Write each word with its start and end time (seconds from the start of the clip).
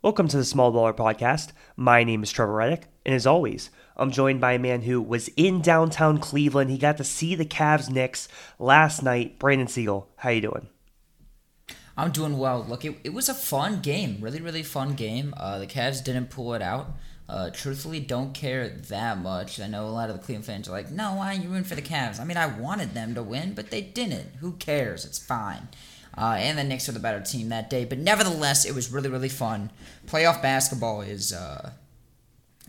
Welcome 0.00 0.28
to 0.28 0.36
the 0.36 0.44
Small 0.44 0.72
Baller 0.72 0.96
Podcast. 0.96 1.48
My 1.74 2.04
name 2.04 2.22
is 2.22 2.30
Trevor 2.30 2.52
Reddick, 2.52 2.86
and 3.04 3.16
as 3.16 3.26
always, 3.26 3.70
I'm 3.96 4.12
joined 4.12 4.40
by 4.40 4.52
a 4.52 4.58
man 4.60 4.82
who 4.82 5.02
was 5.02 5.26
in 5.36 5.60
downtown 5.60 6.18
Cleveland. 6.18 6.70
He 6.70 6.78
got 6.78 6.98
to 6.98 7.04
see 7.04 7.34
the 7.34 7.44
Cavs 7.44 7.90
Knicks 7.90 8.28
last 8.60 9.02
night. 9.02 9.40
Brandon 9.40 9.66
Siegel, 9.66 10.08
how 10.18 10.30
you 10.30 10.40
doing? 10.40 10.68
I'm 11.96 12.12
doing 12.12 12.38
well. 12.38 12.64
Look, 12.64 12.84
it, 12.84 12.96
it 13.02 13.12
was 13.12 13.28
a 13.28 13.34
fun 13.34 13.80
game, 13.80 14.18
really, 14.20 14.40
really 14.40 14.62
fun 14.62 14.94
game. 14.94 15.34
Uh, 15.36 15.58
the 15.58 15.66
Cavs 15.66 16.04
didn't 16.04 16.30
pull 16.30 16.54
it 16.54 16.62
out. 16.62 16.92
Uh, 17.28 17.50
truthfully, 17.50 17.98
don't 17.98 18.32
care 18.32 18.68
that 18.68 19.18
much. 19.18 19.58
I 19.58 19.66
know 19.66 19.84
a 19.84 19.90
lot 19.90 20.10
of 20.10 20.16
the 20.16 20.22
Cleveland 20.22 20.46
fans 20.46 20.68
are 20.68 20.72
like, 20.72 20.92
"No, 20.92 21.14
why 21.16 21.34
are 21.34 21.38
you 21.38 21.48
rooting 21.48 21.64
for 21.64 21.74
the 21.74 21.82
Cavs?" 21.82 22.20
I 22.20 22.24
mean, 22.24 22.36
I 22.36 22.46
wanted 22.46 22.94
them 22.94 23.16
to 23.16 23.22
win, 23.24 23.52
but 23.52 23.70
they 23.70 23.82
didn't. 23.82 24.36
Who 24.36 24.52
cares? 24.52 25.04
It's 25.04 25.18
fine. 25.18 25.68
Uh, 26.18 26.34
and 26.38 26.58
the 26.58 26.64
Knicks 26.64 26.88
are 26.88 26.92
the 26.92 26.98
better 26.98 27.20
team 27.20 27.50
that 27.50 27.70
day. 27.70 27.84
But 27.84 27.98
nevertheless, 27.98 28.64
it 28.64 28.74
was 28.74 28.90
really, 28.90 29.08
really 29.08 29.28
fun. 29.28 29.70
Playoff 30.06 30.42
basketball 30.42 31.02
is 31.02 31.32
uh, 31.32 31.70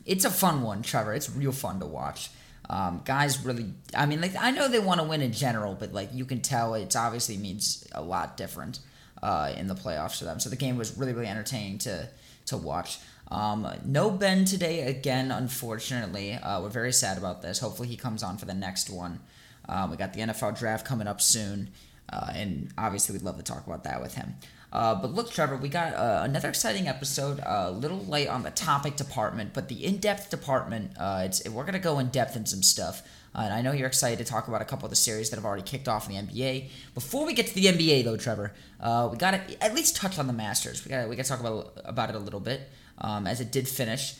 it's 0.05 0.23
a 0.23 0.29
fun 0.29 0.61
one, 0.61 0.83
Trevor. 0.83 1.13
It's 1.13 1.29
real 1.31 1.51
fun 1.51 1.79
to 1.79 1.87
watch. 1.87 2.29
Um, 2.69 3.01
guys 3.03 3.43
really, 3.43 3.73
I 3.95 4.05
mean, 4.05 4.21
like 4.21 4.35
I 4.39 4.51
know 4.51 4.67
they 4.67 4.79
want 4.79 5.01
to 5.01 5.07
win 5.07 5.21
in 5.21 5.31
general, 5.31 5.73
but 5.73 5.93
like 5.93 6.09
you 6.13 6.25
can 6.25 6.41
tell, 6.41 6.75
it's 6.75 6.95
obviously 6.95 7.37
means 7.37 7.87
a 7.93 8.03
lot 8.03 8.37
different 8.37 8.79
uh, 9.23 9.51
in 9.57 9.65
the 9.65 9.73
playoffs 9.73 10.19
for 10.19 10.25
them. 10.25 10.39
So 10.39 10.51
the 10.51 10.55
game 10.55 10.77
was 10.77 10.95
really, 10.95 11.13
really 11.13 11.27
entertaining 11.27 11.79
to 11.79 12.07
to 12.47 12.57
watch. 12.57 12.99
Um, 13.31 13.67
no 13.83 14.11
Ben 14.11 14.45
today 14.45 14.81
again, 14.81 15.31
unfortunately. 15.31 16.33
Uh, 16.33 16.61
we're 16.61 16.69
very 16.69 16.93
sad 16.93 17.17
about 17.17 17.41
this. 17.41 17.59
Hopefully 17.59 17.87
he 17.87 17.95
comes 17.95 18.21
on 18.21 18.37
for 18.37 18.45
the 18.45 18.53
next 18.53 18.91
one. 18.91 19.19
Um, 19.67 19.91
we 19.91 19.97
got 19.97 20.13
the 20.13 20.21
NFL 20.21 20.57
draft 20.57 20.85
coming 20.85 21.07
up 21.07 21.21
soon. 21.21 21.69
Uh, 22.11 22.31
and 22.33 22.71
obviously, 22.77 23.13
we'd 23.13 23.23
love 23.23 23.37
to 23.37 23.43
talk 23.43 23.65
about 23.67 23.83
that 23.83 24.01
with 24.01 24.15
him. 24.15 24.35
Uh, 24.71 24.95
but 24.95 25.13
look, 25.13 25.31
Trevor, 25.31 25.57
we 25.57 25.67
got 25.69 25.93
uh, 25.93 26.21
another 26.23 26.49
exciting 26.49 26.87
episode. 26.87 27.39
Uh, 27.39 27.65
a 27.67 27.71
little 27.71 28.05
late 28.05 28.27
on 28.27 28.43
the 28.43 28.51
topic 28.51 28.95
department, 28.95 29.53
but 29.53 29.67
the 29.67 29.85
in-depth 29.85 30.29
department. 30.29 30.91
Uh, 30.97 31.23
it's 31.25 31.47
we're 31.49 31.65
gonna 31.65 31.79
go 31.79 31.99
in 31.99 32.07
depth 32.09 32.35
in 32.35 32.45
some 32.45 32.61
stuff. 32.61 33.01
Uh, 33.33 33.41
and 33.41 33.53
I 33.53 33.61
know 33.61 33.71
you're 33.71 33.87
excited 33.87 34.17
to 34.25 34.25
talk 34.25 34.47
about 34.47 34.61
a 34.61 34.65
couple 34.65 34.85
of 34.85 34.89
the 34.89 34.95
series 34.95 35.29
that 35.29 35.35
have 35.35 35.45
already 35.45 35.61
kicked 35.61 35.87
off 35.87 36.09
in 36.09 36.15
the 36.15 36.33
NBA. 36.33 36.69
Before 36.95 37.25
we 37.25 37.33
get 37.33 37.45
to 37.47 37.53
the 37.53 37.65
NBA, 37.65 38.03
though, 38.03 38.17
Trevor, 38.17 38.53
we 38.79 39.17
got 39.17 39.31
to 39.31 39.63
at 39.63 39.75
least 39.75 39.95
touch 39.95 40.17
on 40.17 40.25
the 40.25 40.33
Masters. 40.33 40.83
We 40.83 40.89
got 40.89 41.07
we 41.09 41.15
got 41.15 41.25
to 41.25 41.29
talk 41.29 41.39
about 41.39 41.73
about 41.85 42.09
it 42.09 42.15
a 42.15 42.19
little 42.19 42.39
bit, 42.39 42.69
um, 42.99 43.27
as 43.27 43.39
it 43.41 43.51
did 43.51 43.67
finish 43.67 44.15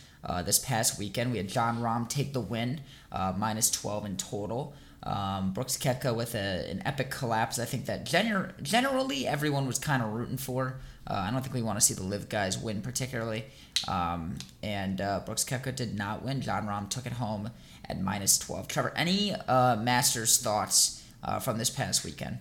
this 0.46 0.60
past 0.60 1.00
weekend. 1.00 1.32
We 1.32 1.38
had 1.38 1.48
Jon 1.48 1.80
Rahm 1.80 2.08
take 2.10 2.34
the 2.34 2.42
win, 2.42 2.82
minus 3.12 3.70
12 3.70 4.06
in 4.06 4.18
total. 4.18 4.74
Um, 5.04 5.54
Brooks 5.54 5.78
Koepka 5.78 6.16
with 6.16 6.36
a, 6.36 6.70
an 6.70 6.82
epic 6.86 7.10
collapse. 7.10 7.58
I 7.58 7.66
think 7.66 7.86
that 7.86 8.06
gener- 8.06 8.62
generally 8.62 9.28
everyone 9.28 9.66
was 9.66 9.80
kind 9.80 10.04
of 10.04 10.12
rooting 10.12 10.38
for. 10.38 10.80
Uh, 11.08 11.26
I 11.28 11.32
don't 11.32 11.42
think 11.42 11.54
we 11.54 11.62
want 11.62 11.80
to 11.80 11.86
see 11.86 11.94
the 11.94 12.04
live 12.04 12.30
guys 12.30 12.58
win 12.58 12.82
particularly. 12.82 13.46
Um, 13.88 14.38
and 14.62 15.00
uh, 15.00 15.22
Brooks 15.26 15.44
Koepka 15.44 15.76
did 15.76 15.98
not 15.98 16.24
win. 16.24 16.42
Jon 16.42 16.68
Rahm 16.68 16.90
took 16.90 17.06
it 17.06 17.14
home 17.14 17.50
at 17.86 18.02
minus 18.02 18.38
12. 18.38 18.68
Trevor, 18.68 18.94
any 18.96 19.34
uh, 19.34 19.78
Masters 19.78 20.38
thoughts 20.38 21.04
uh, 21.24 21.40
from 21.40 21.58
this 21.58 21.70
past 21.70 22.04
weekend? 22.04 22.40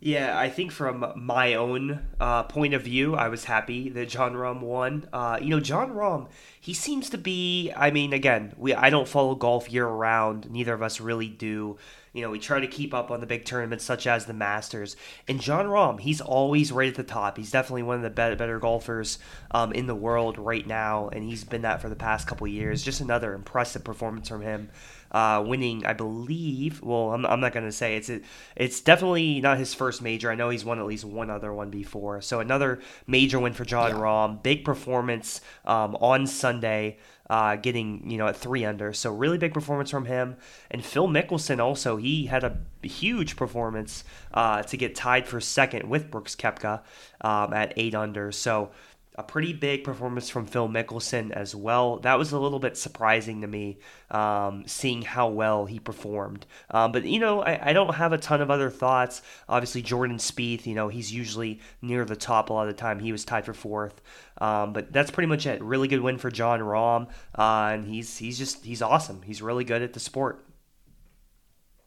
Yeah, 0.00 0.38
I 0.38 0.48
think 0.48 0.70
from 0.70 1.12
my 1.16 1.54
own 1.54 2.06
uh, 2.20 2.44
point 2.44 2.72
of 2.72 2.82
view, 2.82 3.16
I 3.16 3.28
was 3.28 3.44
happy 3.44 3.88
that 3.88 4.08
Jon 4.08 4.34
Rahm 4.34 4.60
won. 4.60 5.08
Uh, 5.12 5.38
you 5.42 5.48
know, 5.48 5.58
Jon 5.58 5.90
Rahm, 5.90 6.28
he 6.60 6.72
seems 6.72 7.10
to 7.10 7.18
be. 7.18 7.72
I 7.76 7.90
mean, 7.90 8.12
again, 8.12 8.54
we 8.56 8.72
I 8.74 8.90
don't 8.90 9.08
follow 9.08 9.34
golf 9.34 9.68
year 9.68 9.88
round. 9.88 10.48
Neither 10.52 10.72
of 10.72 10.82
us 10.82 11.00
really 11.00 11.26
do. 11.26 11.78
You 12.12 12.22
know, 12.22 12.30
we 12.30 12.38
try 12.38 12.60
to 12.60 12.68
keep 12.68 12.94
up 12.94 13.10
on 13.10 13.18
the 13.18 13.26
big 13.26 13.44
tournaments 13.44 13.84
such 13.84 14.06
as 14.06 14.26
the 14.26 14.32
Masters. 14.32 14.96
And 15.26 15.40
Jon 15.40 15.66
Rahm, 15.66 15.98
he's 15.98 16.20
always 16.20 16.70
right 16.70 16.88
at 16.88 16.94
the 16.94 17.02
top. 17.02 17.36
He's 17.36 17.50
definitely 17.50 17.82
one 17.82 17.96
of 17.96 18.02
the 18.02 18.10
better, 18.10 18.36
better 18.36 18.60
golfers 18.60 19.18
um, 19.50 19.72
in 19.72 19.86
the 19.86 19.96
world 19.96 20.38
right 20.38 20.66
now, 20.66 21.08
and 21.08 21.24
he's 21.24 21.42
been 21.42 21.62
that 21.62 21.82
for 21.82 21.88
the 21.88 21.96
past 21.96 22.28
couple 22.28 22.46
years. 22.46 22.84
Just 22.84 23.00
another 23.00 23.34
impressive 23.34 23.82
performance 23.82 24.28
from 24.28 24.42
him 24.42 24.70
uh, 25.12 25.42
winning, 25.46 25.84
I 25.86 25.92
believe. 25.92 26.82
Well, 26.82 27.12
I'm, 27.12 27.24
I'm 27.26 27.40
not 27.40 27.52
going 27.52 27.66
to 27.66 27.72
say 27.72 27.96
it's 27.96 28.08
it, 28.08 28.24
it's 28.56 28.80
definitely 28.80 29.40
not 29.40 29.58
his 29.58 29.74
first 29.74 30.02
major. 30.02 30.30
I 30.30 30.34
know 30.34 30.50
he's 30.50 30.64
won 30.64 30.78
at 30.78 30.86
least 30.86 31.04
one 31.04 31.30
other 31.30 31.52
one 31.52 31.70
before. 31.70 32.20
So 32.20 32.40
another 32.40 32.80
major 33.06 33.38
win 33.38 33.52
for 33.52 33.64
Jon 33.64 33.90
yeah. 33.90 33.98
Rahm. 33.98 34.42
Big 34.42 34.64
performance 34.64 35.40
um, 35.64 35.96
on 35.96 36.26
Sunday. 36.26 36.98
Uh, 37.30 37.56
getting 37.56 38.10
you 38.10 38.16
know 38.16 38.26
at 38.26 38.34
three 38.38 38.64
under, 38.64 38.90
so 38.94 39.12
really 39.12 39.36
big 39.36 39.52
performance 39.52 39.90
from 39.90 40.06
him. 40.06 40.34
And 40.70 40.82
Phil 40.82 41.06
Mickelson 41.06 41.60
also 41.60 41.98
he 41.98 42.24
had 42.24 42.42
a 42.42 42.56
huge 42.82 43.36
performance 43.36 44.02
uh, 44.32 44.62
to 44.62 44.78
get 44.78 44.94
tied 44.94 45.28
for 45.28 45.38
second 45.38 45.90
with 45.90 46.10
Brooks 46.10 46.34
Koepka 46.34 46.80
um, 47.20 47.52
at 47.52 47.74
eight 47.76 47.94
under. 47.94 48.32
So 48.32 48.70
a 49.18 49.22
pretty 49.24 49.52
big 49.52 49.82
performance 49.82 50.30
from 50.30 50.46
Phil 50.46 50.68
Mickelson 50.68 51.32
as 51.32 51.52
well. 51.52 51.98
That 51.98 52.20
was 52.20 52.30
a 52.30 52.38
little 52.38 52.60
bit 52.60 52.76
surprising 52.76 53.40
to 53.40 53.48
me, 53.48 53.80
um, 54.12 54.62
seeing 54.68 55.02
how 55.02 55.28
well 55.28 55.66
he 55.66 55.80
performed. 55.80 56.46
Um, 56.70 56.92
but 56.92 57.04
you 57.04 57.18
know, 57.18 57.42
I, 57.42 57.70
I, 57.70 57.72
don't 57.72 57.96
have 57.96 58.12
a 58.12 58.18
ton 58.18 58.40
of 58.40 58.48
other 58.48 58.70
thoughts. 58.70 59.20
Obviously, 59.48 59.82
Jordan 59.82 60.18
Spieth, 60.18 60.66
you 60.66 60.74
know, 60.76 60.86
he's 60.86 61.12
usually 61.12 61.60
near 61.82 62.04
the 62.04 62.14
top 62.14 62.48
a 62.48 62.52
lot 62.52 62.68
of 62.68 62.76
the 62.76 62.80
time. 62.80 63.00
He 63.00 63.10
was 63.10 63.24
tied 63.24 63.44
for 63.44 63.52
fourth, 63.52 64.00
um, 64.40 64.72
but 64.72 64.92
that's 64.92 65.10
pretty 65.10 65.26
much 65.26 65.46
it. 65.46 65.60
Really 65.60 65.88
good 65.88 66.00
win 66.00 66.16
for 66.16 66.30
Jon 66.30 66.60
Rahm, 66.60 67.08
uh, 67.36 67.70
and 67.72 67.88
he's 67.88 68.18
he's 68.18 68.38
just 68.38 68.64
he's 68.64 68.82
awesome. 68.82 69.22
He's 69.22 69.42
really 69.42 69.64
good 69.64 69.82
at 69.82 69.94
the 69.94 70.00
sport. 70.00 70.46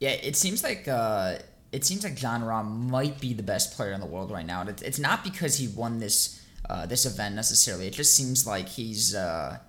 Yeah, 0.01 0.11
it 0.11 0.35
seems 0.35 0.63
like. 0.63 0.87
Uh 0.87 1.37
it 1.71 1.85
seems 1.85 2.03
like 2.03 2.17
Jon 2.17 2.41
Rahm 2.41 2.89
might 2.89 3.21
be 3.21 3.33
the 3.33 3.43
best 3.43 3.77
player 3.77 3.93
in 3.93 4.01
the 4.01 4.05
world 4.05 4.29
right 4.29 4.45
now. 4.45 4.65
It's 4.67 4.99
not 4.99 5.23
because 5.23 5.55
he 5.55 5.69
won 5.69 5.99
this 5.99 6.40
uh, 6.69 6.85
this 6.85 7.05
event 7.05 7.35
necessarily. 7.35 7.87
It 7.87 7.93
just 7.93 8.15
seems 8.15 8.45
like 8.47 8.69
he's 8.69 9.15
uh, 9.15 9.59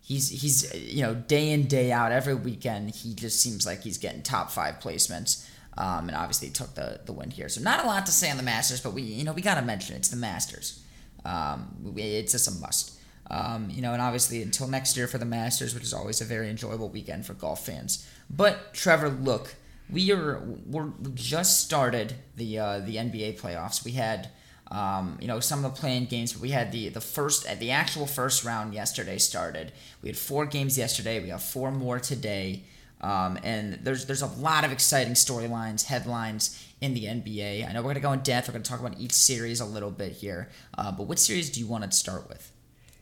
he's 0.00 0.28
he's 0.28 0.74
you 0.74 1.02
know 1.02 1.14
day 1.14 1.50
in 1.50 1.66
day 1.66 1.92
out 1.92 2.12
every 2.12 2.34
weekend. 2.34 2.94
He 2.94 3.14
just 3.14 3.40
seems 3.40 3.66
like 3.66 3.82
he's 3.82 3.98
getting 3.98 4.22
top 4.22 4.50
five 4.50 4.78
placements. 4.80 5.48
Um, 5.76 6.06
and 6.06 6.16
obviously 6.16 6.50
took 6.50 6.74
the 6.74 7.00
the 7.04 7.12
win 7.12 7.30
here. 7.30 7.48
So 7.48 7.60
not 7.60 7.84
a 7.84 7.86
lot 7.86 8.06
to 8.06 8.12
say 8.12 8.30
on 8.30 8.36
the 8.36 8.44
Masters, 8.44 8.80
but 8.80 8.92
we 8.92 9.02
you 9.02 9.24
know 9.24 9.32
we 9.32 9.42
gotta 9.42 9.62
mention 9.62 9.96
it. 9.96 9.98
it's 9.98 10.08
the 10.08 10.16
Masters. 10.16 10.84
Um, 11.24 11.94
it's 11.96 12.32
just 12.32 12.46
a 12.46 12.60
must. 12.60 12.92
Um, 13.30 13.70
you 13.70 13.80
know, 13.80 13.92
and 13.92 14.02
obviously 14.02 14.42
until 14.42 14.68
next 14.68 14.96
year 14.96 15.06
for 15.06 15.18
the 15.18 15.24
Masters, 15.24 15.74
which 15.74 15.82
is 15.82 15.94
always 15.94 16.20
a 16.20 16.24
very 16.24 16.50
enjoyable 16.50 16.90
weekend 16.90 17.24
for 17.26 17.34
golf 17.34 17.64
fans. 17.66 18.06
But 18.28 18.74
Trevor, 18.74 19.08
look, 19.08 19.54
we 19.90 20.12
are 20.12 20.40
we're 20.66 20.86
we 20.86 21.12
just 21.14 21.60
started 21.64 22.14
the 22.36 22.58
uh, 22.58 22.78
the 22.80 22.96
NBA 22.96 23.40
playoffs. 23.40 23.84
We 23.84 23.92
had 23.92 24.30
um, 24.74 25.18
you 25.20 25.28
know, 25.28 25.38
some 25.40 25.64
of 25.64 25.74
the 25.74 25.80
playing 25.80 26.06
games. 26.06 26.32
But 26.32 26.42
we 26.42 26.50
had 26.50 26.72
the 26.72 26.88
the 26.88 27.00
first 27.00 27.46
the 27.60 27.70
actual 27.70 28.06
first 28.06 28.44
round 28.44 28.74
yesterday 28.74 29.18
started. 29.18 29.72
We 30.02 30.08
had 30.08 30.18
four 30.18 30.46
games 30.46 30.76
yesterday. 30.76 31.20
We 31.20 31.28
have 31.28 31.42
four 31.42 31.70
more 31.70 32.00
today. 32.00 32.64
Um, 33.00 33.38
and 33.42 33.74
there's 33.82 34.06
there's 34.06 34.22
a 34.22 34.26
lot 34.26 34.64
of 34.64 34.72
exciting 34.72 35.14
storylines, 35.14 35.84
headlines 35.84 36.66
in 36.80 36.94
the 36.94 37.04
NBA. 37.04 37.68
I 37.68 37.72
know 37.72 37.82
we're 37.82 37.90
gonna 37.90 38.00
go 38.00 38.12
in 38.12 38.20
depth. 38.20 38.48
We're 38.48 38.52
gonna 38.52 38.64
talk 38.64 38.80
about 38.80 38.98
each 38.98 39.12
series 39.12 39.60
a 39.60 39.64
little 39.66 39.90
bit 39.90 40.12
here. 40.12 40.50
Uh, 40.76 40.90
but 40.90 41.04
what 41.06 41.18
series 41.18 41.50
do 41.50 41.60
you 41.60 41.66
want 41.66 41.84
to 41.84 41.92
start 41.92 42.28
with? 42.28 42.50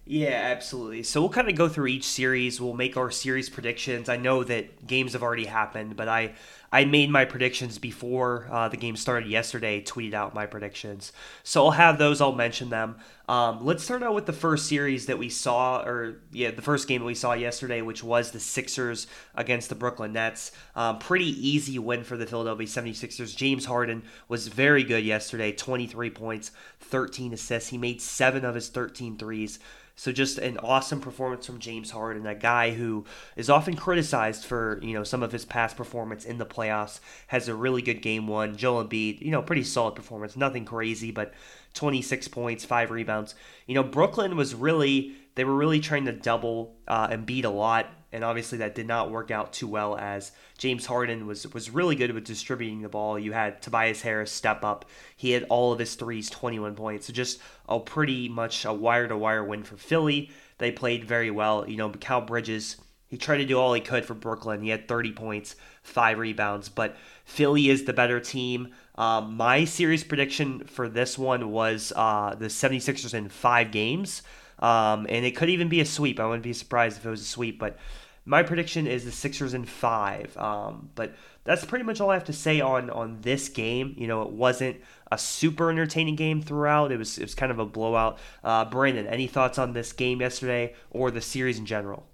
Yeah, 0.04 0.50
absolutely. 0.52 1.04
So 1.04 1.20
we'll 1.20 1.30
kind 1.30 1.48
of 1.48 1.54
go 1.54 1.68
through 1.68 1.86
each 1.86 2.04
series. 2.04 2.60
We'll 2.60 2.74
make 2.74 2.96
our 2.96 3.10
series 3.10 3.48
predictions. 3.48 4.08
I 4.08 4.16
know 4.16 4.42
that 4.42 4.86
games 4.86 5.12
have 5.12 5.22
already 5.22 5.46
happened, 5.46 5.96
but 5.96 6.08
I 6.08 6.34
I 6.72 6.86
made 6.86 7.10
my 7.10 7.26
predictions 7.26 7.78
before 7.78 8.48
uh, 8.50 8.68
the 8.68 8.78
game 8.78 8.96
started 8.96 9.28
yesterday. 9.28 9.82
Tweeted 9.82 10.14
out 10.14 10.34
my 10.34 10.46
predictions, 10.46 11.12
so 11.42 11.66
I'll 11.66 11.72
have 11.72 11.98
those. 11.98 12.22
I'll 12.22 12.32
mention 12.32 12.70
them. 12.70 12.96
Um, 13.28 13.64
let's 13.64 13.84
start 13.84 14.02
out 14.02 14.14
with 14.14 14.26
the 14.26 14.32
first 14.32 14.66
series 14.66 15.06
that 15.06 15.18
we 15.18 15.28
saw, 15.28 15.82
or 15.82 16.16
yeah, 16.32 16.50
the 16.50 16.62
first 16.62 16.88
game 16.88 17.02
that 17.02 17.06
we 17.06 17.14
saw 17.14 17.34
yesterday, 17.34 17.82
which 17.82 18.02
was 18.02 18.30
the 18.30 18.40
Sixers 18.40 19.06
against 19.34 19.68
the 19.68 19.74
Brooklyn 19.74 20.14
Nets. 20.14 20.52
Um, 20.74 20.98
pretty 20.98 21.26
easy 21.26 21.78
win 21.78 22.04
for 22.04 22.16
the 22.16 22.26
Philadelphia 22.26 22.66
76ers. 22.66 23.36
James 23.36 23.66
Harden 23.66 24.02
was 24.28 24.48
very 24.48 24.82
good 24.82 25.04
yesterday 25.04 25.52
23 25.52 26.08
points, 26.10 26.52
13 26.80 27.34
assists. 27.34 27.68
He 27.68 27.78
made 27.78 28.00
seven 28.00 28.44
of 28.46 28.54
his 28.54 28.70
13 28.70 29.18
threes. 29.18 29.58
So 29.94 30.10
just 30.10 30.38
an 30.38 30.58
awesome 30.58 31.00
performance 31.00 31.46
from 31.46 31.58
James 31.58 31.90
Harden, 31.90 32.26
a 32.26 32.34
guy 32.34 32.70
who 32.70 33.04
is 33.36 33.50
often 33.50 33.76
criticized 33.76 34.44
for 34.44 34.80
you 34.82 34.94
know 34.94 35.04
some 35.04 35.22
of 35.22 35.32
his 35.32 35.44
past 35.44 35.76
performance 35.76 36.24
in 36.24 36.38
the 36.38 36.46
playoffs. 36.46 36.61
Has 36.68 37.48
a 37.48 37.54
really 37.54 37.82
good 37.82 38.02
game 38.02 38.26
one. 38.26 38.56
Joel 38.56 38.84
Embiid, 38.84 39.20
you 39.20 39.30
know, 39.30 39.42
pretty 39.42 39.64
solid 39.64 39.94
performance, 39.94 40.36
nothing 40.36 40.64
crazy, 40.64 41.10
but 41.10 41.32
26 41.74 42.28
points, 42.28 42.64
five 42.64 42.90
rebounds. 42.90 43.34
You 43.66 43.74
know, 43.74 43.82
Brooklyn 43.82 44.36
was 44.36 44.54
really 44.54 45.14
they 45.34 45.44
were 45.44 45.54
really 45.54 45.80
trying 45.80 46.04
to 46.04 46.12
double 46.12 46.76
uh, 46.86 47.08
Embiid 47.08 47.44
a 47.44 47.48
lot 47.48 47.86
and 48.12 48.22
obviously 48.22 48.58
that 48.58 48.74
did 48.74 48.86
not 48.86 49.10
work 49.10 49.30
out 49.30 49.52
too 49.52 49.66
well 49.66 49.96
as 49.96 50.32
James 50.58 50.86
Harden 50.86 51.26
was 51.26 51.50
was 51.52 51.70
really 51.70 51.96
good 51.96 52.12
with 52.12 52.24
distributing 52.24 52.82
the 52.82 52.88
ball. 52.88 53.18
You 53.18 53.32
had 53.32 53.62
Tobias 53.62 54.02
Harris 54.02 54.30
step 54.30 54.62
up. 54.62 54.84
He 55.16 55.32
had 55.32 55.44
all 55.44 55.72
of 55.72 55.78
his 55.78 55.94
threes, 55.94 56.28
21 56.28 56.74
points. 56.74 57.06
So 57.06 57.12
just 57.12 57.40
a 57.68 57.80
pretty 57.80 58.28
much 58.28 58.64
a 58.66 58.72
wire 58.72 59.08
to 59.08 59.16
wire 59.16 59.42
win 59.42 59.62
for 59.62 59.76
Philly. 59.76 60.30
They 60.58 60.70
played 60.70 61.04
very 61.04 61.30
well. 61.30 61.68
You 61.68 61.78
know, 61.78 61.88
Mikal 61.88 62.26
Bridges, 62.26 62.76
he 63.12 63.18
tried 63.18 63.36
to 63.36 63.44
do 63.44 63.58
all 63.58 63.74
he 63.74 63.80
could 63.82 64.06
for 64.06 64.14
Brooklyn. 64.14 64.62
He 64.62 64.70
had 64.70 64.88
30 64.88 65.12
points, 65.12 65.54
five 65.82 66.16
rebounds, 66.16 66.70
but 66.70 66.96
Philly 67.26 67.68
is 67.68 67.84
the 67.84 67.92
better 67.92 68.20
team. 68.20 68.72
Um, 68.94 69.36
my 69.36 69.66
series 69.66 70.02
prediction 70.02 70.60
for 70.64 70.88
this 70.88 71.18
one 71.18 71.50
was 71.50 71.92
uh, 71.94 72.34
the 72.38 72.46
76ers 72.46 73.12
in 73.12 73.28
five 73.28 73.70
games. 73.70 74.22
Um, 74.60 75.06
and 75.10 75.26
it 75.26 75.36
could 75.36 75.50
even 75.50 75.68
be 75.68 75.80
a 75.80 75.84
sweep. 75.84 76.18
I 76.18 76.24
wouldn't 76.24 76.42
be 76.42 76.54
surprised 76.54 76.96
if 76.96 77.04
it 77.04 77.10
was 77.10 77.20
a 77.20 77.26
sweep, 77.26 77.58
but 77.58 77.76
my 78.24 78.42
prediction 78.42 78.86
is 78.86 79.04
the 79.04 79.12
Sixers 79.12 79.52
in 79.52 79.66
five. 79.66 80.34
Um, 80.38 80.88
but 80.94 81.14
that's 81.44 81.66
pretty 81.66 81.84
much 81.84 82.00
all 82.00 82.08
I 82.08 82.14
have 82.14 82.24
to 82.24 82.32
say 82.32 82.62
on 82.62 82.88
on 82.88 83.20
this 83.20 83.50
game. 83.50 83.94
You 83.98 84.06
know, 84.06 84.22
it 84.22 84.30
wasn't 84.30 84.80
a 85.10 85.18
super 85.18 85.70
entertaining 85.70 86.16
game 86.16 86.40
throughout. 86.40 86.92
It 86.92 86.96
was 86.96 87.18
it 87.18 87.24
was 87.24 87.34
kind 87.34 87.52
of 87.52 87.58
a 87.58 87.66
blowout. 87.66 88.18
Uh, 88.42 88.64
Brandon, 88.64 89.06
any 89.06 89.26
thoughts 89.26 89.58
on 89.58 89.74
this 89.74 89.92
game 89.92 90.22
yesterday 90.22 90.72
or 90.90 91.10
the 91.10 91.20
series 91.20 91.58
in 91.58 91.66
general? 91.66 92.06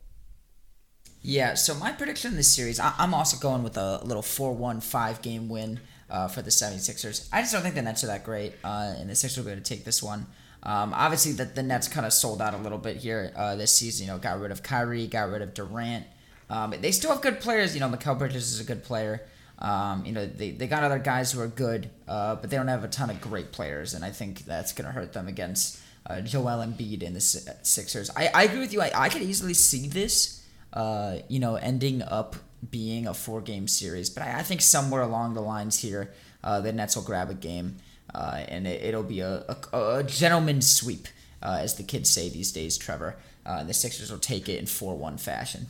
Yeah, 1.22 1.54
so 1.54 1.74
my 1.74 1.92
prediction 1.92 2.30
in 2.30 2.36
this 2.36 2.52
series, 2.52 2.78
I- 2.78 2.94
am 2.98 3.12
also 3.12 3.36
going 3.38 3.62
with 3.62 3.76
a 3.76 4.00
little 4.04 4.22
4 4.22 4.54
1 4.54 4.80
5 4.80 5.22
game 5.22 5.48
win 5.48 5.80
uh, 6.08 6.28
for 6.28 6.42
the 6.42 6.50
76ers. 6.50 7.28
I 7.32 7.40
just 7.40 7.52
don't 7.52 7.62
think 7.62 7.74
the 7.74 7.82
Nets 7.82 8.04
are 8.04 8.08
that 8.08 8.24
great, 8.24 8.54
uh, 8.64 8.94
and 8.96 9.10
the 9.10 9.14
Sixers 9.14 9.38
are 9.38 9.42
going 9.48 9.62
to 9.62 9.62
take 9.62 9.84
this 9.84 10.02
one. 10.02 10.26
Um, 10.62 10.92
obviously, 10.94 11.32
the, 11.32 11.44
the 11.44 11.62
Nets 11.62 11.88
kind 11.88 12.06
of 12.06 12.12
sold 12.12 12.40
out 12.40 12.54
a 12.54 12.58
little 12.58 12.78
bit 12.78 12.96
here 12.96 13.32
uh, 13.36 13.56
this 13.56 13.72
season. 13.72 14.06
You 14.06 14.12
know, 14.12 14.18
got 14.18 14.40
rid 14.40 14.50
of 14.50 14.62
Kyrie, 14.62 15.06
got 15.06 15.30
rid 15.30 15.42
of 15.42 15.54
Durant. 15.54 16.06
Um, 16.50 16.74
they 16.80 16.92
still 16.92 17.10
have 17.10 17.20
good 17.20 17.40
players. 17.40 17.74
You 17.74 17.80
know, 17.80 17.88
Mikal 17.88 18.18
Bridges 18.18 18.52
is 18.52 18.60
a 18.60 18.64
good 18.64 18.82
player. 18.82 19.22
Um, 19.58 20.04
you 20.06 20.12
know, 20.12 20.24
they, 20.26 20.52
they 20.52 20.66
got 20.66 20.84
other 20.84 20.98
guys 20.98 21.32
who 21.32 21.40
are 21.40 21.48
good, 21.48 21.90
uh, 22.06 22.36
but 22.36 22.48
they 22.48 22.56
don't 22.56 22.68
have 22.68 22.84
a 22.84 22.88
ton 22.88 23.10
of 23.10 23.20
great 23.20 23.50
players, 23.50 23.92
and 23.92 24.04
I 24.04 24.10
think 24.10 24.44
that's 24.44 24.72
going 24.72 24.86
to 24.86 24.92
hurt 24.92 25.12
them 25.12 25.26
against 25.26 25.80
uh, 26.06 26.20
Joel 26.20 26.64
Embiid 26.64 27.04
and 27.04 27.14
the 27.14 27.20
Sixers. 27.20 28.10
I, 28.16 28.30
I 28.32 28.44
agree 28.44 28.60
with 28.60 28.72
you. 28.72 28.80
I, 28.80 28.92
I 28.94 29.08
could 29.08 29.22
easily 29.22 29.54
see 29.54 29.88
this, 29.88 30.37
uh, 30.72 31.18
you 31.28 31.38
know, 31.38 31.56
ending 31.56 32.02
up 32.02 32.36
being 32.70 33.06
a 33.06 33.14
four 33.14 33.40
game 33.40 33.68
series, 33.68 34.10
but 34.10 34.22
I, 34.22 34.40
I 34.40 34.42
think 34.42 34.60
somewhere 34.60 35.02
along 35.02 35.34
the 35.34 35.40
lines 35.40 35.78
here, 35.78 36.12
uh, 36.42 36.60
the 36.60 36.72
Nets 36.72 36.96
will 36.96 37.04
grab 37.04 37.30
a 37.30 37.34
game, 37.34 37.76
uh, 38.14 38.42
and 38.48 38.66
it, 38.66 38.94
will 38.94 39.02
be 39.02 39.20
a, 39.20 39.44
a, 39.72 39.78
a 39.78 40.04
gentleman's 40.04 40.70
sweep, 40.70 41.08
uh, 41.42 41.58
as 41.60 41.76
the 41.76 41.82
kids 41.82 42.10
say 42.10 42.28
these 42.28 42.52
days, 42.52 42.76
Trevor. 42.76 43.16
and 43.44 43.68
the 43.68 43.74
Sixers 43.74 44.10
will 44.10 44.18
take 44.18 44.48
it 44.48 44.58
in 44.58 44.66
4 44.66 44.96
1 44.96 45.18
fashion. 45.18 45.66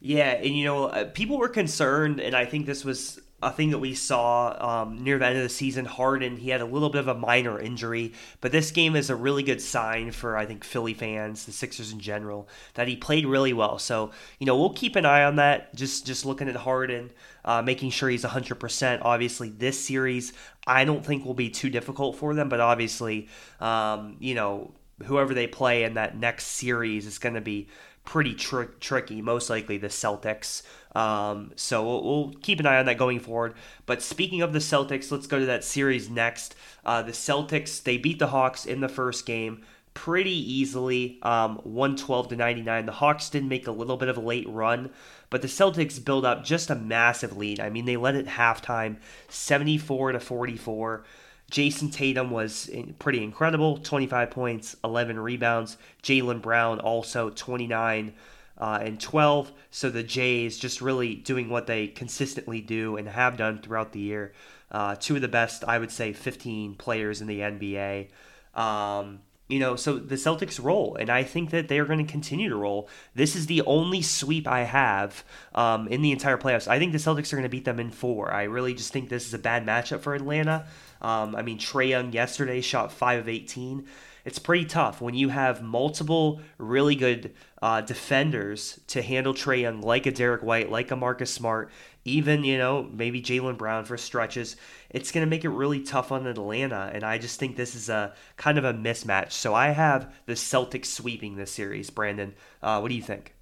Yeah, 0.00 0.30
and 0.30 0.56
you 0.56 0.64
know, 0.64 0.84
uh, 0.86 1.04
people 1.06 1.38
were 1.38 1.48
concerned, 1.48 2.20
and 2.20 2.36
I 2.36 2.44
think 2.44 2.66
this 2.66 2.84
was 2.84 3.20
a 3.40 3.52
thing 3.52 3.70
that 3.70 3.78
we 3.78 3.94
saw 3.94 4.82
um, 4.82 5.02
near 5.04 5.18
the 5.18 5.26
end 5.26 5.36
of 5.36 5.42
the 5.42 5.48
season. 5.48 5.84
Harden, 5.84 6.36
he 6.36 6.50
had 6.50 6.60
a 6.60 6.64
little 6.64 6.90
bit 6.90 6.98
of 6.98 7.08
a 7.08 7.14
minor 7.14 7.60
injury, 7.60 8.12
but 8.40 8.50
this 8.50 8.72
game 8.72 8.96
is 8.96 9.10
a 9.10 9.16
really 9.16 9.44
good 9.44 9.60
sign 9.60 10.10
for 10.10 10.36
I 10.36 10.44
think 10.44 10.64
Philly 10.64 10.94
fans, 10.94 11.46
the 11.46 11.52
Sixers 11.52 11.92
in 11.92 12.00
general, 12.00 12.48
that 12.74 12.88
he 12.88 12.96
played 12.96 13.26
really 13.26 13.52
well. 13.52 13.78
So 13.78 14.10
you 14.38 14.46
know, 14.46 14.56
we'll 14.56 14.70
keep 14.70 14.96
an 14.96 15.06
eye 15.06 15.22
on 15.22 15.36
that. 15.36 15.74
Just 15.74 16.04
just 16.04 16.26
looking 16.26 16.48
at 16.48 16.56
Harden, 16.56 17.10
uh, 17.44 17.62
making 17.62 17.90
sure 17.90 18.08
he's 18.08 18.24
100%. 18.24 18.98
Obviously, 19.02 19.50
this 19.50 19.78
series 19.78 20.32
I 20.66 20.84
don't 20.84 21.04
think 21.04 21.24
will 21.24 21.34
be 21.34 21.48
too 21.48 21.70
difficult 21.70 22.16
for 22.16 22.34
them, 22.34 22.48
but 22.48 22.60
obviously, 22.60 23.28
um, 23.60 24.16
you 24.18 24.34
know, 24.34 24.72
whoever 25.04 25.34
they 25.34 25.46
play 25.46 25.84
in 25.84 25.94
that 25.94 26.16
next 26.16 26.46
series 26.46 27.06
is 27.06 27.18
going 27.18 27.34
to 27.34 27.40
be 27.40 27.68
pretty 28.04 28.34
tr- 28.34 28.62
tricky. 28.80 29.20
Most 29.20 29.50
likely 29.50 29.76
the 29.76 29.88
Celtics. 29.88 30.62
Um, 30.96 31.52
so 31.56 31.84
we'll, 31.84 32.04
we'll, 32.04 32.34
keep 32.40 32.58
an 32.58 32.66
eye 32.66 32.78
on 32.78 32.86
that 32.86 32.96
going 32.96 33.20
forward. 33.20 33.54
But 33.84 34.02
speaking 34.02 34.40
of 34.40 34.52
the 34.52 34.58
Celtics, 34.58 35.12
let's 35.12 35.26
go 35.26 35.38
to 35.38 35.46
that 35.46 35.62
series 35.62 36.08
next. 36.08 36.54
Uh, 36.84 37.02
the 37.02 37.12
Celtics 37.12 37.82
they 37.82 37.98
beat 37.98 38.18
the 38.18 38.28
Hawks 38.28 38.64
in 38.64 38.80
the 38.80 38.88
first 38.88 39.26
game 39.26 39.62
pretty 39.98 40.30
easily, 40.30 41.18
um, 41.22 41.56
112 41.64 42.28
to 42.28 42.36
99. 42.36 42.86
The 42.86 42.92
Hawks 42.92 43.28
didn't 43.28 43.48
make 43.48 43.66
a 43.66 43.72
little 43.72 43.96
bit 43.96 44.08
of 44.08 44.16
a 44.16 44.20
late 44.20 44.48
run, 44.48 44.90
but 45.28 45.42
the 45.42 45.48
Celtics 45.48 46.02
build 46.02 46.24
up 46.24 46.44
just 46.44 46.70
a 46.70 46.76
massive 46.76 47.36
lead. 47.36 47.58
I 47.58 47.68
mean, 47.68 47.84
they 47.84 47.96
led 47.96 48.14
at 48.14 48.26
halftime, 48.26 48.98
74 49.28 50.12
to 50.12 50.20
44. 50.20 51.04
Jayson 51.50 51.90
Tatum 51.90 52.30
was 52.30 52.70
pretty 52.98 53.22
incredible 53.22 53.78
25 53.78 54.30
points, 54.30 54.76
11 54.84 55.18
rebounds. 55.18 55.78
Jaylen 56.02 56.42
Brown 56.42 56.78
also 56.78 57.30
29 57.30 58.12
uh, 58.58 58.78
and 58.82 59.00
12. 59.00 59.52
So 59.70 59.88
the 59.88 60.02
Jays 60.02 60.58
just 60.58 60.82
really 60.82 61.14
doing 61.14 61.48
what 61.48 61.66
they 61.66 61.86
consistently 61.86 62.60
do 62.60 62.96
and 62.96 63.08
have 63.08 63.36
done 63.36 63.60
throughout 63.60 63.92
the 63.92 64.00
year. 64.00 64.32
Uh, 64.70 64.96
two 64.96 65.16
of 65.16 65.22
the 65.22 65.28
best, 65.28 65.64
I 65.64 65.78
would 65.78 65.90
say, 65.90 66.12
15 66.12 66.74
players 66.74 67.22
in 67.22 67.26
the 67.26 67.40
NBA. 67.40 68.08
Um, 68.54 69.20
you 69.48 69.58
know, 69.58 69.76
so 69.76 69.96
the 69.96 70.16
Celtics 70.16 70.62
roll, 70.62 70.96
and 70.96 71.08
I 71.08 71.22
think 71.22 71.50
that 71.50 71.68
they 71.68 71.78
are 71.78 71.86
going 71.86 72.04
to 72.04 72.12
continue 72.12 72.50
to 72.50 72.56
roll. 72.56 72.90
This 73.14 73.34
is 73.34 73.46
the 73.46 73.62
only 73.62 74.02
sweep 74.02 74.46
I 74.46 74.64
have 74.64 75.24
um, 75.54 75.88
in 75.88 76.02
the 76.02 76.12
entire 76.12 76.36
playoffs. 76.36 76.68
I 76.68 76.78
think 76.78 76.92
the 76.92 76.98
Celtics 76.98 77.32
are 77.32 77.36
going 77.36 77.44
to 77.44 77.48
beat 77.48 77.64
them 77.64 77.80
in 77.80 77.90
four. 77.90 78.30
I 78.30 78.42
really 78.42 78.74
just 78.74 78.92
think 78.92 79.08
this 79.08 79.26
is 79.26 79.32
a 79.32 79.38
bad 79.38 79.64
matchup 79.64 80.00
for 80.00 80.14
Atlanta. 80.14 80.66
Um, 81.00 81.34
I 81.36 81.42
mean, 81.42 81.58
Trae 81.58 81.90
Young 81.90 82.12
yesterday 82.12 82.60
shot 82.60 82.92
5 82.92 83.20
of 83.20 83.28
18. 83.28 83.86
It's 84.24 84.38
pretty 84.38 84.66
tough 84.66 85.00
when 85.00 85.14
you 85.14 85.30
have 85.30 85.62
multiple 85.62 86.40
really 86.58 86.94
good 86.94 87.34
uh, 87.62 87.80
defenders 87.80 88.78
to 88.88 89.00
handle 89.00 89.32
Trae 89.32 89.62
Young, 89.62 89.80
like 89.80 90.06
a 90.06 90.10
Derrick 90.10 90.42
White, 90.42 90.70
like 90.70 90.90
a 90.90 90.96
Marcus 90.96 91.30
Smart, 91.32 91.70
even, 92.04 92.44
you 92.44 92.58
know, 92.58 92.88
maybe 92.92 93.22
Jaylen 93.22 93.56
Brown 93.56 93.84
for 93.84 93.96
stretches. 93.96 94.56
It's 94.90 95.12
going 95.12 95.24
to 95.24 95.30
make 95.30 95.44
it 95.44 95.50
really 95.50 95.80
tough 95.80 96.12
on 96.12 96.26
Atlanta. 96.26 96.90
And 96.92 97.04
I 97.04 97.18
just 97.18 97.40
think 97.40 97.56
this 97.56 97.74
is 97.74 97.88
a 97.88 98.14
kind 98.36 98.58
of 98.58 98.64
a 98.64 98.74
mismatch. 98.74 99.32
So 99.32 99.54
I 99.54 99.68
have 99.68 100.12
the 100.26 100.34
Celtics 100.34 100.86
sweeping 100.86 101.36
this 101.36 101.50
series. 101.50 101.90
Brandon, 101.90 102.34
uh, 102.62 102.80
what 102.80 102.88
do 102.88 102.94
you 102.94 103.02
think? 103.02 103.34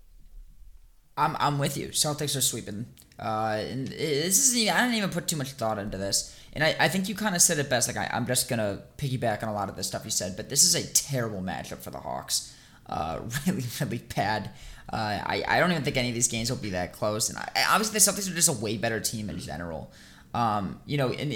I'm, 1.16 1.36
I'm 1.38 1.58
with 1.58 1.76
you. 1.76 1.88
Celtics 1.88 2.36
are 2.36 2.40
sweeping. 2.40 2.86
Uh, 3.18 3.58
and 3.60 3.88
this 3.88 4.52
is 4.52 4.68
I 4.68 4.82
didn't 4.82 4.96
even 4.96 5.10
put 5.10 5.26
too 5.26 5.36
much 5.36 5.52
thought 5.52 5.78
into 5.78 5.96
this. 5.96 6.38
And 6.52 6.62
I, 6.62 6.76
I 6.78 6.88
think 6.88 7.08
you 7.08 7.14
kind 7.14 7.34
of 7.34 7.42
said 7.42 7.58
it 7.58 7.68
best. 7.68 7.88
Like, 7.88 7.96
I, 7.96 8.10
I'm 8.12 8.26
just 8.26 8.48
to 8.48 8.82
piggyback 8.98 9.42
on 9.42 9.48
a 9.48 9.54
lot 9.54 9.68
of 9.68 9.76
the 9.76 9.84
stuff 9.84 10.04
you 10.04 10.10
said, 10.10 10.36
but 10.36 10.48
this 10.48 10.64
is 10.64 10.74
a 10.74 10.86
terrible 10.92 11.40
matchup 11.40 11.78
for 11.78 11.90
the 11.90 11.98
Hawks. 11.98 12.54
Uh, 12.88 13.20
really, 13.46 13.64
really 13.80 14.02
bad. 14.14 14.50
Uh, 14.92 15.20
I, 15.24 15.44
I 15.48 15.58
don't 15.58 15.70
even 15.70 15.82
think 15.82 15.96
any 15.96 16.08
of 16.08 16.14
these 16.14 16.28
games 16.28 16.50
will 16.50 16.58
be 16.58 16.70
that 16.70 16.92
close. 16.92 17.28
And 17.28 17.38
I, 17.38 17.64
obviously, 17.70 17.94
the 17.94 17.98
Celtics 17.98 18.30
are 18.30 18.34
just 18.34 18.48
a 18.48 18.52
way 18.52 18.76
better 18.76 19.00
team 19.00 19.28
in 19.30 19.38
general. 19.38 19.90
Um, 20.34 20.80
you 20.84 20.98
know, 20.98 21.12
and 21.12 21.32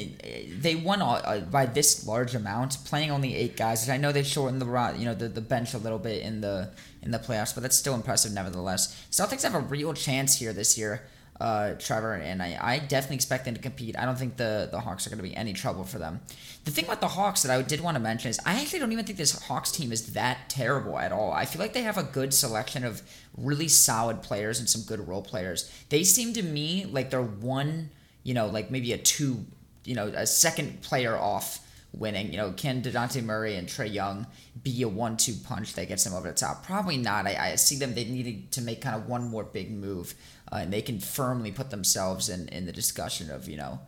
they 0.61 0.75
won 0.75 1.01
all, 1.01 1.21
uh, 1.25 1.41
by 1.41 1.65
this 1.65 2.07
large 2.07 2.35
amount, 2.35 2.77
playing 2.85 3.11
only 3.11 3.35
eight 3.35 3.57
guys. 3.57 3.89
I 3.89 3.97
know 3.97 4.13
they 4.13 4.23
shortened 4.23 4.61
the 4.61 4.95
you 4.99 5.07
know 5.07 5.15
the, 5.15 5.29
the 5.29 5.41
bench 5.41 5.73
a 5.73 5.79
little 5.79 5.99
bit 5.99 6.23
in 6.23 6.43
the 6.43 6.71
in 7.03 7.11
the 7.11 7.19
playoffs, 7.19 7.55
but 7.55 7.63
that's 7.63 7.77
still 7.77 7.95
impressive 7.95 8.33
nevertheless. 8.33 9.07
Celtics 9.11 9.43
have 9.43 9.55
a 9.55 9.61
real 9.61 9.95
chance 9.95 10.39
here 10.39 10.53
this 10.53 10.77
year 10.77 11.03
uh, 11.41 11.73
Trevor, 11.79 12.15
and 12.15 12.43
I, 12.43 12.59
I 12.61 12.79
definitely 12.79 13.17
expect 13.17 13.47
them 13.47 13.55
to 13.55 13.61
compete. 13.61 13.99
I 13.99 14.05
don't 14.05 14.19
think 14.19 14.37
the, 14.37 14.69
the 14.71 14.81
Hawks 14.81 15.07
are 15.07 15.11
going 15.11 15.23
to 15.23 15.29
be 15.29 15.35
any 15.35 15.55
trouble 15.55 15.85
for 15.85 15.99
them. 15.99 16.21
The 16.65 16.71
thing 16.71 16.85
about 16.85 17.01
the 17.01 17.09
Hawks 17.09 17.43
that 17.43 17.51
I 17.51 17.63
did 17.63 17.81
want 17.81 17.95
to 17.95 18.01
mention 18.01 18.29
is 18.29 18.39
I 18.45 18.61
actually 18.61 18.81
don't 18.81 18.93
even 18.93 19.07
think 19.07 19.17
this 19.17 19.47
Hawks 19.47 19.73
team 19.73 19.91
is 19.91 20.13
that 20.13 20.51
terrible 20.51 20.99
at 20.99 21.13
all. 21.13 21.33
I 21.33 21.47
feel 21.47 21.61
like 21.61 21.73
they 21.73 21.83
have 21.83 21.97
a 21.97 22.03
good 22.03 22.35
selection 22.35 22.85
of 22.85 23.01
really 23.39 23.69
solid 23.69 24.23
players 24.23 24.61
and 24.61 24.69
some 24.69 24.83
good 24.83 25.09
role 25.09 25.23
players. 25.23 25.73
They 25.89 26.05
seem 26.05 26.35
to 26.35 26.43
me 26.43 26.85
like 26.85 27.09
they're 27.09 27.23
one, 27.23 27.89
you 28.23 28.35
know, 28.35 28.47
like 28.47 28.71
maybe 28.71 28.93
a 28.93 28.99
two, 28.99 29.47
you 29.85 29.95
know, 29.95 30.09
a 30.09 30.27
second 30.27 30.83
player 30.83 31.17
off 31.17 31.67
winning. 31.93 32.31
You 32.31 32.39
know, 32.39 32.53
can 32.53 32.83
Dejounte 32.83 33.23
Murray 33.23 33.57
and 33.57 33.69
Trae 33.69 33.93
Young 33.93 34.27
be 34.63 34.83
a 34.83 34.89
one-two 34.89 35.35
punch 35.45 35.75
that 35.75 35.89
gets 35.89 36.05
them 36.05 36.15
over 36.15 36.29
the 36.29 36.35
top? 36.35 36.65
Probably 36.65 36.97
not. 36.97 37.27
I, 37.27 37.53
I 37.53 37.55
see 37.57 37.77
them. 37.77 37.95
They 37.95 38.05
needed 38.05 38.53
to 38.53 38.63
make 38.63 38.81
kind 38.81 38.97
of 38.97 39.09
one 39.09 39.29
more 39.29 39.45
big 39.45 39.71
move, 39.71 40.15
uh, 40.53 40.57
and 40.57 40.73
they 40.73 40.83
can 40.83 41.01
firmly 41.01 41.51
put 41.51 41.71
themselves 41.71 42.29
in 42.29 42.49
in 42.49 42.67
the 42.67 42.73
discussion 42.73 43.31
of 43.31 43.49
you 43.49 43.57
know 43.57 43.81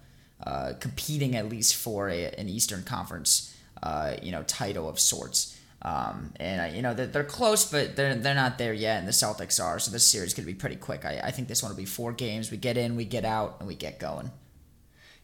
uh, 0.45 0.73
competing 0.81 1.37
at 1.37 1.49
least 1.49 1.77
for 1.77 2.09
a, 2.09 2.27
an 2.39 2.49
Eastern 2.49 2.83
Conference 2.83 3.57
uh, 3.83 4.17
you 4.23 4.33
know 4.33 4.43
title 4.45 4.89
of 4.89 4.99
sorts. 4.99 5.59
Um, 5.85 6.33
and 6.37 6.61
uh, 6.61 6.77
you 6.77 6.81
know 6.81 6.95
they're, 6.95 7.09
they're 7.09 7.25
close, 7.25 7.65
but 7.71 7.97
they're 7.97 8.15
they're 8.15 8.37
not 8.37 8.57
there 8.57 8.73
yet, 8.73 8.99
and 9.01 9.09
the 9.09 9.13
Celtics 9.13 9.63
are. 9.63 9.79
So 9.81 9.91
this 9.91 10.05
series 10.05 10.33
could 10.33 10.47
be 10.47 10.55
pretty 10.55 10.77
quick. 10.77 11.05
I, 11.05 11.21
I 11.25 11.31
think 11.33 11.49
this 11.49 11.63
one 11.63 11.73
will 11.73 11.77
be 11.77 11.85
four 11.85 12.13
games. 12.13 12.51
We 12.53 12.57
get 12.57 12.77
in, 12.77 12.95
we 12.95 13.05
get 13.05 13.25
out, 13.25 13.57
and 13.59 13.67
we 13.67 13.75
get 13.75 13.99
going. 13.99 14.31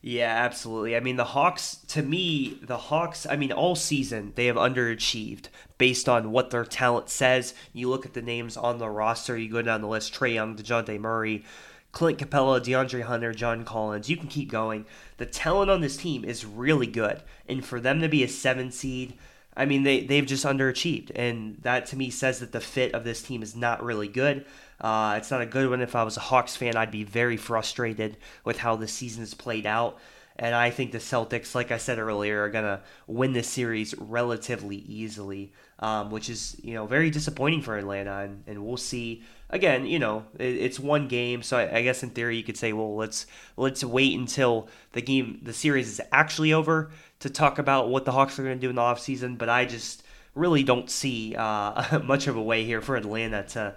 Yeah, 0.01 0.33
absolutely. 0.33 0.97
I 0.97 1.01
mean, 1.01 1.17
the 1.17 1.25
Hawks, 1.25 1.79
to 1.89 2.03
me, 2.03 2.59
the 2.63 2.77
Hawks, 2.77 3.27
I 3.29 3.37
mean, 3.37 3.51
all 3.51 3.75
season 3.75 4.33
they 4.37 4.47
have 4.47 4.57
underachieved 4.57 5.49
based 5.77 6.09
on 6.09 6.31
what 6.31 6.51
their 6.51 6.65
talent 6.65 7.09
says. 7.09 7.53
You 7.73 7.91
look 7.91 8.07
at 8.07 8.15
the 8.15 8.23
names 8.23 8.57
on 8.57 8.79
the 8.79 8.89
roster, 8.89 9.37
you 9.37 9.51
go 9.51 9.61
down 9.61 9.81
the 9.83 9.89
list 9.89 10.15
Trae 10.15 10.35
Young, 10.35 10.57
DeJounte 10.57 11.01
Murray, 11.01 11.45
Clint 11.91 12.19
Capela, 12.19 12.61
DeAndre 12.61 13.03
Hunter, 13.03 13.33
John 13.33 13.65
Collins. 13.65 14.09
You 14.09 14.17
can 14.17 14.29
keep 14.29 14.51
going. 14.51 14.87
The 15.17 15.27
talent 15.27 15.71
on 15.71 15.81
this 15.81 15.97
team 15.97 16.25
is 16.25 16.45
really 16.45 16.87
good. 16.87 17.23
And 17.49 17.65
for 17.65 17.81
them 17.81 18.01
to 18.01 18.09
be 18.09 18.23
a 18.23 18.29
seven 18.29 18.71
seed, 18.71 19.15
I 19.59 19.67
mean, 19.67 19.83
they, 19.83 20.01
they've 20.01 20.25
just 20.25 20.47
underachieved. 20.47 21.11
And 21.15 21.59
that 21.63 21.87
to 21.87 21.97
me 21.97 22.11
says 22.11 22.39
that 22.39 22.53
the 22.53 22.61
fit 22.61 22.95
of 22.95 23.05
this 23.05 23.21
team 23.21 23.43
is 23.43 23.57
not 23.57 23.83
really 23.83 24.09
good. 24.09 24.47
Uh, 24.81 25.17
it's 25.19 25.31
not 25.31 25.41
a 25.41 25.47
good 25.47 25.69
one. 25.69 25.81
If 25.81 25.97
I 25.97 26.05
was 26.05 26.17
a 26.17 26.21
Hawks 26.21 26.55
fan, 26.55 26.77
I'd 26.77 26.93
be 26.93 27.03
very 27.03 27.37
frustrated 27.37 28.17
with 28.45 28.59
how 28.59 28.77
the 28.77 28.87
season 28.87 29.21
has 29.21 29.35
played 29.35 29.67
out. 29.67 29.99
And 30.39 30.55
I 30.55 30.71
think 30.71 30.93
the 30.93 30.99
Celtics, 30.99 31.57
like 31.57 31.73
I 31.73 31.79
said 31.79 31.99
earlier, 31.99 32.45
are 32.45 32.49
going 32.49 32.65
to 32.65 32.81
win 33.09 33.33
this 33.33 33.49
series 33.49 33.93
relatively 33.99 34.77
easily, 34.77 35.53
um, 35.81 36.13
which 36.13 36.31
is, 36.31 36.57
you 36.63 36.75
know, 36.75 36.87
very 36.87 37.11
disappointing 37.11 37.63
for 37.63 37.77
Atlanta. 37.77 38.19
And, 38.19 38.45
and 38.47 38.65
we'll 38.65 38.77
see. 38.77 39.25
Again, 39.51 39.85
you 39.87 39.99
know, 39.99 40.27
it, 40.39 40.45
it's 40.45 40.79
one 40.79 41.09
game, 41.09 41.43
so 41.43 41.59
I, 41.59 41.79
I, 41.79 41.83
guess 41.83 42.05
in 42.05 42.11
theory 42.11 42.37
you 42.37 42.45
could 42.45 42.59
say, 42.59 42.73
well, 42.75 42.95
let's 42.95 43.27
let's 43.57 43.83
wait 43.83 44.17
until 44.17 44.69
the 44.93 45.01
game, 45.01 45.41
the 45.43 45.55
series 45.55 45.89
is 45.89 46.01
actually 46.13 46.53
over 46.53 46.91
to 47.21 47.31
talk 47.31 47.59
about 47.59 47.89
what 47.89 48.05
the 48.05 48.13
Hawks 48.13 48.39
are 48.39 48.45
going 48.45 48.57
to 48.57 48.61
do 48.61 48.71
in 48.71 48.77
the 48.77 48.83
offseason. 48.83 49.39
But 49.39 49.49
I 49.49 49.65
just 49.65 50.03
really 50.35 50.63
don't 50.63 50.91
see 50.91 51.35
uh, 51.37 52.01
much 52.05 52.27
of 52.27 52.37
a 52.37 52.43
way 52.43 52.65
here 52.65 52.81
for 52.81 52.97
Atlanta 52.97 53.43
to 53.43 53.75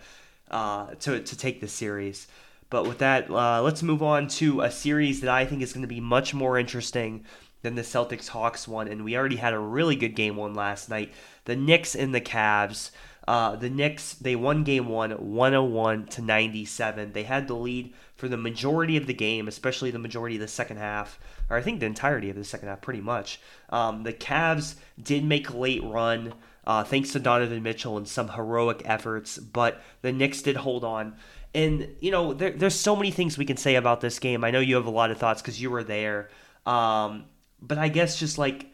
uh, 0.50 0.88
to 1.00 1.20
to 1.20 1.38
take 1.38 1.62
the 1.62 1.68
series. 1.68 2.28
But 2.70 2.88
with 2.88 3.00
that, 3.00 3.30
uh, 3.30 3.62
let's 3.62 3.84
move 3.84 4.02
on 4.02 4.28
to 4.30 4.62
a 4.62 4.72
series 4.72 5.22
that 5.22 5.30
I 5.30 5.46
think 5.46 5.62
is 5.62 5.74
going 5.74 5.82
to 5.82 5.88
be 5.88 6.00
much 6.00 6.34
more 6.34 6.58
interesting 6.58 7.26
than 7.64 7.76
the 7.76 7.82
Celtics 7.82 8.30
Hawks 8.30 8.68
one, 8.68 8.88
and 8.88 9.04
we 9.04 9.16
already 9.16 9.36
had 9.36 9.54
a 9.54 9.60
really 9.60 9.96
good 9.96 10.16
game 10.16 10.36
one 10.36 10.54
last 10.54 10.90
night. 10.90 11.14
The 11.46 11.56
Knicks 11.56 11.96
and 11.96 12.16
the 12.16 12.22
Cavs. 12.22 12.92
Uh, 13.28 13.56
the 13.56 13.70
Knicks 13.70 14.14
they 14.14 14.36
won 14.36 14.64
game 14.64 14.88
one 14.88 15.12
101 15.12 16.08
to 16.08 16.22
97. 16.22 17.14
They 17.14 17.24
had 17.24 17.48
the 17.48 17.56
lead 17.56 17.94
for 18.22 18.28
the 18.30 18.38
majority 18.38 18.98
of 18.98 19.08
the 19.08 19.16
game, 19.16 19.48
especially 19.48 19.90
the 19.90 19.98
majority 19.98 20.36
of 20.36 20.42
the 20.42 20.48
second 20.48 20.78
half, 20.78 21.20
or 21.50 21.58
I 21.58 21.62
think 21.64 21.80
the 21.80 21.88
entirety 21.88 22.30
of 22.30 22.36
the 22.36 22.44
second 22.44 22.68
half, 22.68 22.80
pretty 22.80 23.02
much. 23.02 23.42
Um, 23.72 24.04
the 24.04 24.14
Cavs 24.14 24.76
did 25.02 25.26
make 25.26 25.50
a 25.50 25.58
late 25.58 25.84
run. 25.84 26.36
Uh, 26.64 26.84
thanks 26.84 27.12
to 27.14 27.20
Donovan 27.20 27.64
Mitchell 27.64 27.98
and 27.98 28.08
some 28.08 28.30
heroic 28.30 28.84
efforts, 28.86 29.40
but 29.40 29.82
the 30.04 30.12
Knicks 30.12 30.44
did 30.44 30.56
hold 30.56 30.84
on. 30.84 31.16
And, 31.56 31.96
you 32.00 32.12
know, 32.12 32.32
there, 32.34 32.52
there's 32.52 32.80
so 32.80 32.96
many 32.96 33.10
things 33.10 33.40
we 33.40 33.46
can 33.46 33.58
say 33.58 33.74
about 33.74 34.02
this 34.02 34.20
game. 34.20 34.44
I 34.44 34.52
know 34.52 34.60
you 34.60 34.76
have 34.76 34.86
a 34.86 34.92
lot 34.92 35.10
of 35.10 35.18
thoughts 35.18 35.42
because 35.42 35.60
you 35.60 35.72
were 35.72 35.84
there. 35.84 36.30
Um, 36.68 37.26
but 37.60 37.80
I 37.80 37.88
guess 37.88 38.20
just 38.20 38.38
like 38.38 38.68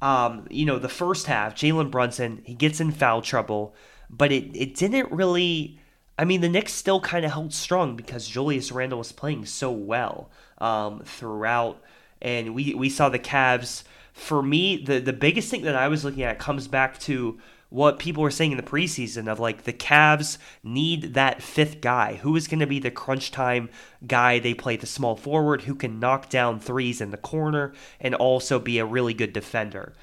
um, 0.00 0.46
you 0.50 0.64
know, 0.64 0.78
the 0.78 0.88
first 0.88 1.26
half, 1.26 1.54
Jalen 1.54 1.90
Brunson, 1.90 2.40
he 2.46 2.54
gets 2.54 2.80
in 2.80 2.90
foul 2.90 3.20
trouble, 3.20 3.74
but 4.08 4.32
it, 4.32 4.56
it 4.56 4.74
didn't 4.74 5.12
really. 5.12 5.78
I 6.20 6.24
mean, 6.26 6.42
the 6.42 6.50
Knicks 6.50 6.74
still 6.74 7.00
kind 7.00 7.24
of 7.24 7.32
held 7.32 7.54
strong 7.54 7.96
because 7.96 8.28
Julius 8.28 8.70
Randle 8.70 8.98
was 8.98 9.10
playing 9.10 9.46
so 9.46 9.70
well 9.70 10.28
um, 10.58 11.00
throughout. 11.02 11.82
And 12.20 12.54
we, 12.54 12.74
we 12.74 12.90
saw 12.90 13.08
the 13.08 13.18
Cavs. 13.18 13.84
For 14.12 14.42
me, 14.42 14.76
the, 14.76 14.98
the 14.98 15.14
biggest 15.14 15.50
thing 15.50 15.62
that 15.62 15.74
I 15.74 15.88
was 15.88 16.04
looking 16.04 16.22
at 16.22 16.38
comes 16.38 16.68
back 16.68 16.98
to 17.00 17.40
what 17.70 17.98
people 17.98 18.22
were 18.22 18.30
saying 18.30 18.50
in 18.50 18.58
the 18.58 18.62
preseason 18.62 19.28
of 19.28 19.40
like 19.40 19.62
the 19.62 19.72
Cavs 19.72 20.36
need 20.62 21.14
that 21.14 21.42
fifth 21.42 21.80
guy. 21.80 22.16
Who 22.16 22.36
is 22.36 22.48
going 22.48 22.60
to 22.60 22.66
be 22.66 22.80
the 22.80 22.90
crunch 22.90 23.30
time 23.30 23.70
guy 24.06 24.38
they 24.38 24.52
play 24.52 24.76
the 24.76 24.86
small 24.86 25.16
forward 25.16 25.62
who 25.62 25.74
can 25.74 26.00
knock 26.00 26.28
down 26.28 26.60
threes 26.60 27.00
in 27.00 27.12
the 27.12 27.16
corner 27.16 27.72
and 27.98 28.14
also 28.14 28.58
be 28.58 28.78
a 28.78 28.84
really 28.84 29.14
good 29.14 29.32
defender. 29.32 29.94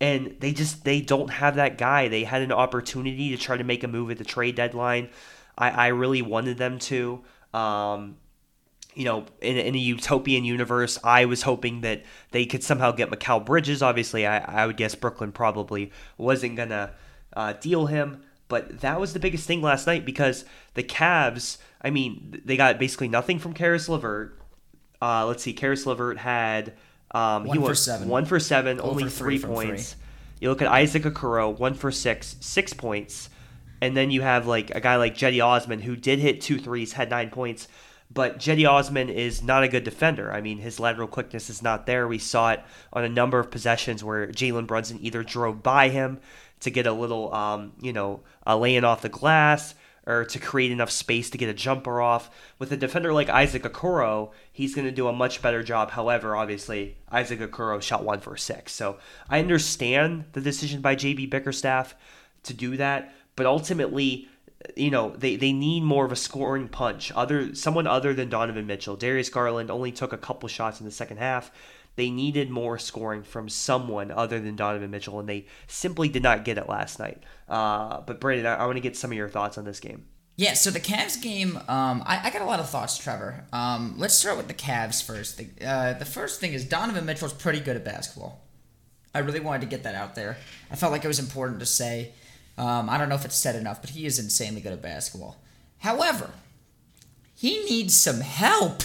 And 0.00 0.34
they 0.40 0.52
just 0.52 0.82
they 0.82 1.00
don't 1.00 1.30
have 1.30 1.54
that 1.54 1.78
guy. 1.78 2.08
They 2.08 2.24
had 2.24 2.42
an 2.42 2.50
opportunity 2.50 3.30
to 3.30 3.36
try 3.36 3.56
to 3.56 3.62
make 3.62 3.84
a 3.84 3.88
move 3.88 4.10
at 4.10 4.18
the 4.18 4.24
trade 4.24 4.56
deadline. 4.56 5.10
I, 5.60 5.70
I 5.70 5.86
really 5.88 6.22
wanted 6.22 6.58
them 6.58 6.78
to. 6.80 7.20
Um, 7.54 8.16
you 8.94 9.04
know, 9.04 9.24
in, 9.40 9.56
in 9.56 9.74
a 9.76 9.78
utopian 9.78 10.44
universe, 10.44 10.98
I 11.04 11.26
was 11.26 11.42
hoping 11.42 11.82
that 11.82 12.02
they 12.32 12.44
could 12.44 12.64
somehow 12.64 12.90
get 12.90 13.08
Mikal 13.10 13.44
Bridges. 13.44 13.82
Obviously, 13.82 14.26
I, 14.26 14.38
I 14.38 14.66
would 14.66 14.76
guess 14.76 14.96
Brooklyn 14.96 15.30
probably 15.30 15.92
wasn't 16.18 16.56
gonna 16.56 16.90
uh, 17.34 17.52
deal 17.60 17.86
him. 17.86 18.22
But 18.48 18.80
that 18.80 18.98
was 18.98 19.12
the 19.12 19.20
biggest 19.20 19.46
thing 19.46 19.62
last 19.62 19.86
night 19.86 20.04
because 20.04 20.44
the 20.74 20.82
Cavs, 20.82 21.58
I 21.80 21.90
mean, 21.90 22.42
they 22.44 22.56
got 22.56 22.80
basically 22.80 23.06
nothing 23.06 23.38
from 23.38 23.52
Caris 23.52 23.88
LeVert. 23.88 24.36
Uh, 25.00 25.24
let's 25.26 25.44
see, 25.44 25.52
Caris 25.52 25.86
LeVert 25.86 26.18
had 26.18 26.72
um, 27.12 27.44
one 27.44 27.56
he 27.56 27.62
for 27.62 27.68
was 27.70 27.82
seven. 27.84 28.08
one 28.08 28.24
for 28.24 28.40
seven, 28.40 28.80
Over 28.80 28.90
only 28.90 29.04
three 29.04 29.38
three, 29.38 29.48
points. 29.54 29.92
three. 29.92 30.02
You 30.40 30.48
look 30.48 30.62
at 30.62 30.68
Isaac 30.68 31.04
Okoro, 31.04 31.56
one 31.56 31.74
for 31.74 31.92
six, 31.92 32.36
six 32.40 32.72
points, 32.72 33.30
and 33.80 33.96
then 33.96 34.10
you 34.10 34.22
have 34.22 34.46
like 34.46 34.70
a 34.74 34.80
guy 34.80 34.96
like 34.96 35.16
Cedi 35.16 35.44
Osman 35.44 35.80
who 35.80 35.96
did 35.96 36.18
hit 36.18 36.40
two 36.40 36.58
threes, 36.58 36.92
had 36.92 37.10
nine 37.10 37.30
points. 37.30 37.68
But 38.12 38.40
Cedi 38.40 38.68
Osman 38.68 39.08
is 39.08 39.42
not 39.42 39.62
a 39.62 39.68
good 39.68 39.84
defender. 39.84 40.32
I 40.32 40.40
mean, 40.40 40.58
his 40.58 40.80
lateral 40.80 41.06
quickness 41.06 41.48
is 41.48 41.62
not 41.62 41.86
there. 41.86 42.08
We 42.08 42.18
saw 42.18 42.50
it 42.50 42.60
on 42.92 43.04
a 43.04 43.08
number 43.08 43.38
of 43.38 43.52
possessions 43.52 44.02
where 44.02 44.26
Jalen 44.26 44.66
Brunson 44.66 44.98
either 45.00 45.22
drove 45.22 45.62
by 45.62 45.90
him 45.90 46.18
to 46.60 46.70
get 46.70 46.86
a 46.86 46.92
little, 46.92 47.32
um, 47.32 47.72
you 47.80 47.92
know, 47.92 48.20
uh, 48.46 48.56
laying 48.56 48.84
off 48.84 49.02
the 49.02 49.08
glass 49.08 49.74
or 50.06 50.24
to 50.24 50.38
create 50.40 50.72
enough 50.72 50.90
space 50.90 51.30
to 51.30 51.38
get 51.38 51.48
a 51.48 51.54
jumper 51.54 52.00
off. 52.00 52.30
With 52.58 52.72
a 52.72 52.76
defender 52.76 53.12
like 53.12 53.28
Isaac 53.28 53.62
Okoro, 53.62 54.32
he's 54.50 54.74
going 54.74 54.86
to 54.86 54.92
do 54.92 55.06
a 55.06 55.12
much 55.12 55.40
better 55.40 55.62
job. 55.62 55.92
However, 55.92 56.34
obviously, 56.34 56.96
Isaac 57.10 57.38
Okoro 57.38 57.80
shot 57.80 58.04
one 58.04 58.20
for 58.20 58.36
six. 58.36 58.72
So 58.72 58.98
I 59.28 59.38
understand 59.38 60.24
the 60.32 60.40
decision 60.40 60.80
by 60.80 60.96
JB 60.96 61.30
Bickerstaff 61.30 61.94
to 62.42 62.54
do 62.54 62.76
that, 62.78 63.12
but 63.40 63.46
ultimately, 63.46 64.28
you 64.76 64.90
know, 64.90 65.16
they, 65.16 65.34
they 65.36 65.50
need 65.50 65.82
more 65.82 66.04
of 66.04 66.12
a 66.12 66.16
scoring 66.16 66.68
punch. 66.68 67.10
Other 67.12 67.54
someone 67.54 67.86
other 67.86 68.12
than 68.12 68.28
Donovan 68.28 68.66
Mitchell. 68.66 68.96
Darius 68.96 69.30
Garland 69.30 69.70
only 69.70 69.92
took 69.92 70.12
a 70.12 70.18
couple 70.18 70.46
shots 70.46 70.78
in 70.78 70.84
the 70.84 70.92
second 70.92 71.16
half. 71.16 71.50
They 71.96 72.10
needed 72.10 72.50
more 72.50 72.76
scoring 72.76 73.22
from 73.22 73.48
someone 73.48 74.10
other 74.10 74.40
than 74.40 74.56
Donovan 74.56 74.90
Mitchell, 74.90 75.20
and 75.20 75.26
they 75.26 75.46
simply 75.68 76.10
did 76.10 76.22
not 76.22 76.44
get 76.44 76.58
it 76.58 76.68
last 76.68 76.98
night. 76.98 77.22
Uh, 77.48 78.02
but 78.02 78.20
Brandon, 78.20 78.44
I, 78.44 78.56
I 78.56 78.66
want 78.66 78.76
to 78.76 78.82
get 78.82 78.94
some 78.94 79.10
of 79.10 79.16
your 79.16 79.30
thoughts 79.30 79.56
on 79.56 79.64
this 79.64 79.80
game. 79.80 80.04
Yeah, 80.36 80.52
so 80.52 80.70
the 80.70 80.80
Cavs 80.80 81.22
game, 81.22 81.56
um, 81.66 82.02
I, 82.04 82.20
I 82.24 82.30
got 82.30 82.42
a 82.42 82.44
lot 82.44 82.60
of 82.60 82.68
thoughts, 82.68 82.98
Trevor. 82.98 83.46
Um, 83.54 83.94
let's 83.96 84.12
start 84.12 84.36
with 84.36 84.48
the 84.48 84.54
Cavs 84.54 85.02
first. 85.02 85.38
The, 85.38 85.48
uh, 85.66 85.94
the 85.94 86.04
first 86.04 86.40
thing 86.40 86.52
is 86.52 86.66
Donovan 86.66 87.06
Mitchell's 87.06 87.32
pretty 87.32 87.60
good 87.60 87.76
at 87.76 87.86
basketball. 87.86 88.44
I 89.14 89.20
really 89.20 89.40
wanted 89.40 89.62
to 89.62 89.66
get 89.66 89.84
that 89.84 89.94
out 89.94 90.14
there. 90.14 90.36
I 90.70 90.76
felt 90.76 90.92
like 90.92 91.06
it 91.06 91.08
was 91.08 91.18
important 91.18 91.60
to 91.60 91.66
say. 91.66 92.12
Um, 92.58 92.90
I 92.90 92.98
don't 92.98 93.08
know 93.08 93.14
if 93.14 93.24
it's 93.24 93.36
said 93.36 93.56
enough, 93.56 93.80
but 93.80 93.90
he 93.90 94.06
is 94.06 94.18
insanely 94.18 94.60
good 94.60 94.72
at 94.72 94.82
basketball. 94.82 95.36
However, 95.78 96.30
he 97.34 97.64
needs 97.64 97.96
some 97.96 98.20
help. 98.20 98.82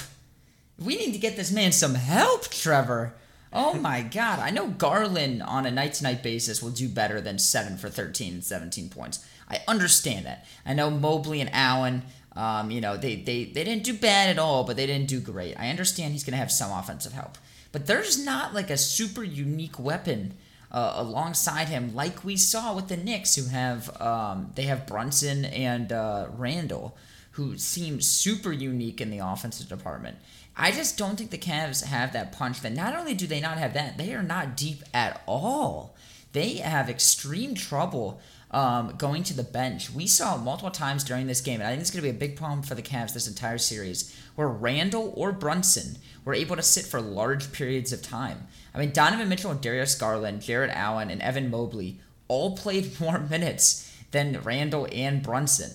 We 0.80 0.96
need 0.96 1.12
to 1.12 1.20
get 1.20 1.36
this 1.36 1.52
man 1.52 1.72
some 1.72 1.96
help, 1.96 2.48
Trevor. 2.50 3.14
Oh 3.52 3.74
my 3.80 4.02
God. 4.02 4.40
I 4.40 4.50
know 4.52 4.68
Garland 4.68 5.44
on 5.44 5.66
a 5.66 5.72
night 5.72 5.94
to 5.96 6.04
night 6.04 6.24
basis 6.24 6.62
will 6.62 6.72
do 6.72 6.88
better 6.88 7.20
than 7.20 7.40
7 7.40 7.78
for 7.78 7.90
13 7.90 8.36
and 8.36 8.44
17 8.44 8.90
points. 8.90 9.26
I 9.50 9.62
understand 9.68 10.26
that. 10.26 10.46
I 10.66 10.74
know 10.74 10.90
Mobley 10.90 11.42
and 11.42 11.50
Allen, 11.54 12.04
um, 12.36 12.72
you 12.72 12.82
know, 12.82 12.98
they, 12.98 13.16
they, 13.16 13.46
they 13.46 13.64
didn't 13.64 13.84
do 13.84 13.94
bad 13.94 14.30
at 14.30 14.40
all, 14.40 14.64
but 14.64 14.76
they 14.76 14.86
didn't 14.86 15.08
do 15.08 15.20
great. 15.20 15.60
I 15.60 15.70
understand 15.70 16.14
he's 16.14 16.24
going 16.24 16.32
to 16.32 16.38
have 16.38 16.52
some 16.52 16.72
offensive 16.72 17.14
help. 17.14 17.38
But 17.72 17.88
there's 17.88 18.24
not 18.24 18.54
like 18.54 18.70
a 18.70 18.78
super 18.78 19.24
unique 19.24 19.78
weapon 19.78 20.36
uh, 20.76 20.94
alongside 20.98 21.70
him 21.70 21.96
like 21.96 22.26
we 22.26 22.36
saw 22.36 22.76
with 22.76 22.90
the 22.90 22.98
Knicks, 22.98 23.36
who 23.36 23.46
have 23.46 24.00
um, 24.02 24.52
they 24.56 24.64
have 24.64 24.86
Brunson 24.86 25.46
and 25.46 25.94
uh, 25.94 26.28
Randle, 26.36 26.98
who 27.32 27.58
seem 27.58 28.02
super 28.02 28.52
unique 28.52 29.00
in 29.00 29.10
the 29.10 29.20
offensive 29.20 29.70
department. 29.70 30.18
I 30.58 30.72
just 30.72 30.98
don't 30.98 31.16
think 31.16 31.32
the 31.32 31.38
Cavs 31.38 31.86
have 31.86 32.12
that 32.12 32.34
punch. 32.34 32.60
That 32.60 32.74
not 32.74 32.94
only 32.94 33.14
do 33.14 33.26
they 33.26 33.40
not 33.40 33.58
have 33.58 33.74
that, 33.74 33.98
they 33.98 34.14
are 34.14 34.22
not 34.22 34.58
deep 34.58 34.84
at 34.94 35.22
all. 35.26 35.96
They 36.34 36.56
have 36.56 36.90
extreme 36.90 37.56
trouble 37.56 38.20
um, 38.52 38.96
going 38.98 39.24
to 39.24 39.34
the 39.34 39.44
bench. 39.44 39.90
We 39.92 40.08
saw 40.08 40.36
multiple 40.36 40.72
times 40.72 41.06
during 41.06 41.28
this 41.28 41.40
game, 41.40 41.62
and 41.62 41.68
I 41.68 41.72
think 41.72 41.82
it's 41.82 41.92
going 41.92 42.04
to 42.04 42.12
be 42.12 42.16
a 42.16 42.20
big 42.20 42.36
problem 42.36 42.64
for 42.64 42.76
the 42.76 42.82
Cavs 42.82 43.14
this 43.14 43.30
entire 43.30 43.58
series, 43.58 44.14
where 44.36 44.50
Randle 44.50 45.14
or 45.16 45.32
Brunson 45.32 45.98
were 46.26 46.34
able 46.34 46.58
to 46.58 46.62
sit 46.62 46.86
for 46.86 47.00
large 47.00 47.54
periods 47.54 47.94
of 47.94 48.02
time. 48.02 48.48
I 48.76 48.80
mean, 48.80 48.92
Donovan 48.92 49.30
Mitchell, 49.30 49.52
and 49.52 49.62
Darius 49.62 49.96
Garland, 49.96 50.42
Jarrett 50.42 50.72
Allen, 50.72 51.10
and 51.10 51.22
Evan 51.22 51.50
Mobley 51.50 52.00
all 52.28 52.58
played 52.58 53.00
more 53.00 53.20
minutes 53.20 53.92
than 54.12 54.42
Randle 54.42 54.88
and 54.92 55.24
Brunson. 55.24 55.72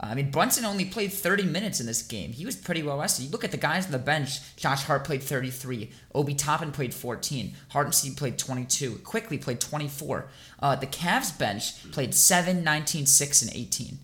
Uh, 0.00 0.06
I 0.06 0.14
mean, 0.14 0.30
Brunson 0.30 0.64
only 0.64 0.84
played 0.84 1.12
30 1.12 1.44
minutes 1.44 1.80
in 1.80 1.86
this 1.86 2.02
game. 2.02 2.32
He 2.32 2.44
was 2.44 2.56
pretty 2.56 2.82
well 2.82 2.98
rested. 2.98 3.24
You 3.24 3.30
look 3.30 3.44
at 3.44 3.50
the 3.50 3.56
guys 3.56 3.86
on 3.86 3.92
the 3.92 3.98
bench. 3.98 4.56
Josh 4.56 4.84
Hart 4.84 5.04
played 5.04 5.22
33. 5.22 5.90
Obi 6.14 6.34
Toppin 6.34 6.72
played 6.72 6.94
14. 6.94 7.54
Hartenstein 7.70 8.14
played 8.14 8.38
22. 8.38 8.96
Quickley 9.04 9.38
played 9.38 9.60
24. 9.60 10.28
Uh, 10.60 10.76
the 10.76 10.86
Cavs 10.86 11.36
bench 11.36 11.90
played 11.92 12.14
7, 12.14 12.64
19, 12.64 13.06
6, 13.06 13.42
and 13.42 13.50
18. 13.54 13.98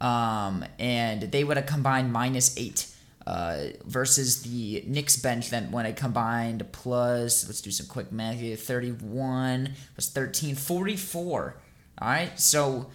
Um, 0.00 0.64
and 0.78 1.22
they 1.22 1.44
would 1.44 1.56
have 1.56 1.66
combined 1.66 2.12
minus 2.12 2.56
8. 2.58 2.86
Uh, 3.26 3.70
versus 3.84 4.42
the 4.42 4.84
Knicks 4.86 5.16
bench 5.16 5.50
then 5.50 5.72
when 5.72 5.84
I 5.84 5.90
combined 5.90 6.64
plus 6.70 7.44
let's 7.48 7.60
do 7.60 7.72
some 7.72 7.86
quick 7.86 8.12
math 8.12 8.36
here 8.36 8.54
31 8.54 9.74
plus 9.94 10.08
13 10.10 10.54
44 10.54 11.56
all 12.00 12.08
right 12.08 12.38
so 12.38 12.86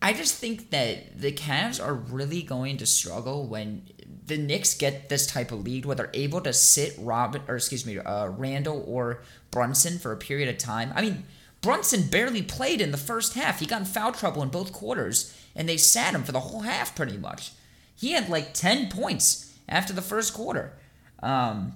I 0.00 0.12
just 0.12 0.36
think 0.36 0.70
that 0.70 1.20
the 1.20 1.30
Cavs 1.30 1.84
are 1.84 1.94
really 1.94 2.42
going 2.42 2.76
to 2.78 2.86
struggle 2.86 3.46
when 3.46 3.88
the 4.26 4.36
Knicks 4.36 4.74
get 4.74 5.08
this 5.08 5.28
type 5.28 5.52
of 5.52 5.64
lead, 5.64 5.86
where 5.86 5.94
they're 5.94 6.10
able 6.12 6.40
to 6.40 6.52
sit 6.52 6.94
Robin 6.98 7.42
or 7.46 7.56
excuse 7.56 7.86
me, 7.86 7.98
uh, 7.98 8.26
Randle 8.28 8.84
or 8.86 9.22
Brunson 9.52 10.00
for 10.00 10.10
a 10.10 10.16
period 10.16 10.48
of 10.48 10.58
time. 10.58 10.92
I 10.96 11.02
mean, 11.02 11.24
Brunson 11.60 12.08
barely 12.08 12.42
played 12.42 12.80
in 12.80 12.90
the 12.90 12.98
first 12.98 13.34
half. 13.34 13.60
He 13.60 13.66
got 13.66 13.82
in 13.82 13.86
foul 13.86 14.10
trouble 14.10 14.42
in 14.42 14.48
both 14.48 14.72
quarters, 14.72 15.36
and 15.54 15.68
they 15.68 15.76
sat 15.76 16.14
him 16.14 16.24
for 16.24 16.32
the 16.32 16.40
whole 16.40 16.62
half 16.62 16.96
pretty 16.96 17.16
much. 17.16 17.52
He 17.94 18.12
had 18.12 18.28
like 18.28 18.54
ten 18.54 18.88
points 18.88 19.51
after 19.68 19.92
the 19.92 20.02
first 20.02 20.34
quarter, 20.34 20.72
um, 21.22 21.74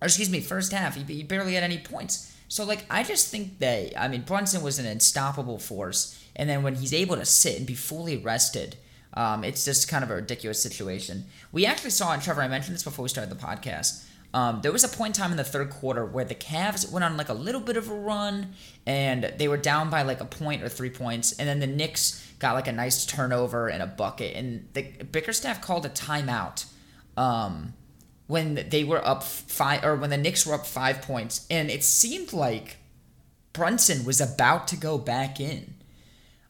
or 0.00 0.06
excuse 0.06 0.30
me, 0.30 0.40
first 0.40 0.72
half. 0.72 0.94
He, 0.94 1.02
he 1.02 1.22
barely 1.22 1.54
had 1.54 1.62
any 1.62 1.78
points. 1.78 2.34
So 2.48 2.64
like, 2.64 2.86
I 2.90 3.02
just 3.02 3.30
think 3.30 3.58
that 3.58 3.98
I 3.98 4.08
mean 4.08 4.22
Brunson 4.22 4.62
was 4.62 4.78
an 4.78 4.86
unstoppable 4.86 5.58
force 5.58 6.22
and 6.36 6.48
then 6.48 6.62
when 6.62 6.76
he's 6.76 6.92
able 6.92 7.16
to 7.16 7.24
sit 7.24 7.56
and 7.56 7.66
be 7.66 7.74
fully 7.74 8.16
rested, 8.18 8.76
um, 9.14 9.42
it's 9.42 9.64
just 9.64 9.88
kind 9.88 10.04
of 10.04 10.10
a 10.10 10.16
ridiculous 10.16 10.62
situation. 10.62 11.24
We 11.50 11.64
actually 11.64 11.90
saw, 11.90 12.12
and 12.12 12.22
Trevor, 12.22 12.42
I 12.42 12.48
mentioned 12.48 12.74
this 12.74 12.84
before 12.84 13.02
we 13.02 13.08
started 13.08 13.36
the 13.36 13.42
podcast. 13.42 14.04
Um, 14.34 14.60
there 14.60 14.72
was 14.72 14.84
a 14.84 14.88
point 14.88 15.16
in 15.16 15.22
time 15.22 15.30
in 15.30 15.38
the 15.38 15.44
third 15.44 15.70
quarter 15.70 16.04
where 16.04 16.24
the 16.24 16.34
Cavs 16.34 16.92
went 16.92 17.04
on 17.04 17.16
like 17.16 17.30
a 17.30 17.34
little 17.34 17.60
bit 17.60 17.78
of 17.78 17.88
a 17.88 17.94
run 17.94 18.52
and 18.84 19.32
they 19.38 19.48
were 19.48 19.56
down 19.56 19.88
by 19.88 20.02
like 20.02 20.20
a 20.20 20.26
point 20.26 20.62
or 20.62 20.68
three 20.68 20.90
points, 20.90 21.32
and 21.32 21.48
then 21.48 21.58
the 21.58 21.66
Knicks 21.66 22.22
got 22.38 22.52
like 22.52 22.68
a 22.68 22.72
nice 22.72 23.06
turnover 23.06 23.68
and 23.68 23.82
a 23.82 23.86
bucket, 23.86 24.36
and 24.36 24.68
the 24.74 24.82
Bickerstaff 24.82 25.62
called 25.62 25.86
a 25.86 25.88
timeout 25.88 26.66
um, 27.16 27.74
when 28.26 28.66
they 28.70 28.84
were 28.84 29.06
up 29.06 29.22
five 29.22 29.84
or 29.84 29.96
when 29.96 30.10
the 30.10 30.16
Knicks 30.16 30.46
were 30.46 30.54
up 30.54 30.66
five 30.66 31.02
points, 31.02 31.46
and 31.50 31.70
it 31.70 31.84
seemed 31.84 32.32
like 32.32 32.78
Brunson 33.52 34.04
was 34.04 34.20
about 34.20 34.68
to 34.68 34.76
go 34.76 34.98
back 34.98 35.40
in. 35.40 35.74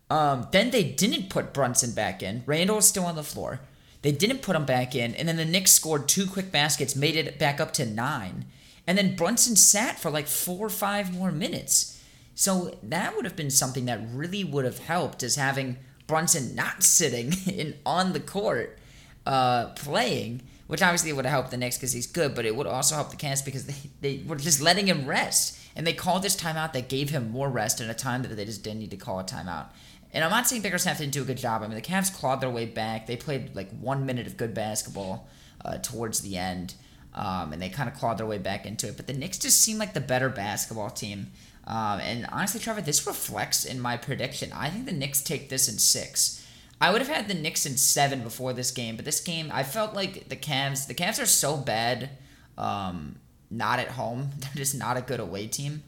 Um, 0.09 0.49
then 0.53 0.71
they 0.71 0.85
didn't 0.85 1.31
put 1.31 1.53
Brunson 1.53 1.93
back 1.93 2.23
in. 2.23 2.43
Randle 2.47 2.77
was 2.77 2.87
still 2.87 3.05
on 3.05 3.17
the 3.17 3.23
floor. 3.23 3.61
They 4.03 4.13
didn't 4.13 4.43
put 4.43 4.57
him 4.57 4.65
back 4.65 4.95
in, 4.95 5.15
and 5.15 5.29
then 5.29 5.37
the 5.37 5.45
Knicks 5.45 5.73
scored 5.73 6.09
two 6.09 6.27
quick 6.27 6.53
baskets, 6.53 6.95
made 6.95 7.17
it 7.17 7.39
back 7.39 7.61
up 7.61 7.73
to 7.75 7.87
nine. 7.87 8.45
And 8.87 8.97
then 8.97 9.17
Brunson 9.17 9.57
sat 9.57 9.99
for 9.99 10.11
like 10.11 10.29
four 10.29 10.67
or 10.67 10.71
five 10.71 11.13
more 11.13 11.33
minutes. 11.33 12.01
So 12.35 12.77
that 12.83 13.17
would 13.17 13.25
have 13.25 13.35
been 13.35 13.51
something 13.51 13.87
that 13.87 14.01
really 14.13 14.45
would 14.45 14.65
have 14.65 14.79
helped 14.79 15.23
is 15.23 15.37
having 15.37 15.79
Brunson 16.07 16.55
not 16.55 16.83
sitting 16.85 17.33
in 17.47 17.75
on 17.85 18.13
the 18.13 18.21
court 18.21 18.79
uh, 19.27 19.71
playing, 19.71 20.43
which 20.67 20.83
obviously 20.83 21.13
would 21.13 21.25
have 21.25 21.33
helped 21.33 21.51
the 21.51 21.57
Knicks 21.57 21.77
because 21.77 21.93
he's 21.93 22.07
good, 22.07 22.35
but 22.35 22.45
it 22.45 22.57
would 22.57 22.67
also 22.67 22.95
help 22.95 23.11
the 23.11 23.17
Cavs 23.17 23.45
because 23.45 23.67
they, 23.67 23.91
they 24.01 24.25
were 24.27 24.37
just 24.37 24.61
letting 24.61 24.87
him 24.87 25.07
rest. 25.07 25.59
And 25.75 25.87
they 25.87 25.93
called 25.93 26.23
this 26.23 26.37
timeout 26.37 26.73
that 26.73 26.89
gave 26.89 27.11
him 27.11 27.31
more 27.31 27.49
rest 27.49 27.81
in 27.81 27.91
a 27.91 27.95
time 27.95 28.23
that 28.23 28.35
they 28.35 28.45
just 28.45 28.63
didn't 28.63 28.81
need 28.81 28.91
to 28.91 28.97
call 28.97 29.21
a 29.21 29.25
timeout. 29.25 29.67
And 30.13 30.25
I'm 30.25 30.31
not 30.31 30.47
saying 30.47 30.63
Bickerstaff 30.63 30.99
didn't 30.99 31.13
do 31.13 31.23
a 31.23 31.27
good 31.27 31.37
job. 31.37 31.63
I 31.63 31.67
mean, 31.67 31.75
the 31.75 31.83
Cavs 31.83 32.15
clawed 32.15 32.41
their 32.41 32.51
way 32.51 32.65
back. 32.65 33.07
They 33.07 33.17
played 33.17 33.55
like 33.55 33.71
one 33.79 34.07
minute 34.07 34.27
of 34.27 34.37
good 34.37 34.55
basketball 34.55 35.29
uh, 35.65 35.79
towards 35.79 36.21
the 36.21 36.39
end, 36.39 36.75
um, 37.15 37.53
and 37.53 37.61
they 37.61 37.69
kind 37.69 37.89
of 37.89 37.95
clawed 37.95 38.19
their 38.19 38.27
way 38.27 38.39
back 38.39 38.65
into 38.65 38.89
it. 38.89 38.97
But 38.97 39.07
the 39.07 39.13
Knicks 39.13 39.39
just 39.39 39.61
seemed 39.61 39.79
like 39.79 39.95
the 39.95 40.01
better 40.01 40.31
basketball 40.31 40.91
team. 40.91 41.33
Um, 41.67 42.01
and 42.01 42.27
honestly, 42.31 42.61
Trevor, 42.61 42.81
this 42.81 43.07
reflects 43.07 43.65
in 43.65 43.81
my 43.81 43.97
prediction. 43.97 44.53
I 44.55 44.71
think 44.71 44.87
the 44.87 44.93
Knicks 44.93 45.21
take 45.21 45.49
this 45.49 45.69
in 45.69 45.79
six. 45.79 46.36
I 46.81 46.93
would 46.93 47.01
have 47.01 47.09
had 47.09 47.29
the 47.29 47.35
Knicks 47.35 47.65
in 47.65 47.77
seven 47.77 48.23
before 48.23 48.53
this 48.53 48.71
game, 48.71 48.97
but 48.97 49.05
this 49.05 49.21
game, 49.21 49.51
I 49.53 49.63
felt 49.63 49.95
like 49.95 50.29
the 50.29 50.37
Cavs. 50.37 50.87
The 50.87 50.95
Cavs 50.95 51.21
are 51.23 51.27
so 51.27 51.57
bad, 51.57 52.11
um, 52.59 53.17
not 53.51 53.79
at 53.79 53.89
home. 53.93 54.31
They're 54.39 54.51
just 54.55 54.77
not 54.77 54.97
a 54.97 55.01
good 55.01 55.21
away 55.21 55.47
team. 55.47 55.83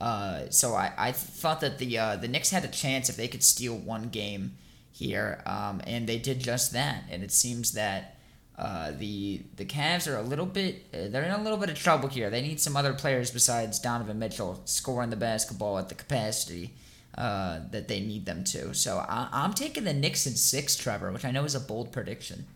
Uh, 0.00 0.48
so 0.50 0.74
I, 0.74 0.92
I 0.96 1.12
thought 1.12 1.60
that 1.60 1.78
the 1.78 1.98
uh, 1.98 2.16
the 2.16 2.28
Knicks 2.28 2.50
had 2.50 2.64
a 2.64 2.68
chance 2.68 3.08
if 3.08 3.16
they 3.16 3.26
could 3.26 3.42
steal 3.42 3.76
one 3.76 4.10
game 4.10 4.56
here, 4.92 5.42
um, 5.44 5.80
and 5.86 6.06
they 6.06 6.18
did 6.18 6.38
just 6.38 6.72
that. 6.72 7.04
And 7.10 7.24
it 7.24 7.32
seems 7.32 7.72
that 7.72 8.16
uh, 8.56 8.92
the 8.92 9.42
the 9.56 9.64
Cavs 9.64 10.06
are 10.06 10.16
a 10.16 10.22
little 10.22 10.46
bit 10.46 10.84
uh, 10.94 11.08
they're 11.08 11.24
in 11.24 11.32
a 11.32 11.42
little 11.42 11.58
bit 11.58 11.68
of 11.68 11.76
trouble 11.76 12.08
here. 12.08 12.30
They 12.30 12.42
need 12.42 12.60
some 12.60 12.76
other 12.76 12.94
players 12.94 13.32
besides 13.32 13.80
Donovan 13.80 14.20
Mitchell 14.20 14.60
scoring 14.66 15.10
the 15.10 15.16
basketball 15.16 15.78
at 15.78 15.88
the 15.88 15.96
capacity 15.96 16.74
uh, 17.18 17.58
that 17.72 17.88
they 17.88 17.98
need 17.98 18.26
them 18.26 18.44
to. 18.44 18.72
So 18.72 18.98
I, 18.98 19.28
I'm 19.32 19.52
taking 19.52 19.82
the 19.82 19.92
Knicks 19.92 20.24
in 20.24 20.36
six, 20.36 20.76
Trevor, 20.76 21.10
which 21.10 21.24
I 21.24 21.32
know 21.32 21.42
is 21.42 21.56
a 21.56 21.60
bold 21.60 21.90
prediction. 21.92 22.46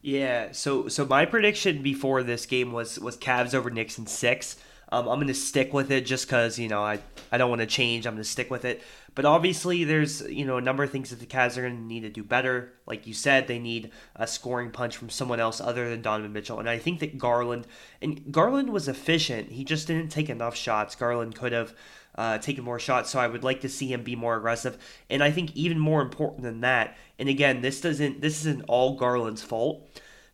Yeah, 0.00 0.52
so 0.52 0.88
so 0.88 1.04
my 1.04 1.26
prediction 1.26 1.82
before 1.82 2.22
this 2.22 2.46
game 2.46 2.72
was 2.72 2.98
was 3.00 3.16
Cavs 3.16 3.52
over 3.52 3.68
Knicks 3.68 3.98
in 3.98 4.06
six. 4.06 4.56
Um, 4.92 5.08
I'm 5.08 5.16
going 5.16 5.28
to 5.28 5.34
stick 5.34 5.72
with 5.72 5.90
it 5.90 6.04
just 6.04 6.26
because, 6.26 6.58
you 6.58 6.68
know, 6.68 6.82
I, 6.82 6.98
I 7.30 7.38
don't 7.38 7.48
want 7.48 7.60
to 7.60 7.66
change. 7.66 8.06
I'm 8.06 8.14
going 8.14 8.24
to 8.24 8.28
stick 8.28 8.50
with 8.50 8.64
it. 8.64 8.82
But 9.14 9.24
obviously, 9.24 9.84
there's, 9.84 10.22
you 10.22 10.44
know, 10.44 10.56
a 10.56 10.60
number 10.60 10.82
of 10.82 10.90
things 10.90 11.10
that 11.10 11.20
the 11.20 11.26
Cavs 11.26 11.56
are 11.56 11.62
going 11.62 11.76
to 11.76 11.82
need 11.82 12.00
to 12.00 12.08
do 12.08 12.22
better. 12.22 12.72
Like 12.86 13.06
you 13.06 13.14
said, 13.14 13.46
they 13.46 13.58
need 13.58 13.90
a 14.16 14.26
scoring 14.26 14.70
punch 14.70 14.96
from 14.96 15.10
someone 15.10 15.40
else 15.40 15.60
other 15.60 15.88
than 15.88 16.02
Donovan 16.02 16.32
Mitchell. 16.32 16.58
And 16.58 16.68
I 16.68 16.78
think 16.78 17.00
that 17.00 17.18
Garland, 17.18 17.66
and 18.00 18.32
Garland 18.32 18.70
was 18.70 18.88
efficient. 18.88 19.50
He 19.50 19.64
just 19.64 19.86
didn't 19.86 20.10
take 20.10 20.28
enough 20.28 20.56
shots. 20.56 20.94
Garland 20.94 21.34
could 21.34 21.52
have 21.52 21.74
uh, 22.16 22.38
taken 22.38 22.64
more 22.64 22.78
shots. 22.78 23.10
So 23.10 23.18
I 23.18 23.26
would 23.26 23.44
like 23.44 23.60
to 23.62 23.68
see 23.68 23.92
him 23.92 24.02
be 24.02 24.16
more 24.16 24.36
aggressive. 24.36 24.78
And 25.08 25.22
I 25.22 25.30
think 25.30 25.56
even 25.56 25.78
more 25.78 26.02
important 26.02 26.42
than 26.42 26.60
that, 26.60 26.96
and 27.18 27.28
again, 27.28 27.62
this 27.62 27.80
doesn't, 27.80 28.20
this 28.20 28.40
isn't 28.40 28.64
all 28.68 28.96
Garland's 28.96 29.42
fault 29.42 29.88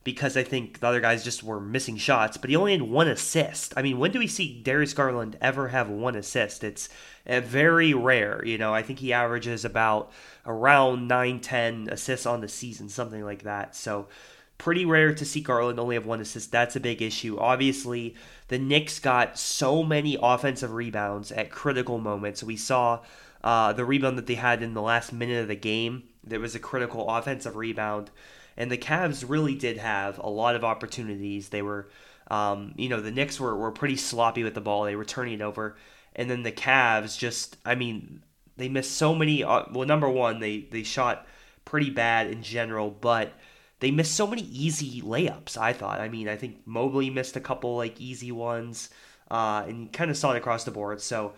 because 0.07 0.37
I 0.37 0.45
think 0.45 0.79
the 0.79 0.87
other 0.87 1.01
guys 1.01 1.25
just 1.25 1.43
were 1.43 1.61
missing 1.61 1.97
shots, 1.97 2.37
but 2.37 2.49
he 2.49 2.55
only 2.55 2.71
had 2.71 2.83
one 2.83 3.09
assist. 3.09 3.75
I 3.77 3.83
mean, 3.83 3.99
when 3.99 4.13
do 4.13 4.21
we 4.21 4.29
see 4.29 4.63
Darius 4.63 4.95
Garland 4.95 5.37
ever 5.41 5.67
have 5.67 5.89
one 5.89 6.15
assist? 6.15 6.63
It's 6.63 6.89
uh, 7.27 7.41
very 7.41 7.93
rare. 7.93 8.41
You 8.47 8.57
know, 8.57 8.73
I 8.73 8.83
think 8.83 9.01
he 9.01 9.13
averages 9.13 9.65
about 9.65 10.13
around 10.47 11.09
9, 11.09 11.41
10 11.41 11.89
assists 11.91 12.25
on 12.25 12.41
the 12.41 12.47
season, 12.47 12.89
something 12.89 13.25
like 13.25 13.43
that. 13.43 13.75
So, 13.75 14.07
pretty 14.59 14.85
rare 14.85 15.13
to 15.13 15.25
see 15.25 15.41
Garland 15.41 15.81
only 15.81 15.97
have 15.97 16.07
one 16.07 16.21
assist. 16.21 16.53
That's 16.53 16.77
a 16.77 16.81
big 16.81 17.03
issue. 17.03 17.37
Obviously, 17.41 18.15
the 18.47 18.61
Knicks 18.61 19.01
got 19.01 19.37
so 19.37 19.83
many 19.83 20.17
offensive 20.23 20.71
rebounds 20.71 21.33
at 21.33 21.51
critical 21.51 21.99
moments. 21.99 22.45
We 22.45 22.57
saw 22.57 23.01
uh, 23.43 23.73
the 23.73 23.85
rebound 23.85 24.19
that 24.19 24.27
they 24.27 24.37
had 24.37 24.63
in 24.63 24.75
the 24.75 24.83
last 24.83 25.13
minute 25.13 25.43
of 25.43 25.49
the 25.49 25.57
game. 25.57 26.05
There 26.23 26.39
was 26.39 26.55
a 26.55 26.61
critical 26.61 27.11
offensive 27.11 27.57
rebound 27.57 28.13
and 28.57 28.71
the 28.71 28.79
Cavs 28.79 29.25
really 29.29 29.55
did 29.55 29.79
have 29.79 30.19
a 30.19 30.29
lot 30.29 30.57
of 30.57 30.65
opportunities. 30.65 31.51
They 31.51 31.63
were, 31.63 31.89
um, 32.31 32.75
you 32.77 32.89
know, 32.89 33.01
the 33.01 33.11
Knicks 33.11 33.39
were, 33.39 33.57
were 33.57 33.73
pretty 33.73 33.97
sloppy 33.97 34.43
with 34.43 34.55
the 34.55 34.61
ball. 34.61 34.85
They 34.85 34.97
were 34.97 35.05
turning 35.05 35.35
it 35.35 35.43
over, 35.43 35.77
and 36.15 36.31
then 36.31 36.43
the 36.43 36.53
Cavs 36.53 37.19
just, 37.19 37.57
I 37.65 37.75
mean, 37.75 38.23
they 38.57 38.69
missed 38.69 38.93
so 38.93 39.15
many. 39.15 39.45
Uh, 39.45 39.65
well, 39.73 39.87
number 39.87 40.09
one, 40.09 40.41
they 40.41 40.61
they 40.71 40.83
shot 40.83 41.27
pretty 41.65 41.91
bad 41.91 42.29
in 42.29 42.43
general, 42.43 42.91
but 42.91 43.35
they 43.81 43.91
missed 43.91 44.15
so 44.15 44.27
many 44.27 44.43
easy 44.43 45.03
layups. 45.03 45.59
I 45.59 45.73
thought. 45.73 46.01
I 46.01 46.09
mean, 46.09 46.29
I 46.29 46.37
think 46.37 46.67
Mobley 46.67 47.11
missed 47.11 47.37
a 47.37 47.41
couple 47.41 47.77
like 47.77 48.01
easy 48.01 48.33
ones, 48.33 48.89
uh, 49.31 49.65
and 49.67 49.93
kind 49.93 50.11
of 50.11 50.17
saw 50.17 50.33
it 50.33 50.39
across 50.39 50.65
the 50.65 50.71
board. 50.71 51.01
So, 51.01 51.35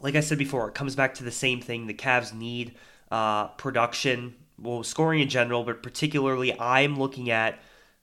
like 0.00 0.14
I 0.14 0.20
said 0.20 0.38
before, 0.38 0.68
it 0.68 0.74
comes 0.74 0.94
back 0.94 1.14
to 1.14 1.24
the 1.24 1.30
same 1.30 1.60
thing. 1.60 1.86
The 1.86 1.94
Cavs 1.94 2.34
need 2.34 2.76
uh, 3.10 3.48
production 3.48 4.34
well, 4.60 4.82
scoring 4.82 5.20
in 5.20 5.28
general, 5.28 5.64
but 5.64 5.82
particularly 5.82 6.58
I'm 6.58 6.98
looking 6.98 7.30
at 7.30 7.58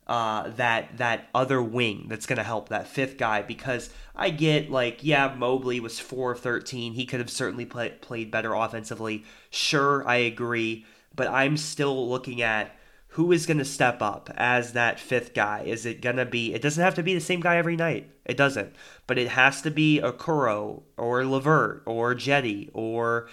uh, 0.08 0.50
that 0.52 0.98
that 0.98 1.30
other 1.34 1.62
wing 1.62 2.06
that's 2.08 2.28
going 2.28 2.38
to 2.38 2.44
help 2.44 2.70
that 2.70 2.88
fifth 2.88 3.18
guy 3.18 3.41
because 3.41 3.89
I 4.15 4.30
get 4.30 4.70
like 4.70 5.00
yeah 5.04 5.34
Mobley 5.36 5.80
was 5.80 6.00
four 6.00 6.34
of 6.34 6.39
thirteen. 6.39 6.94
He 6.94 7.06
could 7.06 7.20
have 7.20 7.30
certainly 7.30 7.65
play, 7.65 7.89
played 8.02 8.30
better 8.30 8.54
offensively. 8.54 9.26
Sure 9.50 10.08
I 10.08 10.18
agree 10.18 10.86
but 11.15 11.28
I'm 11.28 11.58
still 11.58 12.10
looking 12.10 12.41
at 12.41 12.76
who 13.10 13.32
is 13.32 13.46
going 13.46 13.58
to 13.58 13.65
step 13.65 14.02
up 14.02 14.30
as 14.36 14.74
that 14.74 15.00
fifth 15.00 15.34
guy. 15.34 15.63
Is 15.65 15.86
it 15.86 16.02
going 16.02 16.18
to 16.18 16.26
be 16.26 16.54
it 16.54 16.62
doesn't 16.62 16.84
have 16.84 16.96
to 16.96 17.04
be 17.04 17.13
the 17.13 17.22
same 17.22 17.39
guy 17.39 17.58
every 17.58 17.76
night. 17.76 18.10
It 18.26 18.38
doesn't 18.38 18.76
but 19.08 19.18
it 19.18 19.30
has 19.30 19.62
to 19.62 19.72
be 19.72 20.02
Okoro 20.04 20.84
or 20.98 21.26
Levert 21.26 21.84
or 21.86 22.15
Cedi 22.15 22.70
or 22.74 23.30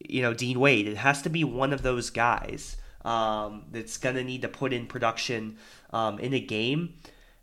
you 0.00 0.22
know, 0.22 0.34
Dean 0.34 0.60
Wade. 0.60 0.88
It 0.88 0.96
has 0.96 1.22
to 1.22 1.30
be 1.30 1.44
one 1.44 1.72
of 1.72 1.82
those 1.82 2.10
guys 2.10 2.76
um, 3.04 3.64
that's 3.70 3.96
going 3.98 4.16
to 4.16 4.24
need 4.24 4.42
to 4.42 4.48
put 4.48 4.72
in 4.72 4.86
production 4.86 5.56
um, 5.92 6.18
in 6.18 6.34
a 6.34 6.40
game. 6.40 6.94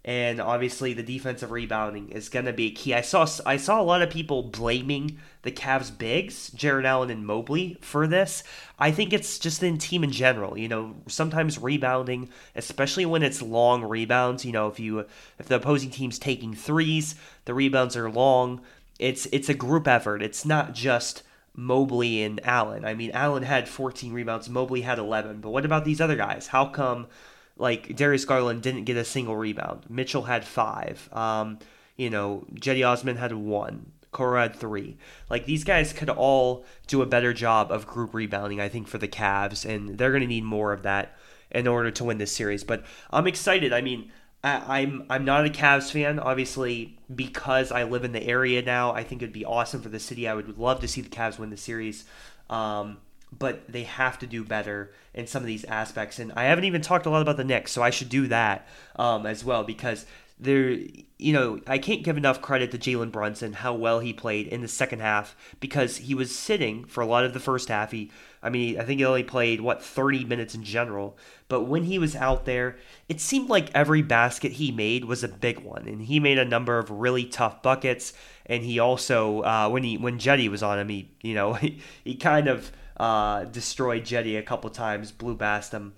And 0.05 0.41
obviously, 0.41 0.91
the 0.91 1.01
defensive 1.01 1.49
rebounding 1.49 2.09
is 2.09 2.27
going 2.27 2.45
to 2.45 2.51
be 2.51 2.71
key. 2.71 2.93
I 2.93 2.99
saw 2.99 3.25
I 3.45 3.55
saw 3.55 3.79
a 3.79 3.83
lot 3.83 4.01
of 4.01 4.09
people 4.09 4.43
blaming 4.43 5.17
the 5.43 5.51
Cavs 5.51 5.97
bigs, 5.97 6.49
Jarrett 6.49 6.85
Allen 6.85 7.09
and 7.09 7.25
Mobley, 7.25 7.77
for 7.79 8.05
this. 8.05 8.43
I 8.77 8.91
think 8.91 9.13
it's 9.13 9.39
just 9.39 9.63
in 9.63 9.77
team 9.77 10.03
in 10.03 10.11
general. 10.11 10.57
You 10.57 10.67
know, 10.67 10.95
sometimes 11.07 11.57
rebounding, 11.57 12.27
especially 12.53 13.05
when 13.05 13.23
it's 13.23 13.41
long 13.41 13.81
rebounds. 13.81 14.43
You 14.43 14.51
know, 14.51 14.67
if 14.67 14.77
you 14.77 15.05
if 15.39 15.45
the 15.45 15.55
opposing 15.55 15.89
team's 15.89 16.19
taking 16.19 16.53
threes, 16.53 17.15
the 17.45 17.53
rebounds 17.53 17.95
are 17.95 18.11
long. 18.11 18.59
It's 18.99 19.25
it's 19.27 19.47
a 19.47 19.53
group 19.53 19.87
effort. 19.87 20.21
It's 20.21 20.43
not 20.45 20.73
just 20.73 21.23
Mobley 21.55 22.23
and 22.23 22.39
Allen. 22.45 22.85
I 22.85 22.93
mean, 22.93 23.11
Allen 23.11 23.43
had 23.43 23.69
14 23.69 24.13
rebounds, 24.13 24.49
Mobley 24.49 24.81
had 24.81 24.99
11. 24.99 25.41
But 25.41 25.51
what 25.51 25.65
about 25.65 25.85
these 25.85 26.01
other 26.01 26.15
guys? 26.15 26.47
How 26.47 26.65
come, 26.65 27.07
like, 27.57 27.95
Darius 27.95 28.25
Garland 28.25 28.61
didn't 28.61 28.85
get 28.85 28.97
a 28.97 29.05
single 29.05 29.35
rebound? 29.35 29.85
Mitchell 29.89 30.23
had 30.23 30.45
five. 30.45 31.09
Um, 31.13 31.59
you 31.95 32.09
know, 32.09 32.45
Cedi 32.55 32.87
Osman 32.87 33.17
had 33.17 33.33
one. 33.33 33.91
Cora 34.11 34.43
had 34.43 34.55
three. 34.55 34.97
Like, 35.29 35.45
these 35.45 35.63
guys 35.63 35.93
could 35.93 36.09
all 36.09 36.65
do 36.87 37.01
a 37.01 37.07
better 37.07 37.33
job 37.33 37.71
of 37.71 37.87
group 37.87 38.13
rebounding, 38.13 38.59
I 38.59 38.69
think, 38.69 38.87
for 38.87 38.97
the 38.97 39.07
Cavs, 39.07 39.67
and 39.67 39.97
they're 39.97 40.11
going 40.11 40.21
to 40.21 40.27
need 40.27 40.43
more 40.43 40.73
of 40.73 40.83
that 40.83 41.15
in 41.51 41.67
order 41.67 41.91
to 41.91 42.03
win 42.03 42.17
this 42.17 42.35
series. 42.35 42.63
But 42.63 42.83
I'm 43.11 43.27
excited. 43.27 43.73
I 43.73 43.81
mean, 43.81 44.11
I, 44.43 44.79
I'm 44.79 45.05
I'm 45.09 45.25
not 45.25 45.45
a 45.45 45.49
Cavs 45.49 45.91
fan, 45.91 46.19
obviously, 46.19 46.97
because 47.13 47.71
I 47.71 47.83
live 47.83 48.03
in 48.03 48.11
the 48.11 48.23
area 48.23 48.61
now. 48.61 48.91
I 48.91 49.03
think 49.03 49.21
it'd 49.21 49.33
be 49.33 49.45
awesome 49.45 49.81
for 49.81 49.89
the 49.89 49.99
city. 49.99 50.27
I 50.27 50.33
would 50.33 50.57
love 50.57 50.81
to 50.81 50.87
see 50.87 51.01
the 51.01 51.09
Cavs 51.09 51.39
win 51.39 51.49
the 51.49 51.57
series, 51.57 52.05
um, 52.49 52.97
but 53.31 53.71
they 53.71 53.83
have 53.83 54.19
to 54.19 54.27
do 54.27 54.43
better 54.43 54.91
in 55.13 55.27
some 55.27 55.41
of 55.43 55.47
these 55.47 55.63
aspects. 55.65 56.19
And 56.19 56.33
I 56.35 56.43
haven't 56.45 56.65
even 56.65 56.81
talked 56.81 57.05
a 57.05 57.09
lot 57.09 57.21
about 57.21 57.37
the 57.37 57.43
Knicks, 57.43 57.71
so 57.71 57.81
I 57.81 57.89
should 57.89 58.09
do 58.09 58.27
that 58.27 58.67
um, 58.97 59.25
as 59.25 59.45
well 59.45 59.63
because 59.63 60.05
there, 60.39 60.77
you 61.17 61.31
know, 61.31 61.59
I 61.67 61.77
can't 61.77 62.03
give 62.03 62.17
enough 62.17 62.41
credit 62.41 62.71
to 62.71 62.77
Jalen 62.77 63.11
Brunson 63.11 63.53
how 63.53 63.73
well 63.75 63.99
he 63.99 64.11
played 64.11 64.47
in 64.47 64.61
the 64.61 64.67
second 64.67 64.99
half 64.99 65.35
because 65.59 65.97
he 65.97 66.15
was 66.15 66.35
sitting 66.35 66.83
for 66.85 67.01
a 67.01 67.05
lot 67.05 67.23
of 67.23 67.33
the 67.33 67.39
first 67.39 67.69
half. 67.69 67.91
He 67.91 68.11
I 68.43 68.49
mean, 68.49 68.79
I 68.79 68.83
think 68.83 68.99
he 68.99 69.05
only 69.05 69.23
played 69.23 69.61
what 69.61 69.81
30 69.81 70.25
minutes 70.25 70.53
in 70.53 70.63
general, 70.63 71.17
but 71.47 71.61
when 71.61 71.85
he 71.85 71.97
was 71.97 72.13
out 72.13 72.43
there, 72.43 72.77
it 73.07 73.21
seemed 73.21 73.49
like 73.49 73.71
every 73.73 74.01
basket 74.01 74.51
he 74.51 74.71
made 74.71 75.05
was 75.05 75.23
a 75.23 75.29
big 75.29 75.59
one, 75.59 75.87
and 75.87 76.01
he 76.01 76.19
made 76.19 76.37
a 76.37 76.45
number 76.45 76.77
of 76.77 76.91
really 76.91 77.23
tough 77.23 77.63
buckets. 77.63 78.13
And 78.45 78.61
he 78.61 78.79
also, 78.79 79.41
uh, 79.43 79.69
when 79.69 79.83
he 79.83 79.97
when 79.97 80.19
Cedi 80.19 80.49
was 80.49 80.61
on 80.61 80.77
him, 80.77 80.89
he 80.89 81.11
you 81.21 81.33
know 81.33 81.53
he, 81.53 81.79
he 82.03 82.15
kind 82.15 82.49
of 82.49 82.71
uh, 82.97 83.45
destroyed 83.45 84.03
Cedi 84.03 84.37
a 84.37 84.43
couple 84.43 84.69
times, 84.69 85.13
blew 85.13 85.35
bassed 85.35 85.71
him 85.71 85.93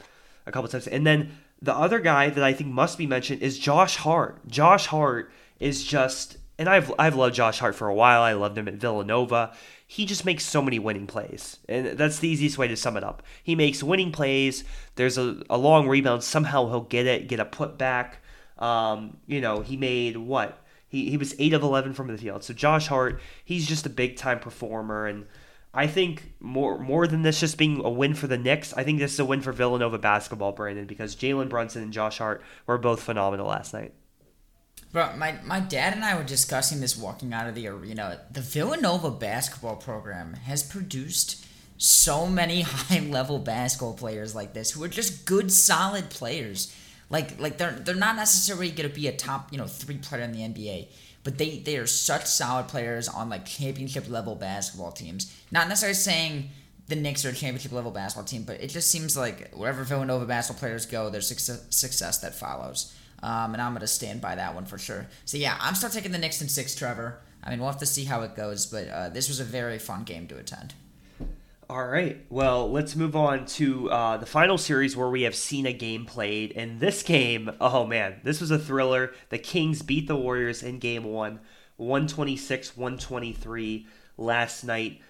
a 0.46 0.52
couple 0.52 0.70
times, 0.70 0.88
and 0.88 1.06
then 1.06 1.32
the 1.62 1.74
other 1.74 2.00
guy 2.00 2.30
that 2.30 2.44
I 2.44 2.54
think 2.54 2.70
must 2.70 2.98
be 2.98 3.08
mentioned 3.08 3.42
is 3.42 3.58
Josh 3.58 3.96
Hart. 3.96 4.48
Josh 4.48 4.86
Hart 4.86 5.32
is 5.60 5.84
just, 5.84 6.38
and 6.60 6.70
I've 6.70 6.94
I've 7.00 7.16
loved 7.16 7.34
Josh 7.34 7.58
Hart 7.58 7.74
for 7.74 7.88
a 7.88 7.96
while. 7.96 8.22
I 8.22 8.34
loved 8.34 8.56
him 8.56 8.68
at 8.68 8.76
Villanova 8.76 9.56
he 9.88 10.06
just 10.06 10.26
makes 10.26 10.44
so 10.44 10.62
many 10.62 10.80
winning 10.80 11.08
plays. 11.08 11.58
And 11.70 11.98
that's 11.98 12.20
the 12.20 12.28
easiest 12.28 12.58
way 12.58 12.68
to 12.68 12.76
sum 12.76 12.98
it 12.98 13.04
up. 13.04 13.22
He 13.44 13.56
makes 13.56 13.84
winning 13.84 14.12
plays. 14.12 14.64
There's 14.96 15.18
a, 15.18 15.44
a 15.50 15.58
long 15.58 15.88
rebound. 15.88 16.24
Somehow 16.24 16.68
he'll 16.70 16.82
get 16.82 17.06
it, 17.06 17.28
get 17.28 17.40
a 17.40 17.46
putback. 17.46 18.16
Um, 18.58 19.18
you 19.28 19.42
know, 19.42 19.62
he 19.62 19.78
made 19.78 20.18
what? 20.18 20.60
He, 20.88 21.10
he 21.10 21.18
was 21.18 21.36
8 21.38 21.54
of 21.54 21.62
11 21.62 21.94
from 21.94 22.08
the 22.08 22.18
field. 22.18 22.44
So 22.44 22.54
Josh 22.54 22.88
Hart, 22.88 23.22
he's 23.44 23.68
just 23.68 23.86
a 23.86 23.90
big 23.90 24.16
time 24.16 24.40
performer. 24.40 25.06
And 25.06 25.26
I 25.74 25.88
think 25.88 26.34
more 26.40 26.80
more 26.80 27.06
than 27.06 27.22
this 27.22 27.42
just 27.42 27.58
being 27.58 27.84
a 27.84 27.90
win 27.90 28.14
for 28.16 28.28
the 28.28 28.38
Knicks, 28.38 28.74
I 28.74 28.84
think 28.84 29.00
this 29.00 29.14
is 29.14 29.20
a 29.20 29.26
win 29.26 29.42
for 29.42 29.52
Villanova 29.52 30.00
basketball, 30.00 30.54
Brandon, 30.54 30.86
because 30.86 31.16
Jalen 31.16 31.50
Brunson 31.50 31.84
and 31.84 31.94
Josh 31.94 32.20
Hart 32.20 32.42
were 32.66 32.78
both 32.78 33.02
phenomenal 33.04 33.48
last 33.48 33.74
night. 33.74 33.94
Bro, 34.96 35.18
my, 35.18 35.36
my 35.44 35.60
dad 35.60 35.92
and 35.92 36.06
I 36.06 36.16
were 36.16 36.24
discussing 36.24 36.80
this 36.80 36.98
walking 36.98 37.34
out 37.34 37.50
of 37.50 37.56
the 37.56 37.68
arena. 37.68 38.22
The 38.32 38.40
Villanova 38.40 39.12
basketball 39.12 39.76
program 39.76 40.36
has 40.46 40.64
produced 40.64 41.46
so 41.78 42.28
many 42.28 42.62
high 42.66 43.02
level 43.02 43.38
basketball 43.38 43.96
players 43.96 44.34
like 44.34 44.54
this 44.54 44.72
who 44.72 44.82
are 44.86 44.88
just 44.88 45.26
good, 45.26 45.52
solid 45.52 46.10
players. 46.10 46.74
Like 47.10 47.38
like 47.42 47.58
they're 47.58 47.74
they're 47.74 47.94
not 47.94 48.16
necessarily 48.16 48.72
gonna 48.72 48.88
be 48.88 49.10
a 49.10 49.12
top, 49.12 49.52
you 49.52 49.58
know, 49.58 49.68
three 49.68 49.98
player 49.98 50.22
in 50.22 50.32
the 50.32 50.40
NBA. 50.40 50.88
But 51.26 51.40
they, 51.40 51.60
they 51.60 51.76
are 51.76 51.88
such 51.88 52.26
solid 52.26 52.70
players 52.70 53.10
on 53.10 53.28
like 53.28 53.46
championship 53.46 54.10
level 54.10 54.36
basketball 54.36 54.94
teams. 54.94 55.36
Not 55.52 55.68
necessarily 55.68 55.96
saying 55.96 56.52
the 56.88 56.96
Knicks 56.96 57.26
are 57.26 57.32
a 57.32 57.34
championship 57.34 57.74
level 57.74 57.92
basketball 57.92 58.24
team, 58.24 58.44
but 58.44 58.62
it 58.62 58.70
just 58.70 58.90
seems 58.90 59.18
like 59.18 59.54
wherever 59.54 59.84
Villanova 59.84 60.26
basketball 60.26 60.62
players 60.62 60.86
go, 60.86 61.10
there's 61.10 61.28
success, 61.28 61.66
success 61.70 62.20
that 62.20 62.34
follows. 62.34 62.96
Um, 63.26 63.54
and 63.54 63.62
I'm 63.62 63.72
going 63.72 63.82
to 63.82 63.88
stand 63.88 64.22
by 64.22 64.36
that 64.36 64.54
one 64.54 64.66
for 64.66 64.78
sure. 64.78 65.08
So, 65.26 65.38
yeah, 65.38 65.58
I'm 65.60 65.74
still 65.74 65.90
taking 65.90 66.12
the 66.12 66.20
Knicks 66.20 66.44
in 66.44 66.48
six, 66.48 66.76
Trevor. 66.76 67.22
I 67.44 67.50
mean, 67.50 67.58
we'll 67.58 67.70
have 67.70 67.80
to 67.80 67.86
see 67.88 68.04
how 68.04 68.22
it 68.22 68.36
goes, 68.36 68.68
but 68.68 68.88
uh, 68.88 69.10
this 69.10 69.28
was 69.28 69.40
a 69.40 69.44
very 69.44 69.80
fun 69.80 70.04
game 70.04 70.28
to 70.28 70.38
attend. 70.38 70.76
All 71.68 71.88
right. 71.88 72.24
Well, 72.30 72.72
let's 72.72 72.96
move 72.96 73.16
on 73.16 73.48
to 73.48 73.90
uh, 73.90 74.18
the 74.18 74.28
final 74.28 74.60
series 74.60 74.96
where 74.96 75.10
we 75.10 75.24
have 75.24 75.34
seen 75.34 75.66
a 75.66 75.74
game 75.74 76.06
played. 76.06 76.54
And 76.56 76.80
this 76.80 77.02
game, 77.02 77.50
oh 77.60 77.88
man, 77.88 78.22
this 78.24 78.40
was 78.40 78.52
a 78.52 78.60
thriller. 78.60 79.12
The 79.30 79.40
Kings 79.40 79.82
beat 79.82 80.08
the 80.08 80.16
Warriors 80.16 80.62
in 80.62 80.78
game 80.78 81.06
one, 81.06 81.40
126 81.78 82.78
123 82.78 83.88
last 84.18 84.64
night. 84.64 85.02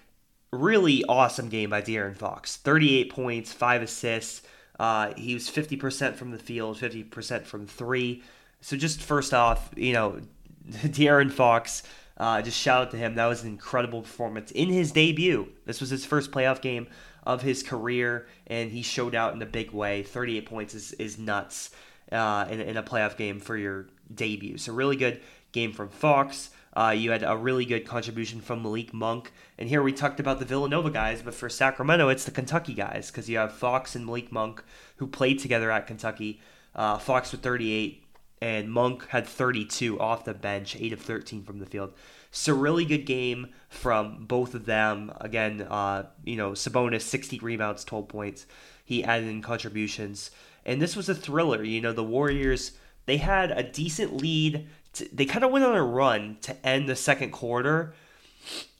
Really 0.50 1.04
awesome 1.06 1.50
game 1.50 1.68
by 1.68 1.82
De'Aaron 1.82 2.16
Fox. 2.16 2.56
38 2.56 3.10
points, 3.10 3.52
5 3.52 3.82
assists. 3.82 4.40
Uh, 4.78 5.14
he 5.16 5.34
was 5.34 5.48
50% 5.48 6.14
from 6.14 6.30
the 6.30 6.38
field, 6.38 6.78
50% 6.78 7.44
from 7.44 7.66
three. 7.66 8.22
So 8.60 8.76
just 8.76 9.00
first 9.02 9.32
off, 9.32 9.70
you 9.76 9.92
know, 9.92 10.20
De'Aaron 10.68 11.30
Fox, 11.30 11.82
uh, 12.18 12.42
just 12.42 12.58
shout 12.58 12.82
out 12.82 12.90
to 12.90 12.96
him. 12.96 13.14
That 13.14 13.26
was 13.26 13.42
an 13.42 13.48
incredible 13.48 14.02
performance 14.02 14.50
in 14.50 14.68
his 14.68 14.92
debut. 14.92 15.48
This 15.64 15.80
was 15.80 15.90
his 15.90 16.04
first 16.04 16.30
playoff 16.30 16.60
game 16.60 16.86
of 17.24 17.42
his 17.42 17.62
career, 17.62 18.26
and 18.46 18.70
he 18.70 18.82
showed 18.82 19.14
out 19.14 19.34
in 19.34 19.42
a 19.42 19.46
big 19.46 19.72
way. 19.72 20.02
38 20.02 20.46
points 20.46 20.74
is, 20.74 20.92
is 20.94 21.18
nuts 21.18 21.70
uh, 22.12 22.46
in, 22.50 22.60
in 22.60 22.76
a 22.76 22.82
playoff 22.82 23.16
game 23.16 23.40
for 23.40 23.56
your 23.56 23.88
debut. 24.14 24.56
So 24.58 24.72
really 24.72 24.96
good 24.96 25.20
game 25.52 25.72
from 25.72 25.88
Fox. 25.88 26.50
Uh, 26.76 26.90
you 26.90 27.10
had 27.10 27.22
a 27.22 27.34
really 27.34 27.64
good 27.64 27.86
contribution 27.86 28.38
from 28.38 28.62
Malik 28.62 28.92
Monk. 28.92 29.32
And 29.56 29.66
here 29.66 29.82
we 29.82 29.92
talked 29.92 30.20
about 30.20 30.38
the 30.38 30.44
Villanova 30.44 30.90
guys, 30.90 31.22
but 31.22 31.34
for 31.34 31.48
Sacramento, 31.48 32.10
it's 32.10 32.24
the 32.24 32.30
Kentucky 32.30 32.74
guys 32.74 33.10
because 33.10 33.30
you 33.30 33.38
have 33.38 33.54
Fox 33.54 33.96
and 33.96 34.04
Malik 34.04 34.30
Monk 34.30 34.62
who 34.96 35.06
played 35.06 35.38
together 35.38 35.70
at 35.70 35.86
Kentucky. 35.86 36.38
Uh, 36.74 36.98
Fox 36.98 37.32
with 37.32 37.40
38, 37.40 38.04
and 38.42 38.70
Monk 38.70 39.08
had 39.08 39.26
32 39.26 39.98
off 39.98 40.26
the 40.26 40.34
bench, 40.34 40.76
8 40.78 40.92
of 40.92 41.00
13 41.00 41.42
from 41.44 41.58
the 41.58 41.64
field. 41.64 41.94
So, 42.30 42.54
really 42.54 42.84
good 42.84 43.06
game 43.06 43.48
from 43.70 44.26
both 44.26 44.54
of 44.54 44.66
them. 44.66 45.10
Again, 45.18 45.62
uh, 45.62 46.04
you 46.22 46.36
know, 46.36 46.50
Sabonis, 46.50 47.00
60 47.00 47.38
rebounds, 47.38 47.84
12 47.84 48.08
points. 48.08 48.46
He 48.84 49.02
added 49.02 49.28
in 49.28 49.40
contributions. 49.40 50.30
And 50.66 50.82
this 50.82 50.94
was 50.94 51.08
a 51.08 51.14
thriller. 51.14 51.64
You 51.64 51.80
know, 51.80 51.94
the 51.94 52.04
Warriors, 52.04 52.72
they 53.06 53.16
had 53.16 53.50
a 53.52 53.62
decent 53.62 54.18
lead 54.18 54.68
they 55.12 55.24
kind 55.24 55.44
of 55.44 55.50
went 55.50 55.64
on 55.64 55.74
a 55.74 55.82
run 55.82 56.38
to 56.42 56.66
end 56.66 56.88
the 56.88 56.96
second 56.96 57.30
quarter, 57.30 57.94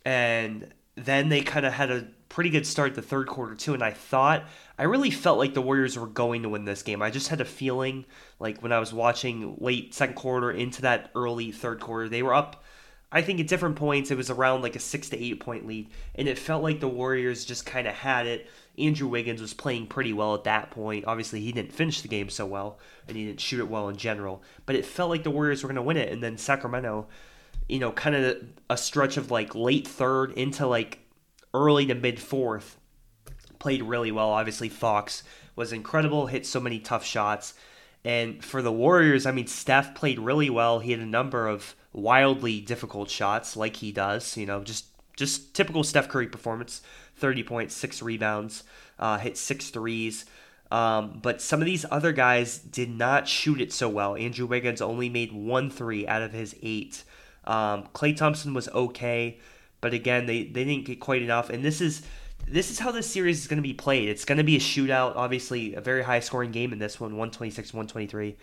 and 0.05 0.73
then 0.95 1.29
they 1.29 1.43
kind 1.43 1.67
of 1.67 1.73
had 1.73 1.91
a 1.91 2.09
pretty 2.29 2.51
good 2.51 2.67
start 2.67 2.95
the 2.95 3.03
third 3.03 3.27
quarter 3.27 3.55
too. 3.55 3.75
And 3.75 3.83
I 3.83 3.93
thought 3.93 4.45
I 4.79 4.85
really 4.85 5.11
felt 5.11 5.39
like 5.39 5.55
the 5.55 5.63
Warriors 5.63 5.99
were 5.99 6.07
going 6.07 6.43
to 6.43 6.49
win 6.49 6.65
this 6.65 6.83
game. 6.83 7.01
I 7.01 7.11
just 7.11 7.29
had 7.29 7.41
a 7.41 7.45
feeling 7.45 8.05
like 8.39 8.63
when 8.63 8.73
I 8.73 8.79
was 8.79 8.93
watching 8.93 9.57
late 9.59 9.95
second 9.95 10.17
quarter 10.17 10.51
into 10.51 10.83
that 10.83 11.11
early 11.15 11.51
third 11.53 11.81
quarter, 11.81 12.09
they 12.09 12.23
were 12.23 12.35
up. 12.35 12.63
I 13.13 13.23
think 13.23 13.39
at 13.39 13.47
different 13.47 13.77
points 13.77 14.11
it 14.11 14.17
was 14.17 14.31
around 14.31 14.63
like 14.63 14.77
a 14.77 14.81
six 14.81 15.09
to 15.11 15.23
eight 15.23 15.41
point 15.41 15.67
lead, 15.67 15.89
and 16.15 16.29
it 16.29 16.39
felt 16.39 16.63
like 16.63 16.81
the 16.81 16.89
Warriors 16.89 17.45
just 17.45 17.65
kind 17.65 17.87
of 17.87 17.95
had 17.95 18.27
it. 18.27 18.49
Andrew 18.79 19.09
Wiggins 19.09 19.41
was 19.41 19.55
playing 19.55 19.87
pretty 19.87 20.13
well 20.13 20.35
at 20.35 20.45
that 20.45 20.71
point. 20.71 21.07
Obviously, 21.07 21.41
he 21.41 21.53
didn't 21.53 21.73
finish 21.73 22.03
the 22.03 22.09
game 22.09 22.29
so 22.29 22.45
well, 22.45 22.79
and 23.09 23.17
he 23.17 23.25
didn't 23.25 23.41
shoot 23.41 23.61
it 23.61 23.69
well 23.69 23.89
in 23.89 23.97
general. 23.97 24.43
But 24.67 24.77
it 24.77 24.85
felt 24.85 25.11
like 25.11 25.23
the 25.23 25.31
Warriors 25.31 25.63
were 25.63 25.69
going 25.69 25.77
to 25.77 25.83
win 25.83 25.97
it, 25.97 26.13
and 26.13 26.23
then 26.23 26.37
Sacramento, 26.37 27.07
you 27.69 27.79
know, 27.79 27.93
kind 27.93 28.17
of 28.17 28.37
a 28.69 28.77
stretch 28.77 29.17
of 29.17 29.31
like 29.31 29.55
late 29.55 29.87
third 29.87 30.33
into 30.33 30.67
like 30.67 30.99
early 31.55 31.87
to 31.87 31.95
mid 31.95 32.21
fourth, 32.21 32.77
played 33.59 33.83
really 33.83 34.13
well. 34.13 34.31
Obviously, 34.31 34.69
Fox 34.69 35.23
was 35.55 35.73
incredible, 35.73 36.27
hit 36.27 36.45
so 36.45 36.61
many 36.61 36.79
tough 36.79 37.05
shots. 37.05 37.55
And 38.05 38.45
for 38.45 38.63
the 38.63 38.71
Warriors, 38.71 39.27
I 39.27 39.33
mean, 39.33 39.47
Steph 39.47 39.95
played 39.95 40.21
really 40.21 40.51
well. 40.51 40.79
He 40.81 40.93
had 40.93 41.01
a 41.01 41.07
number 41.07 41.49
of 41.49 41.75
wildly 41.97 42.61
difficult 42.61 43.11
shots, 43.11 43.57
like 43.57 43.77
he 43.77 43.91
does. 43.91 44.37
You 44.37 44.47
know, 44.47 44.63
just 44.63 44.87
just 45.17 45.55
typical 45.55 45.83
Steph 45.83 46.09
Curry 46.09 46.29
performance. 46.29 46.83
30 47.17 47.43
points, 47.45 47.75
six 47.75 48.03
rebounds, 48.03 48.63
uh, 48.99 49.19
hit 49.19 49.37
six 49.37 49.71
threes. 49.71 50.27
Um, 50.71 51.21
but 51.23 51.41
some 51.41 51.61
of 51.61 51.67
these 51.67 51.85
other 51.91 52.13
guys 52.13 52.59
did 52.59 52.91
not 52.91 53.29
shoot 53.29 53.61
it 53.61 53.73
so 53.73 53.89
well. 53.89 54.17
Andrew 54.17 54.47
Wiggins 54.47 54.81
only 54.81 55.09
made 55.09 55.33
one 55.33 55.71
three 55.71 56.07
out 56.07 56.23
of 56.23 56.33
his 56.33 56.57
eight. 56.63 57.05
Um, 57.45 57.85
Klay 57.95 58.17
Thompson 58.17 58.53
was 58.53 58.69
okay, 58.71 59.39
but 59.81 59.95
again, 59.95 60.27
they, 60.27 60.43
they 60.43 60.65
didn't 60.65 60.85
get 60.85 60.99
quite 60.99 61.23
enough. 61.23 61.51
And 61.51 61.65
this 61.65 61.81
is 61.81 62.03
this 62.49 62.71
is 62.71 62.79
how 62.79 62.93
this 62.93 63.11
series 63.11 63.41
is 63.41 63.47
going 63.47 63.59
to 63.59 63.63
be 63.63 63.75
played. 63.75 64.09
It's 64.09 64.25
going 64.25 64.39
to 64.39 64.45
be 64.45 64.57
a 64.57 64.61
shootout, 64.61 65.17
obviously, 65.17 65.75
a 65.75 65.81
very 65.81 66.03
high 66.03 66.21
scoring 66.21 66.53
game 66.53 66.73
in 66.73 66.79
this 66.79 67.01
one, 67.01 67.13
126 67.13 67.73
123. 67.73 68.37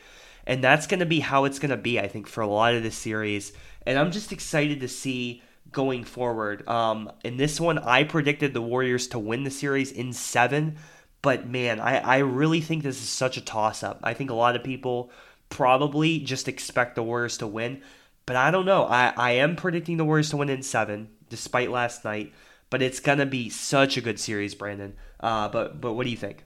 And 0.46 0.64
that's 0.64 0.88
going 0.88 1.00
to 1.00 1.06
be 1.06 1.20
how 1.20 1.46
it's 1.46 1.60
going 1.60 1.72
to 1.72 1.78
be, 1.78 2.00
I 2.00 2.08
think, 2.08 2.28
for 2.28 2.42
a 2.42 2.48
lot 2.48 2.74
of 2.74 2.84
this 2.84 2.96
series. 2.98 3.54
And 3.86 3.98
I'm 3.98 4.12
just 4.12 4.32
excited 4.32 4.82
to 4.82 4.88
see 4.88 5.42
going 5.72 6.04
forward. 6.04 6.68
Um, 6.68 7.12
in 7.24 7.38
this 7.38 7.60
one, 7.60 7.80
I 7.80 8.04
predicted 8.04 8.54
the 8.54 8.62
Warriors 8.62 9.08
to 9.10 9.20
win 9.20 9.44
the 9.44 9.52
series 9.52 9.92
in 9.92 10.14
seven. 10.14 10.78
But 11.22 11.48
man, 11.48 11.80
I, 11.80 11.98
I 11.98 12.18
really 12.20 12.62
think 12.62 12.84
this 12.84 13.02
is 13.02 13.10
such 13.10 13.38
a 13.38 13.42
toss 13.42 13.84
up. 13.84 14.00
I 14.04 14.14
think 14.14 14.30
a 14.30 14.36
lot 14.36 14.56
of 14.56 14.64
people 14.64 15.12
probably 15.50 16.20
just 16.20 16.48
expect 16.48 16.96
the 16.96 17.04
Warriors 17.04 17.38
to 17.38 17.48
win. 17.48 17.82
But 18.26 18.36
I 18.36 18.52
don't 18.52 18.66
know. 18.66 18.86
I, 18.86 19.14
I 19.16 19.32
am 19.32 19.56
predicting 19.56 19.98
the 19.98 20.06
Warriors 20.06 20.30
to 20.32 20.38
win 20.38 20.50
in 20.50 20.64
seven, 20.64 21.10
despite 21.30 21.72
last 21.72 22.04
night 22.04 22.34
but 22.74 22.82
it's 22.82 23.00
gonna 23.00 23.28
be 23.28 23.52
such 23.52 23.98
a 23.98 24.02
good 24.02 24.20
series, 24.20 24.56
Brandon. 24.56 24.96
Uh, 25.20 25.48
but 25.48 25.80
but 25.80 25.94
what 25.94 26.06
do 26.06 26.10
you 26.10 26.18
think? 26.18 26.44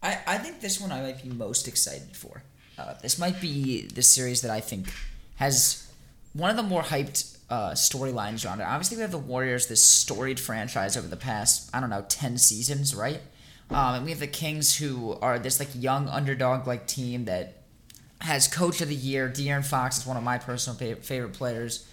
I, 0.00 0.20
I 0.24 0.38
think 0.38 0.60
this 0.60 0.80
one 0.80 0.92
I 0.92 1.02
might 1.02 1.20
be 1.20 1.30
most 1.30 1.66
excited 1.66 2.16
for. 2.16 2.44
Uh, 2.78 2.94
this 3.02 3.18
might 3.18 3.40
be 3.40 3.86
the 3.86 4.02
series 4.02 4.42
that 4.42 4.50
I 4.50 4.60
think 4.60 4.92
has 5.36 5.90
one 6.32 6.50
of 6.50 6.56
the 6.56 6.62
more 6.62 6.82
hyped 6.82 7.38
uh, 7.50 7.70
storylines 7.72 8.44
around 8.44 8.60
it. 8.60 8.64
Obviously, 8.64 8.96
we 8.96 9.02
have 9.02 9.12
the 9.12 9.18
Warriors, 9.18 9.66
this 9.66 9.84
storied 9.84 10.40
franchise 10.40 10.96
over 10.96 11.06
the 11.06 11.16
past 11.16 11.70
I 11.74 11.80
don't 11.80 11.90
know 11.90 12.04
ten 12.08 12.38
seasons, 12.38 12.94
right? 12.94 13.20
Um, 13.70 13.94
and 13.94 14.04
we 14.04 14.10
have 14.10 14.20
the 14.20 14.26
Kings, 14.26 14.76
who 14.76 15.12
are 15.20 15.38
this 15.38 15.58
like 15.58 15.68
young 15.74 16.08
underdog 16.08 16.66
like 16.66 16.86
team 16.86 17.24
that 17.24 17.62
has 18.20 18.48
Coach 18.48 18.80
of 18.80 18.88
the 18.88 18.94
Year. 18.94 19.28
De'Aaron 19.28 19.64
Fox 19.64 19.98
is 19.98 20.06
one 20.06 20.16
of 20.16 20.22
my 20.22 20.38
personal 20.38 20.78
favorite 20.96 21.32
players. 21.32 21.86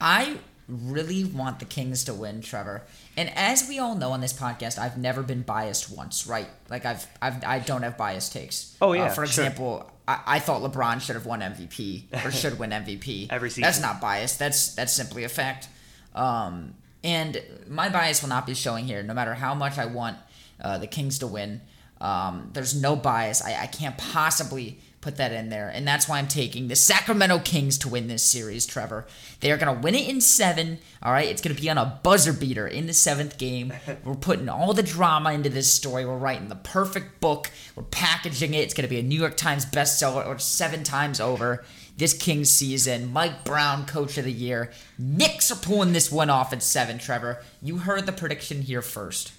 I 0.00 0.38
really 0.68 1.24
want 1.24 1.58
the 1.58 1.64
Kings 1.64 2.04
to 2.04 2.14
win, 2.14 2.40
Trevor. 2.40 2.82
And 3.16 3.30
as 3.34 3.68
we 3.68 3.78
all 3.78 3.94
know 3.94 4.12
on 4.12 4.20
this 4.20 4.32
podcast, 4.32 4.78
I've 4.78 4.98
never 4.98 5.22
been 5.22 5.42
biased 5.42 5.90
once, 5.90 6.26
right? 6.26 6.48
Like 6.68 6.84
I've, 6.84 7.06
I've 7.22 7.42
I 7.44 7.58
don't 7.60 7.82
have 7.82 7.96
biased 7.96 8.32
takes. 8.32 8.76
Oh 8.80 8.92
yeah. 8.92 9.06
Uh, 9.06 9.10
for 9.10 9.24
example, 9.24 9.78
sure. 9.78 9.90
I, 10.08 10.20
I 10.26 10.38
thought 10.38 10.62
LeBron 10.62 11.00
should 11.00 11.16
have 11.16 11.26
won 11.26 11.40
MVP 11.40 12.24
or 12.24 12.30
should 12.30 12.58
win 12.58 12.70
MVP 12.70 13.26
every 13.30 13.50
season. 13.50 13.62
That's 13.62 13.80
not 13.80 14.00
biased. 14.00 14.38
That's 14.38 14.74
that's 14.74 14.92
simply 14.92 15.24
a 15.24 15.28
fact. 15.28 15.68
Um, 16.14 16.74
And 17.04 17.40
my 17.68 17.88
bias 17.88 18.22
will 18.22 18.30
not 18.30 18.46
be 18.46 18.54
showing 18.54 18.84
here, 18.86 19.02
no 19.02 19.14
matter 19.14 19.34
how 19.34 19.54
much 19.54 19.78
I 19.78 19.86
want 19.86 20.16
uh, 20.60 20.78
the 20.78 20.86
Kings 20.86 21.18
to 21.20 21.26
win. 21.26 21.60
Um, 22.00 22.50
there's 22.52 22.74
no 22.80 22.96
bias. 22.96 23.42
I, 23.42 23.62
I 23.62 23.66
can't 23.66 23.96
possibly 23.96 24.78
put 25.06 25.16
that 25.18 25.32
in 25.32 25.50
there. 25.50 25.68
And 25.68 25.86
that's 25.86 26.08
why 26.08 26.18
I'm 26.18 26.26
taking 26.26 26.66
the 26.66 26.74
Sacramento 26.74 27.38
Kings 27.38 27.78
to 27.78 27.88
win 27.88 28.08
this 28.08 28.24
series, 28.24 28.66
Trevor. 28.66 29.06
They 29.38 29.52
are 29.52 29.56
going 29.56 29.72
to 29.72 29.80
win 29.80 29.94
it 29.94 30.08
in 30.08 30.20
seven. 30.20 30.78
All 31.00 31.12
right. 31.12 31.28
It's 31.28 31.40
going 31.40 31.54
to 31.54 31.62
be 31.62 31.70
on 31.70 31.78
a 31.78 32.00
buzzer 32.02 32.32
beater 32.32 32.66
in 32.66 32.88
the 32.88 32.92
seventh 32.92 33.38
game. 33.38 33.72
We're 34.04 34.16
putting 34.16 34.48
all 34.48 34.74
the 34.74 34.82
drama 34.82 35.32
into 35.32 35.48
this 35.48 35.72
story. 35.72 36.04
We're 36.04 36.18
writing 36.18 36.48
the 36.48 36.56
perfect 36.56 37.20
book. 37.20 37.52
We're 37.76 37.84
packaging 37.84 38.54
it. 38.54 38.62
It's 38.62 38.74
going 38.74 38.82
to 38.82 38.92
be 38.92 38.98
a 38.98 39.04
New 39.04 39.20
York 39.20 39.36
Times 39.36 39.64
bestseller 39.64 40.26
or 40.26 40.40
seven 40.40 40.82
times 40.82 41.20
over 41.20 41.64
this 41.96 42.12
Kings 42.12 42.50
season. 42.50 43.12
Mike 43.12 43.44
Brown, 43.44 43.86
coach 43.86 44.18
of 44.18 44.24
the 44.24 44.32
year. 44.32 44.72
Knicks 44.98 45.52
are 45.52 45.56
pulling 45.56 45.92
this 45.92 46.10
one 46.10 46.30
off 46.30 46.52
at 46.52 46.64
seven, 46.64 46.98
Trevor. 46.98 47.44
You 47.62 47.78
heard 47.78 48.06
the 48.06 48.12
prediction 48.12 48.62
here 48.62 48.82
first. 48.82 49.32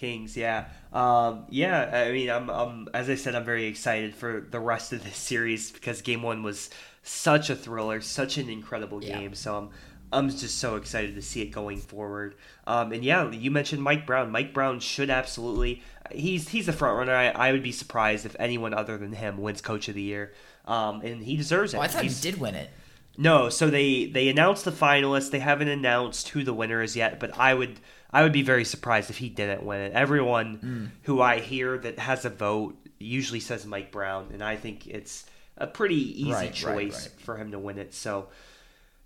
Kings, 0.00 0.34
yeah, 0.34 0.64
um, 0.94 1.44
yeah. 1.50 2.06
I 2.08 2.10
mean, 2.10 2.30
I'm, 2.30 2.48
I'm, 2.48 2.88
as 2.94 3.10
I 3.10 3.16
said, 3.16 3.34
I'm 3.34 3.44
very 3.44 3.66
excited 3.66 4.14
for 4.14 4.40
the 4.40 4.58
rest 4.58 4.94
of 4.94 5.04
this 5.04 5.16
series 5.18 5.70
because 5.70 6.00
Game 6.00 6.22
One 6.22 6.42
was 6.42 6.70
such 7.02 7.50
a 7.50 7.54
thriller, 7.54 8.00
such 8.00 8.38
an 8.38 8.48
incredible 8.48 8.98
game. 8.98 9.32
Yeah. 9.32 9.36
So 9.36 9.58
I'm, 9.58 9.68
I'm 10.10 10.30
just 10.30 10.56
so 10.56 10.76
excited 10.76 11.16
to 11.16 11.20
see 11.20 11.42
it 11.42 11.50
going 11.50 11.76
forward. 11.76 12.34
Um, 12.66 12.92
and 12.92 13.04
yeah, 13.04 13.30
you 13.30 13.50
mentioned 13.50 13.82
Mike 13.82 14.06
Brown. 14.06 14.30
Mike 14.30 14.54
Brown 14.54 14.80
should 14.80 15.10
absolutely. 15.10 15.82
He's 16.10 16.48
he's 16.48 16.66
a 16.66 16.72
front 16.72 16.96
runner. 16.96 17.14
I, 17.14 17.28
I 17.28 17.52
would 17.52 17.62
be 17.62 17.70
surprised 17.70 18.24
if 18.24 18.34
anyone 18.38 18.72
other 18.72 18.96
than 18.96 19.12
him 19.12 19.36
wins 19.36 19.60
Coach 19.60 19.88
of 19.88 19.94
the 19.94 20.02
Year. 20.02 20.32
Um, 20.64 21.02
and 21.02 21.22
he 21.22 21.36
deserves 21.36 21.74
it. 21.74 21.76
Oh, 21.76 21.82
I 21.82 21.88
thought 21.88 22.04
he's, 22.04 22.22
he 22.22 22.30
did 22.30 22.40
win 22.40 22.54
it. 22.54 22.70
No, 23.18 23.50
so 23.50 23.68
they 23.68 24.06
they 24.06 24.28
announced 24.28 24.64
the 24.64 24.72
finalists. 24.72 25.30
They 25.30 25.40
haven't 25.40 25.68
announced 25.68 26.30
who 26.30 26.42
the 26.42 26.54
winner 26.54 26.82
is 26.82 26.96
yet, 26.96 27.20
but 27.20 27.38
I 27.38 27.52
would 27.52 27.80
I 28.12 28.22
would 28.22 28.32
be 28.32 28.42
very 28.42 28.64
surprised 28.64 29.10
if 29.10 29.18
he 29.18 29.28
didn't 29.28 29.62
win 29.62 29.80
it. 29.80 29.92
Everyone 29.92 30.58
mm. 30.58 31.04
who 31.04 31.20
I 31.20 31.38
hear 31.38 31.78
that 31.78 31.98
has 31.98 32.24
a 32.24 32.30
vote 32.30 32.76
usually 32.98 33.40
says 33.40 33.64
Mike 33.64 33.92
Brown, 33.92 34.28
and 34.32 34.42
I 34.42 34.56
think 34.56 34.86
it's 34.86 35.24
a 35.56 35.66
pretty 35.66 36.22
easy 36.22 36.32
right, 36.32 36.52
choice 36.52 37.06
right, 37.06 37.12
right. 37.12 37.20
for 37.20 37.36
him 37.36 37.52
to 37.52 37.58
win 37.58 37.78
it. 37.78 37.94
So, 37.94 38.28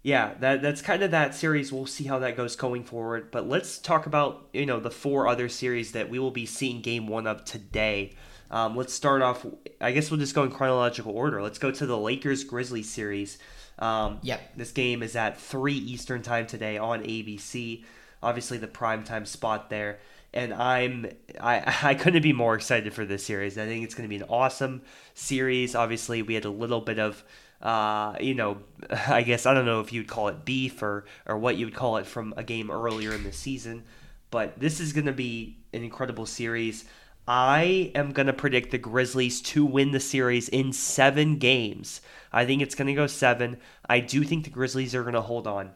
yeah, 0.02 0.34
that 0.40 0.62
that's 0.62 0.80
kind 0.80 1.02
of 1.02 1.10
that 1.10 1.34
series. 1.34 1.72
We'll 1.72 1.86
see 1.86 2.04
how 2.04 2.18
that 2.20 2.36
goes 2.36 2.56
going 2.56 2.84
forward. 2.84 3.30
But 3.30 3.48
let's 3.48 3.78
talk 3.78 4.06
about 4.06 4.48
you 4.52 4.66
know 4.66 4.80
the 4.80 4.90
four 4.90 5.28
other 5.28 5.48
series 5.48 5.92
that 5.92 6.08
we 6.08 6.18
will 6.18 6.30
be 6.30 6.46
seeing 6.46 6.80
Game 6.80 7.06
One 7.06 7.26
of 7.26 7.44
today. 7.44 8.14
Um, 8.50 8.76
let's 8.76 8.92
start 8.92 9.20
off. 9.20 9.44
I 9.80 9.92
guess 9.92 10.10
we'll 10.10 10.20
just 10.20 10.34
go 10.34 10.44
in 10.44 10.50
chronological 10.50 11.12
order. 11.12 11.42
Let's 11.42 11.58
go 11.58 11.70
to 11.70 11.86
the 11.86 11.98
Lakers 11.98 12.44
Grizzlies 12.44 12.90
series. 12.90 13.38
Um, 13.78 14.18
yep. 14.22 14.56
This 14.56 14.70
game 14.70 15.02
is 15.02 15.16
at 15.16 15.40
three 15.40 15.74
Eastern 15.74 16.22
time 16.22 16.46
today 16.46 16.78
on 16.78 17.02
ABC 17.02 17.84
obviously 18.24 18.58
the 18.58 18.66
prime 18.66 19.04
time 19.04 19.26
spot 19.26 19.70
there. 19.70 19.98
And 20.32 20.52
I'm 20.52 21.06
I 21.40 21.78
I 21.90 21.94
couldn't 21.94 22.22
be 22.22 22.32
more 22.32 22.54
excited 22.54 22.92
for 22.94 23.04
this 23.04 23.24
series. 23.24 23.58
I 23.58 23.66
think 23.66 23.84
it's 23.84 23.94
going 23.94 24.08
to 24.08 24.16
be 24.16 24.22
an 24.22 24.28
awesome 24.28 24.82
series. 25.14 25.74
Obviously, 25.74 26.22
we 26.22 26.34
had 26.34 26.44
a 26.44 26.50
little 26.50 26.80
bit 26.80 26.98
of 26.98 27.24
uh, 27.62 28.16
you 28.20 28.34
know, 28.34 28.58
I 29.08 29.22
guess 29.22 29.46
I 29.46 29.54
don't 29.54 29.66
know 29.66 29.80
if 29.80 29.92
you'd 29.92 30.08
call 30.08 30.28
it 30.28 30.44
beef 30.44 30.82
or 30.82 31.04
or 31.26 31.38
what 31.38 31.56
you 31.56 31.66
would 31.66 31.74
call 31.74 31.96
it 31.98 32.06
from 32.06 32.34
a 32.36 32.44
game 32.44 32.70
earlier 32.70 33.12
in 33.12 33.24
the 33.24 33.32
season, 33.32 33.84
but 34.30 34.58
this 34.58 34.80
is 34.80 34.92
going 34.92 35.06
to 35.06 35.12
be 35.12 35.58
an 35.72 35.82
incredible 35.82 36.26
series. 36.26 36.84
I 37.26 37.90
am 37.94 38.12
going 38.12 38.26
to 38.26 38.34
predict 38.34 38.70
the 38.70 38.76
Grizzlies 38.78 39.40
to 39.42 39.64
win 39.64 39.92
the 39.92 40.00
series 40.00 40.50
in 40.50 40.74
seven 40.74 41.38
games. 41.38 42.02
I 42.30 42.44
think 42.44 42.60
it's 42.60 42.74
going 42.74 42.88
to 42.88 42.94
go 42.94 43.06
seven. 43.06 43.56
I 43.88 44.00
do 44.00 44.24
think 44.24 44.44
the 44.44 44.50
Grizzlies 44.50 44.94
are 44.94 45.02
going 45.02 45.14
to 45.14 45.22
hold 45.22 45.46
on. 45.46 45.70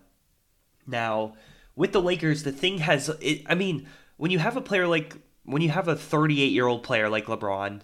Now, 0.86 1.36
with 1.78 1.92
the 1.92 2.02
Lakers, 2.02 2.42
the 2.42 2.50
thing 2.50 2.78
has, 2.78 3.08
it, 3.20 3.42
I 3.46 3.54
mean, 3.54 3.86
when 4.16 4.32
you 4.32 4.40
have 4.40 4.56
a 4.56 4.60
player 4.60 4.88
like, 4.88 5.16
when 5.44 5.62
you 5.62 5.70
have 5.70 5.86
a 5.86 5.94
38 5.94 6.50
year 6.50 6.66
old 6.66 6.82
player 6.82 7.08
like 7.08 7.26
LeBron, 7.26 7.82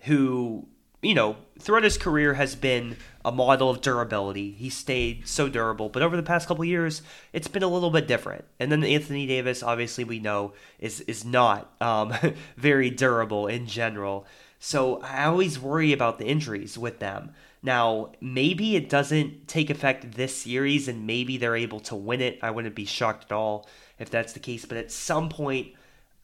who, 0.00 0.66
you 1.00 1.14
know, 1.14 1.36
throughout 1.60 1.84
his 1.84 1.96
career 1.96 2.34
has 2.34 2.56
been 2.56 2.96
a 3.24 3.30
model 3.30 3.70
of 3.70 3.80
durability. 3.80 4.50
He 4.50 4.68
stayed 4.68 5.28
so 5.28 5.48
durable, 5.48 5.88
but 5.88 6.02
over 6.02 6.16
the 6.16 6.24
past 6.24 6.48
couple 6.48 6.64
years, 6.64 7.02
it's 7.32 7.46
been 7.46 7.62
a 7.62 7.68
little 7.68 7.90
bit 7.90 8.08
different. 8.08 8.44
And 8.58 8.72
then 8.72 8.82
Anthony 8.82 9.28
Davis, 9.28 9.62
obviously, 9.62 10.02
we 10.02 10.18
know 10.18 10.52
is 10.80 11.00
is 11.02 11.24
not 11.24 11.72
um, 11.80 12.12
very 12.56 12.90
durable 12.90 13.46
in 13.46 13.68
general. 13.68 14.26
So 14.58 15.00
I 15.02 15.26
always 15.26 15.60
worry 15.60 15.92
about 15.92 16.18
the 16.18 16.26
injuries 16.26 16.76
with 16.76 16.98
them. 16.98 17.32
Now, 17.66 18.12
maybe 18.20 18.76
it 18.76 18.88
doesn't 18.88 19.48
take 19.48 19.70
effect 19.70 20.12
this 20.12 20.36
series 20.36 20.86
and 20.86 21.04
maybe 21.04 21.36
they're 21.36 21.56
able 21.56 21.80
to 21.80 21.96
win 21.96 22.20
it. 22.20 22.38
I 22.40 22.52
wouldn't 22.52 22.76
be 22.76 22.84
shocked 22.84 23.24
at 23.24 23.32
all 23.32 23.68
if 23.98 24.08
that's 24.08 24.34
the 24.34 24.38
case, 24.38 24.64
but 24.64 24.78
at 24.78 24.92
some 24.92 25.28
point, 25.28 25.72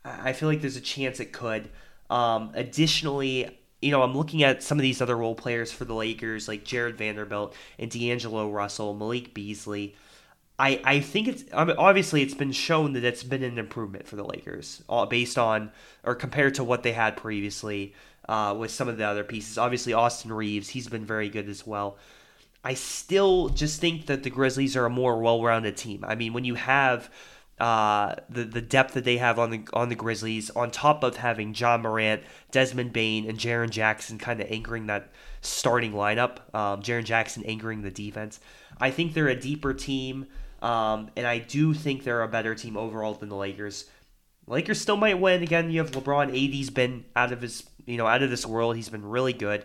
I 0.05 0.35
feel 0.35 0.49
like 0.49 0.61
there's 0.61 0.77
a 0.77 0.81
chance 0.81 1.19
it 1.19 1.33
could. 1.33 1.69
Um, 2.11 2.53
additionally, 2.55 3.59
you 3.81 3.91
know, 3.91 4.03
I'm 4.03 4.17
looking 4.17 4.45
at 4.45 4.63
some 4.63 4.79
of 4.79 4.83
these 4.83 5.03
other 5.03 5.17
role 5.17 5.35
players 5.35 5.73
for 5.73 5.85
the 5.85 5.97
Lakers, 5.97 6.47
like 6.47 6.63
Jarred 6.63 6.97
Vanderbilt 6.97 7.57
and 7.77 7.91
D'Angelo 7.91 8.49
Russell, 8.49 8.95
Malik 8.95 9.35
Beasley. 9.35 9.97
I, 10.61 10.81
I 10.85 11.01
think 11.01 11.27
it's 11.27 11.45
obviously 11.53 12.23
it's 12.23 12.35
been 12.35 12.53
shown 12.53 12.93
that 12.93 13.03
it's 13.03 13.25
been 13.25 13.43
an 13.43 13.59
improvement 13.59 14.07
for 14.07 14.15
the 14.15 14.25
Lakers, 14.25 14.81
based 15.11 15.39
on 15.39 15.73
or 16.05 16.15
compared 16.15 16.55
to 16.55 16.63
what 16.63 16.85
they 16.85 16.93
had 16.93 17.17
previously 17.17 17.95
uh, 18.29 18.55
with 18.59 18.71
some 18.71 18.89
of 18.89 18.99
the 18.99 19.05
other 19.05 19.25
pieces. 19.25 19.59
Obviously, 19.59 19.93
Austin 19.93 20.33
Reaves, 20.33 20.71
he's 20.71 20.89
been 20.89 21.05
very 21.05 21.29
good 21.29 21.49
as 21.49 21.67
well. 21.67 21.97
I 22.65 22.75
still 22.75 23.49
just 23.49 23.81
think 23.81 24.07
that 24.07 24.23
the 24.23 24.31
Grizzlies 24.31 24.77
are 24.77 24.87
a 24.87 24.91
more 24.91 25.21
well-rounded 25.21 25.77
team. 25.77 26.05
I 26.07 26.15
mean, 26.15 26.33
when 26.33 26.45
you 26.45 26.55
have 26.55 27.11
uh, 27.59 28.17
the 28.29 28.45
the 28.45 28.61
depth 28.61 28.95
that 28.95 29.05
they 29.05 29.19
have 29.19 29.39
on 29.39 29.51
the 29.51 29.63
on 29.73 29.89
the 29.89 29.95
Grizzlies, 29.95 30.51
on 30.51 30.71
top 30.71 31.03
of 31.03 31.17
having 31.17 31.53
John 31.53 31.83
Morant, 31.83 32.23
Desmond 32.51 32.93
Bane, 32.93 33.29
and 33.29 33.39
Jaren 33.39 33.71
Jackson 33.71 34.19
kind 34.19 34.41
of 34.41 34.51
anchoring 34.51 34.87
that 34.87 35.11
starting 35.43 35.93
lineup, 35.93 36.39
um, 36.55 36.83
Jaren 36.83 37.05
Jackson 37.05 37.45
anchoring 37.45 37.83
the 37.83 37.91
defense. 37.91 38.41
I 38.81 38.91
think 38.91 39.15
they're 39.15 39.29
a 39.29 39.39
deeper 39.39 39.75
team, 39.75 40.27
um, 40.61 41.11
and 41.17 41.27
I 41.27 41.39
do 41.39 41.75
think 41.75 42.05
they're 42.05 42.23
a 42.23 42.29
better 42.29 42.55
team 42.55 42.77
overall 42.77 43.15
than 43.15 43.29
the 43.29 43.37
Lakers. 43.37 43.87
Lakers 44.49 44.81
still 44.81 44.97
might 44.97 45.21
win. 45.21 45.43
Again, 45.43 45.71
you 45.71 45.79
have 45.79 45.93
LeBron. 45.93 46.31
AD's 46.31 46.71
been 46.71 47.05
out 47.15 47.33
of 47.33 47.43
his 47.43 47.63
you 47.87 47.97
know, 47.97 48.07
out 48.07 48.23
of 48.23 48.31
this 48.31 48.47
world. 48.47 48.77
He's 48.77 48.89
been 48.89 49.05
really 49.05 49.33
good 49.33 49.65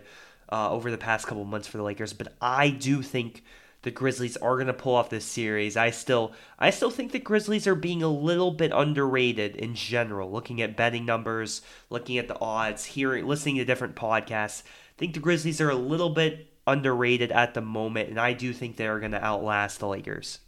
uh, 0.50 0.70
over 0.70 0.90
the 0.90 0.98
past 0.98 1.26
couple 1.26 1.44
months 1.44 1.68
for 1.68 1.76
the 1.76 1.82
Lakers, 1.82 2.12
but 2.12 2.34
I 2.40 2.70
do 2.70 3.02
think 3.02 3.42
the 3.82 3.90
Grizzlies 3.90 4.36
are 4.36 4.56
going 4.56 4.66
to 4.66 4.72
pull 4.72 4.94
off 4.94 5.10
this 5.10 5.24
series. 5.24 5.76
I 5.76 5.90
still 5.90 6.32
I 6.58 6.70
still 6.70 6.90
think 6.90 7.12
the 7.12 7.18
Grizzlies 7.18 7.66
are 7.66 7.74
being 7.74 8.02
a 8.02 8.08
little 8.08 8.50
bit 8.50 8.72
underrated 8.74 9.56
in 9.56 9.74
general. 9.74 10.30
Looking 10.30 10.60
at 10.60 10.76
betting 10.76 11.04
numbers, 11.04 11.62
looking 11.90 12.18
at 12.18 12.28
the 12.28 12.38
odds, 12.40 12.84
hearing 12.84 13.26
listening 13.26 13.56
to 13.56 13.64
different 13.64 13.94
podcasts, 13.94 14.62
I 14.62 14.98
think 14.98 15.14
the 15.14 15.20
Grizzlies 15.20 15.60
are 15.60 15.70
a 15.70 15.76
little 15.76 16.10
bit 16.10 16.52
underrated 16.66 17.32
at 17.32 17.54
the 17.54 17.62
moment 17.62 18.10
and 18.10 18.20
I 18.20 18.32
do 18.34 18.52
think 18.52 18.76
they 18.76 18.86
are 18.86 19.00
going 19.00 19.12
to 19.12 19.24
outlast 19.24 19.78
the 19.80 19.88
Lakers. 19.88 20.40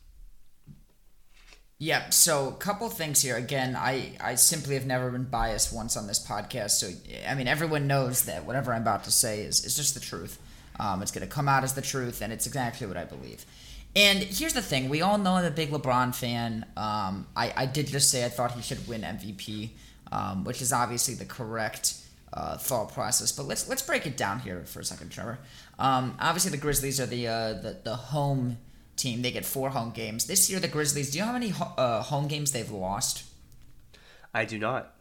Yeah, 1.82 2.10
so 2.10 2.48
a 2.48 2.52
couple 2.52 2.90
things 2.90 3.22
here. 3.22 3.36
Again, 3.36 3.74
I, 3.74 4.12
I 4.20 4.34
simply 4.34 4.74
have 4.74 4.84
never 4.84 5.10
been 5.10 5.24
biased 5.24 5.72
once 5.72 5.96
on 5.96 6.06
this 6.06 6.22
podcast. 6.22 6.72
So, 6.72 6.90
I 7.26 7.34
mean, 7.34 7.48
everyone 7.48 7.86
knows 7.86 8.24
that 8.24 8.44
whatever 8.44 8.74
I'm 8.74 8.82
about 8.82 9.04
to 9.04 9.10
say 9.10 9.40
is, 9.40 9.64
is 9.64 9.76
just 9.76 9.94
the 9.94 10.00
truth. 10.00 10.38
Um, 10.78 11.00
it's 11.00 11.10
going 11.10 11.26
to 11.26 11.34
come 11.34 11.48
out 11.48 11.64
as 11.64 11.72
the 11.72 11.80
truth, 11.80 12.20
and 12.20 12.34
it's 12.34 12.46
exactly 12.46 12.86
what 12.86 12.98
I 12.98 13.04
believe. 13.04 13.46
And 13.96 14.18
here's 14.18 14.52
the 14.52 14.60
thing 14.60 14.90
we 14.90 15.00
all 15.00 15.16
know 15.16 15.32
I'm 15.32 15.44
a 15.46 15.50
big 15.50 15.70
LeBron 15.70 16.14
fan. 16.14 16.66
Um, 16.76 17.26
I, 17.34 17.54
I 17.56 17.64
did 17.64 17.86
just 17.86 18.10
say 18.10 18.26
I 18.26 18.28
thought 18.28 18.52
he 18.52 18.60
should 18.60 18.86
win 18.86 19.00
MVP, 19.00 19.70
um, 20.12 20.44
which 20.44 20.60
is 20.60 20.74
obviously 20.74 21.14
the 21.14 21.24
correct 21.24 21.94
uh, 22.34 22.58
thought 22.58 22.92
process. 22.92 23.32
But 23.32 23.46
let's 23.46 23.70
let's 23.70 23.82
break 23.82 24.06
it 24.06 24.18
down 24.18 24.40
here 24.40 24.64
for 24.66 24.80
a 24.80 24.84
second, 24.84 25.08
Trevor. 25.08 25.38
Um, 25.78 26.14
obviously, 26.20 26.50
the 26.50 26.58
Grizzlies 26.58 27.00
are 27.00 27.06
the, 27.06 27.26
uh, 27.26 27.52
the, 27.54 27.78
the 27.84 27.96
home 27.96 28.58
team. 29.00 29.22
They 29.22 29.30
get 29.30 29.44
four 29.44 29.70
home 29.70 29.90
games. 29.90 30.26
This 30.26 30.50
year, 30.50 30.60
the 30.60 30.68
Grizzlies, 30.68 31.10
do 31.10 31.18
you 31.18 31.24
know 31.24 31.28
how 31.28 31.38
many 31.38 31.52
uh, 31.76 32.02
home 32.02 32.28
games 32.28 32.52
they've 32.52 32.70
lost? 32.70 33.24
I 34.32 34.44
do 34.44 34.58
not. 34.58 34.94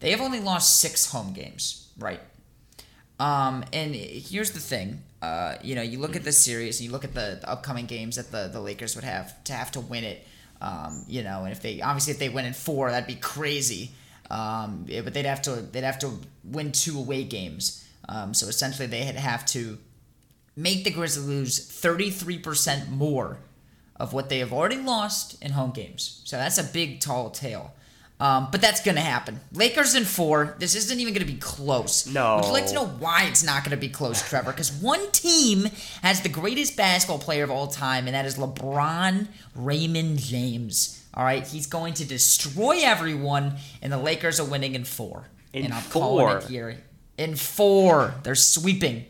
They 0.00 0.10
have 0.10 0.20
only 0.20 0.40
lost 0.40 0.78
six 0.78 1.10
home 1.10 1.32
games, 1.32 1.90
right? 1.98 2.20
Um, 3.18 3.64
and 3.72 3.94
here's 3.94 4.52
the 4.52 4.60
thing. 4.60 5.02
Uh, 5.20 5.56
you 5.62 5.74
know, 5.74 5.82
you 5.82 5.98
look 5.98 6.14
at 6.14 6.22
this 6.22 6.38
series, 6.38 6.80
you 6.80 6.92
look 6.92 7.04
at 7.04 7.14
the, 7.14 7.38
the, 7.40 7.50
upcoming 7.50 7.86
games 7.86 8.14
that 8.16 8.30
the, 8.30 8.48
the 8.52 8.60
Lakers 8.60 8.94
would 8.94 9.04
have 9.04 9.42
to 9.44 9.52
have 9.52 9.72
to 9.72 9.80
win 9.80 10.04
it. 10.04 10.24
Um, 10.60 11.04
you 11.08 11.24
know, 11.24 11.42
and 11.42 11.52
if 11.52 11.60
they 11.60 11.80
obviously 11.80 12.12
if 12.12 12.18
they 12.20 12.28
win 12.28 12.44
in 12.44 12.52
four, 12.52 12.90
that'd 12.90 13.08
be 13.08 13.16
crazy. 13.16 13.90
Um, 14.30 14.84
yeah, 14.86 15.00
but 15.00 15.14
they'd 15.14 15.26
have 15.26 15.42
to 15.42 15.56
they'd 15.56 15.82
have 15.82 15.98
to 16.00 16.12
win 16.44 16.70
two 16.70 16.98
away 16.98 17.24
games. 17.24 17.84
Um, 18.08 18.34
so 18.34 18.46
essentially, 18.46 18.86
they'd 18.86 19.16
have 19.16 19.44
to 19.46 19.78
make 20.58 20.82
the 20.82 20.90
Grizzlies 20.90 21.26
lose 21.26 21.60
33% 21.60 22.90
more 22.90 23.38
of 23.94 24.12
what 24.12 24.28
they 24.28 24.40
have 24.40 24.52
already 24.52 24.76
lost 24.76 25.40
in 25.42 25.52
home 25.52 25.70
games. 25.70 26.20
So 26.24 26.36
that's 26.36 26.58
a 26.58 26.64
big, 26.64 27.00
tall 27.00 27.30
tale. 27.30 27.74
Um, 28.20 28.48
but 28.50 28.60
that's 28.60 28.82
going 28.82 28.96
to 28.96 29.00
happen. 29.00 29.38
Lakers 29.52 29.94
in 29.94 30.04
four. 30.04 30.56
This 30.58 30.74
isn't 30.74 30.98
even 30.98 31.14
going 31.14 31.24
to 31.24 31.32
be 31.32 31.38
close. 31.38 32.08
No. 32.12 32.36
Would 32.36 32.46
you 32.46 32.52
like 32.52 32.66
to 32.66 32.74
know 32.74 32.86
why 32.86 33.26
it's 33.28 33.44
not 33.44 33.62
going 33.62 33.70
to 33.70 33.76
be 33.76 33.88
close, 33.88 34.28
Trevor? 34.28 34.50
Because 34.50 34.72
one 34.72 35.12
team 35.12 35.68
has 36.02 36.22
the 36.22 36.28
greatest 36.28 36.76
basketball 36.76 37.20
player 37.20 37.44
of 37.44 37.50
all 37.52 37.68
time, 37.68 38.06
and 38.06 38.16
that 38.16 38.26
is 38.26 38.36
LeBron 38.36 39.28
Raymond 39.54 40.18
James. 40.18 41.06
All 41.14 41.22
right, 41.22 41.46
he's 41.46 41.68
going 41.68 41.94
to 41.94 42.04
destroy 42.04 42.80
everyone, 42.82 43.54
and 43.82 43.92
the 43.92 43.98
Lakers 43.98 44.40
are 44.40 44.44
winning 44.44 44.74
in 44.74 44.84
four. 44.84 45.28
In 45.52 45.66
and 45.66 45.74
I'm 45.74 45.82
four? 45.82 46.02
calling 46.02 46.36
it 46.38 46.42
here. 46.44 46.76
In 47.16 47.36
four, 47.36 48.14
they're 48.24 48.34
sweeping. 48.34 49.04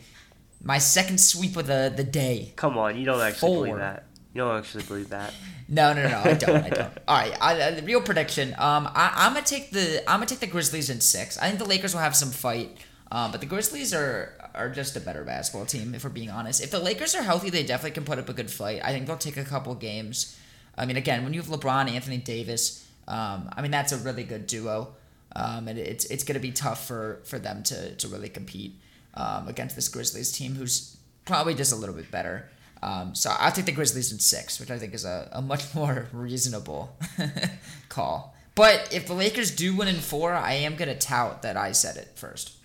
My 0.63 0.79
second 0.79 1.19
sweep 1.19 1.57
of 1.57 1.67
the 1.67 1.93
the 1.95 2.05
day. 2.05 2.53
Come 2.57 2.77
on, 2.79 2.99
you 2.99 3.05
don't 3.05 3.21
actually 3.21 3.49
Four. 3.49 3.65
believe 3.65 3.79
that. 3.79 4.05
You 4.35 4.43
don't 4.43 4.59
actually 4.59 4.85
believe 4.85 5.09
that. 5.11 5.33
No, 5.69 5.93
no, 5.93 6.09
no, 6.09 6.21
I 6.25 6.35
don't. 6.35 6.65
I 6.65 6.69
don't. 6.69 6.99
All 7.09 7.17
right, 7.17 7.37
I, 7.41 7.63
I, 7.63 7.71
the 7.73 7.83
real 7.83 8.01
prediction. 8.01 8.55
Um, 8.59 8.89
I, 8.95 9.13
I'm 9.15 9.35
gonna 9.35 9.45
take 9.45 9.71
the 9.71 10.03
I'm 10.09 10.19
gonna 10.19 10.27
take 10.27 10.41
the 10.41 10.47
Grizzlies 10.47 10.91
in 10.91 11.01
six. 11.01 11.39
I 11.39 11.47
think 11.49 11.59
the 11.59 11.65
Lakers 11.65 11.95
will 11.95 12.01
have 12.01 12.17
some 12.17 12.31
fight, 12.31 12.79
um, 13.13 13.31
but 13.31 13.41
the 13.41 13.47
Grizzlies 13.47 13.93
are 13.93 14.51
are 14.55 14.71
just 14.71 14.97
a 14.97 15.01
better 15.01 15.25
basketball 15.25 15.67
team. 15.67 15.95
If 15.95 16.05
we're 16.05 16.11
being 16.11 16.31
honest, 16.31 16.63
if 16.63 16.71
the 16.71 16.79
Lakers 16.79 17.15
are 17.15 17.23
healthy, 17.23 17.51
they 17.51 17.65
definitely 17.65 17.93
can 17.93 18.05
put 18.05 18.19
up 18.19 18.29
a 18.29 18.33
good 18.33 18.51
fight. 18.51 18.81
I 18.83 18.93
think 18.93 19.07
they'll 19.07 19.17
take 19.17 19.37
a 19.37 19.45
couple 19.45 19.75
games. 19.75 20.39
I 20.77 20.87
mean, 20.87 20.97
again, 20.97 21.25
when 21.25 21.35
you 21.35 21.41
have 21.41 21.51
LeBron, 21.51 21.91
Anthony 21.91 22.19
Davis, 22.19 22.87
um, 23.07 23.51
I 23.57 23.61
mean 23.63 23.71
that's 23.71 23.93
a 23.93 23.99
really 23.99 24.25
good 24.25 24.47
duo, 24.47 24.95
um, 25.37 25.69
and 25.69 25.79
it's 25.79 26.05
it's 26.07 26.25
gonna 26.25 26.41
be 26.41 26.53
tough 26.53 26.87
for 26.87 27.21
for 27.25 27.39
them 27.39 27.63
to 27.65 27.95
to 27.97 28.09
really 28.09 28.29
compete 28.29 28.81
um, 29.15 29.49
against 29.49 29.77
this 29.77 29.89
Grizzlies 29.89 30.33
team, 30.33 30.55
who's 30.55 30.97
probably 31.25 31.55
just 31.55 31.73
a 31.73 31.77
little 31.77 31.95
bit 31.95 32.11
better. 32.11 32.49
Um, 32.83 33.15
so 33.15 33.35
I'll 33.39 33.53
take 33.53 33.67
the 33.67 33.73
Grizzlies 33.73 34.13
in 34.13 34.19
six, 34.19 34.61
which 34.61 34.71
I 34.71 34.79
think 34.79 34.95
is 34.95 35.05
a, 35.05 35.29
a 35.33 35.43
much 35.43 35.75
more 35.75 36.09
reasonable 36.13 36.97
call. 37.89 38.35
But 38.55 38.93
if 38.93 39.07
the 39.07 39.15
Lakers 39.15 39.55
do 39.55 39.77
win 39.77 39.89
in 39.89 39.97
four, 39.97 40.33
I 40.35 40.55
am 40.55 40.75
going 40.75 40.89
to 40.89 40.99
tout 40.99 41.43
that 41.43 41.57
I 41.57 41.73
said 41.73 41.97
it 41.97 42.13
first. 42.17 42.57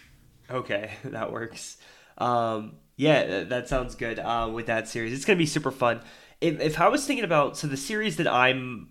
Okay, 0.49 0.91
that 1.03 1.31
works. 1.31 1.77
Um, 2.17 2.77
yeah, 2.95 3.25
th- 3.25 3.49
that 3.49 3.67
sounds 3.67 3.95
good. 3.95 4.19
Uh, 4.19 4.49
with 4.53 4.67
that 4.67 4.87
series, 4.87 5.13
it's 5.13 5.25
gonna 5.25 5.37
be 5.37 5.45
super 5.45 5.71
fun. 5.71 6.01
If, 6.41 6.59
if 6.59 6.79
I 6.79 6.89
was 6.89 7.05
thinking 7.05 7.23
about 7.23 7.57
so 7.57 7.67
the 7.67 7.77
series 7.77 8.17
that 8.17 8.27
I'm 8.27 8.89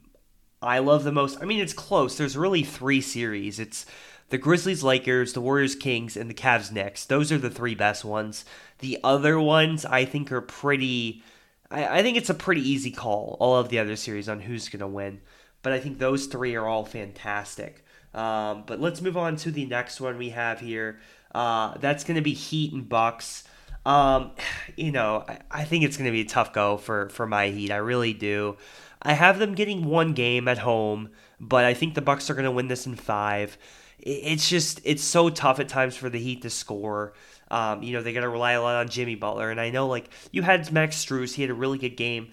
I 0.61 0.79
love 0.81 1.05
the 1.05 1.13
most, 1.13 1.41
I 1.41 1.45
mean 1.45 1.61
it's 1.61 1.73
close. 1.73 2.17
There's 2.17 2.37
really 2.37 2.63
three 2.63 3.01
series. 3.01 3.59
It's 3.61 3.87
the 4.33 4.39
Grizzlies, 4.39 4.83
Lakers, 4.83 5.35
the 5.35 5.43
Warriors, 5.43 5.75
Kings, 5.75 6.17
and 6.17 6.31
the 6.31 6.35
Cavs 6.35 6.73
Knicks. 6.73 7.05
Those 7.05 7.31
are 7.31 7.37
the 7.37 7.51
three 7.51 7.75
best 7.75 8.03
ones. 8.03 8.47
The 8.79 8.99
other 9.05 9.39
ones 9.39 9.85
I 9.85 10.07
think 10.07 10.33
are 10.33 10.41
pretty. 10.41 11.23
I, 11.71 11.99
I 11.99 12.03
think 12.03 12.17
it's 12.17 12.31
a 12.31 12.35
pretty 12.35 12.67
easy 12.67 12.91
call. 12.91 13.37
All 13.41 13.59
of 13.59 13.69
the 13.69 13.79
other 13.79 13.95
series 13.95 14.31
on 14.31 14.41
who's 14.41 14.71
gonna 14.71 14.89
win, 14.89 15.21
but 15.61 15.75
I 15.75 15.81
think 15.81 15.99
those 15.99 16.25
three 16.25 16.55
are 16.55 16.67
all 16.67 16.87
fantastic. 16.87 17.85
Um, 18.15 18.65
but 18.67 18.81
let's 18.81 19.03
move 19.03 19.19
on 19.19 19.37
to 19.37 19.51
the 19.51 19.67
next 19.67 20.01
one 20.01 20.17
we 20.17 20.31
have 20.31 20.61
here. 20.61 20.99
Uh, 21.35 21.77
that's 21.77 22.03
going 22.03 22.17
to 22.17 22.23
be 22.23 22.33
Heat 22.33 22.73
and 22.73 22.89
Bucks. 22.89 23.45
Um, 23.85 24.31
you 24.77 24.93
know, 24.93 25.25
I, 25.29 25.41
I 25.51 25.65
think 25.65 25.85
it's 25.85 25.99
going 25.99 26.07
to 26.07 26.13
be 26.13 26.23
a 26.23 26.27
tough 26.27 26.55
go 26.55 26.79
for 26.79 27.11
for 27.11 27.27
my 27.27 27.49
Heat. 27.49 27.71
I 27.71 27.77
really 27.77 28.15
do. 28.15 28.57
I 29.03 29.13
have 29.13 29.39
them 29.39 29.55
getting 29.55 29.85
one 29.85 30.15
game 30.15 30.49
at 30.49 30.59
home, 30.59 31.11
but 31.39 31.67
I 31.67 31.75
think 31.75 31.95
the 31.95 32.01
Bucks 32.01 32.31
are 32.31 32.35
going 32.35 32.45
to 32.47 32.51
win 32.51 32.69
this 32.69 32.87
in 32.87 32.97
five. 32.97 33.59
It, 34.03 34.11
it's 34.11 34.49
just 34.49 34.81
it's 34.85 35.03
so 35.03 35.31
tough 35.31 35.61
at 35.61 35.69
times 35.69 35.97
for 35.97 36.11
the 36.11 36.19
Heat 36.19 36.43
to 36.43 36.51
score. 36.51 37.15
Um, 37.51 37.83
you 37.83 37.93
know, 37.93 38.03
they 38.03 38.13
got 38.13 38.21
to 38.21 38.29
rely 38.29 38.53
a 38.53 38.63
lot 38.63 38.77
on 38.77 38.89
Jimmy 38.89 39.15
Butler, 39.15 39.51
and 39.51 39.61
I 39.61 39.71
know 39.71 39.87
like 39.87 40.11
you 40.31 40.43
had 40.43 40.71
Max 40.73 41.05
Strus, 41.05 41.35
he 41.35 41.43
had 41.43 41.51
a 41.51 41.55
really 41.55 41.79
good 41.79 41.97
game 41.97 42.29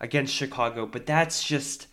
against 0.00 0.34
Chicago, 0.34 0.86
but 0.86 1.06
that's 1.06 1.42
just 1.42 1.86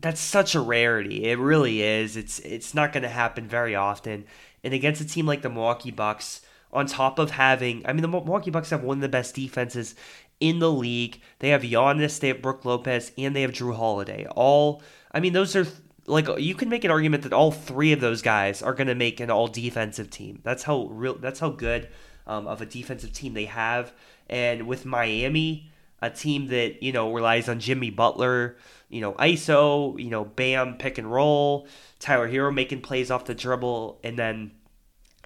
that's 0.00 0.20
such 0.20 0.54
a 0.54 0.60
rarity. 0.60 1.24
It 1.24 1.38
really 1.38 1.82
is. 1.82 2.16
It's 2.16 2.38
it's 2.40 2.74
not 2.74 2.92
going 2.92 3.02
to 3.04 3.08
happen 3.08 3.48
very 3.48 3.74
often. 3.74 4.24
And 4.62 4.72
against 4.72 5.00
a 5.00 5.06
team 5.06 5.26
like 5.26 5.42
the 5.42 5.50
Milwaukee 5.50 5.90
Bucks, 5.90 6.40
on 6.74 6.86
top 6.86 7.18
of 7.18 7.30
having, 7.30 7.86
I 7.86 7.92
mean, 7.92 8.02
the 8.02 8.08
Milwaukee 8.08 8.50
Bucks 8.50 8.70
have 8.70 8.82
one 8.82 8.98
of 8.98 9.02
the 9.02 9.08
best 9.08 9.34
defenses 9.34 9.94
in 10.40 10.58
the 10.58 10.70
league. 10.70 11.20
They 11.38 11.50
have 11.50 11.62
Giannis, 11.62 12.18
they 12.18 12.28
have 12.28 12.42
Brook 12.42 12.64
Lopez, 12.64 13.12
and 13.16 13.34
they 13.34 13.42
have 13.42 13.52
Jrue 13.52 13.76
Holiday. 13.76 14.26
All, 14.34 14.82
I 15.12 15.20
mean, 15.20 15.32
those 15.32 15.54
are 15.54 15.66
like 16.06 16.28
you 16.38 16.54
can 16.54 16.68
make 16.68 16.84
an 16.84 16.90
argument 16.90 17.22
that 17.22 17.32
all 17.32 17.50
three 17.50 17.92
of 17.92 18.00
those 18.00 18.22
guys 18.22 18.62
are 18.62 18.74
going 18.74 18.86
to 18.88 18.94
make 18.94 19.20
an 19.20 19.30
all 19.30 19.48
defensive 19.48 20.10
team. 20.10 20.40
That's 20.42 20.64
how 20.64 20.86
real. 20.86 21.14
That's 21.14 21.40
how 21.40 21.50
good 21.50 21.88
um, 22.26 22.46
of 22.46 22.60
a 22.60 22.66
defensive 22.66 23.12
team 23.12 23.34
they 23.34 23.46
have. 23.46 23.92
And 24.28 24.66
with 24.66 24.84
Miami, 24.84 25.70
a 26.02 26.10
team 26.10 26.48
that 26.48 26.82
you 26.82 26.92
know 26.92 27.12
relies 27.12 27.48
on 27.48 27.60
Jimmy 27.60 27.90
Butler, 27.90 28.56
you 28.88 29.00
know 29.00 29.12
ISO, 29.14 29.98
you 29.98 30.10
know 30.10 30.24
Bam 30.24 30.76
pick 30.76 30.98
and 30.98 31.10
roll, 31.10 31.66
Tyler 31.98 32.28
Herro 32.28 32.52
making 32.52 32.82
plays 32.82 33.10
off 33.10 33.24
the 33.24 33.34
dribble, 33.34 34.00
and 34.04 34.18
then 34.18 34.52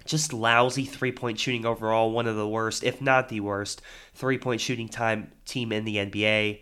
just 0.05 0.33
lousy 0.33 0.85
three 0.85 1.11
point 1.11 1.39
shooting 1.39 1.65
overall. 1.65 2.11
One 2.11 2.27
of 2.27 2.35
the 2.35 2.47
worst, 2.47 2.83
if 2.83 3.01
not 3.01 3.29
the 3.29 3.41
worst, 3.41 3.81
three 4.13 4.37
point 4.37 4.61
shooting 4.61 4.89
time 4.89 5.31
team 5.45 5.71
in 5.71 5.85
the 5.85 5.97
NBA. 5.97 6.61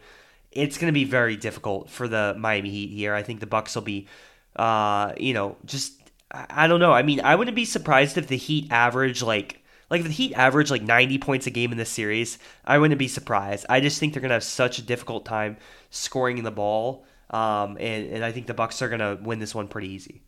It's 0.58 0.78
going 0.78 0.88
to 0.88 0.93
be 0.93 1.04
very 1.04 1.38
difficult 1.38 1.89
for 1.89 2.08
the 2.08 2.36
Miami 2.38 2.70
Heat 2.70 2.89
here. 2.89 3.13
I 3.13 3.24
think 3.24 3.39
the 3.39 3.46
Bucks 3.46 3.76
will 3.76 3.84
be, 3.84 4.08
uh, 4.56 5.13
you 5.17 5.34
know, 5.34 5.58
just 5.65 5.93
I 6.32 6.67
don't 6.67 6.80
know. 6.80 6.91
I 6.91 7.04
mean, 7.04 7.22
I 7.22 7.36
wouldn't 7.36 7.56
be 7.56 7.65
surprised 7.65 8.17
if 8.17 8.28
the 8.28 8.38
Heat 8.38 8.72
average 8.72 9.24
like 9.24 9.63
like 9.89 10.02
if 10.02 10.08
the 10.08 10.13
Heat 10.13 10.34
average 10.34 10.70
like 10.70 10.82
90 10.82 11.20
points 11.20 11.48
a 11.48 11.52
game 11.52 11.72
in 11.72 11.78
this 11.78 11.89
series. 11.89 12.38
I 12.65 12.78
wouldn't 12.78 13.00
be 13.00 13.08
surprised. 13.08 13.65
I 13.70 13.80
just 13.80 14.00
think 14.00 14.13
they're 14.13 14.22
gonna 14.22 14.34
have 14.34 14.43
such 14.43 14.80
a 14.80 14.82
difficult 14.82 15.26
time 15.26 15.58
scoring 15.89 16.43
the 16.43 16.52
ball, 16.52 17.06
um, 17.30 17.78
and 17.80 18.12
and 18.12 18.26
I 18.26 18.32
think 18.32 18.48
the 18.48 18.54
Bucks 18.54 18.82
are 18.82 18.89
gonna 18.89 19.17
win 19.22 19.39
this 19.39 19.56
one 19.56 19.67
pretty 19.67 19.89
easy. 19.89 20.22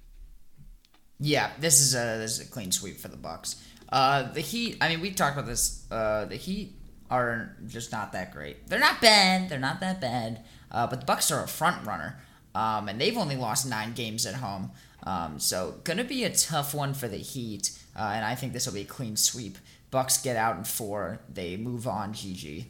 Yeah, 1.19 1.51
this 1.59 1.81
is 1.81 1.95
a 1.95 2.17
this 2.17 2.39
is 2.39 2.47
a 2.47 2.51
clean 2.51 2.71
sweep 2.71 2.97
for 2.97 3.09
the 3.09 3.17
Bucks. 3.17 3.61
Uh, 3.91 4.31
the 4.31 4.41
Heat. 4.41 4.77
I 4.79 4.89
mean, 4.89 5.01
we 5.01 5.11
talked 5.11 5.35
about 5.35 5.47
this. 5.47 5.85
Uh, 5.91 6.25
the 6.25 6.37
Heat 6.37 6.78
are 7.09 7.55
just 7.67 7.91
not 7.91 8.11
that 8.13 8.31
great. 8.31 8.67
They're 8.67 8.79
not 8.79 9.01
bad. 9.01 9.49
They're 9.49 9.59
not 9.59 9.79
that 9.79 9.99
bad. 9.99 10.43
Uh, 10.71 10.87
but 10.87 10.99
the 10.99 11.05
Bucks 11.05 11.31
are 11.31 11.43
a 11.43 11.47
front 11.47 11.85
runner, 11.85 12.19
um, 12.53 12.87
and 12.87 13.01
they've 13.01 13.17
only 13.17 13.35
lost 13.35 13.67
nine 13.67 13.93
games 13.93 14.25
at 14.25 14.35
home. 14.35 14.71
Um, 15.03 15.39
so 15.39 15.75
gonna 15.83 16.03
be 16.03 16.23
a 16.23 16.29
tough 16.29 16.73
one 16.73 16.93
for 16.93 17.07
the 17.07 17.17
Heat, 17.17 17.71
uh, 17.95 18.11
and 18.13 18.23
I 18.23 18.35
think 18.35 18.53
this 18.53 18.67
will 18.67 18.73
be 18.73 18.81
a 18.81 18.85
clean 18.85 19.15
sweep. 19.15 19.57
Bucks 19.91 20.21
get 20.21 20.35
out 20.35 20.57
in 20.57 20.63
four. 20.63 21.19
They 21.27 21.57
move 21.57 21.87
on. 21.87 22.13
GG. 22.13 22.65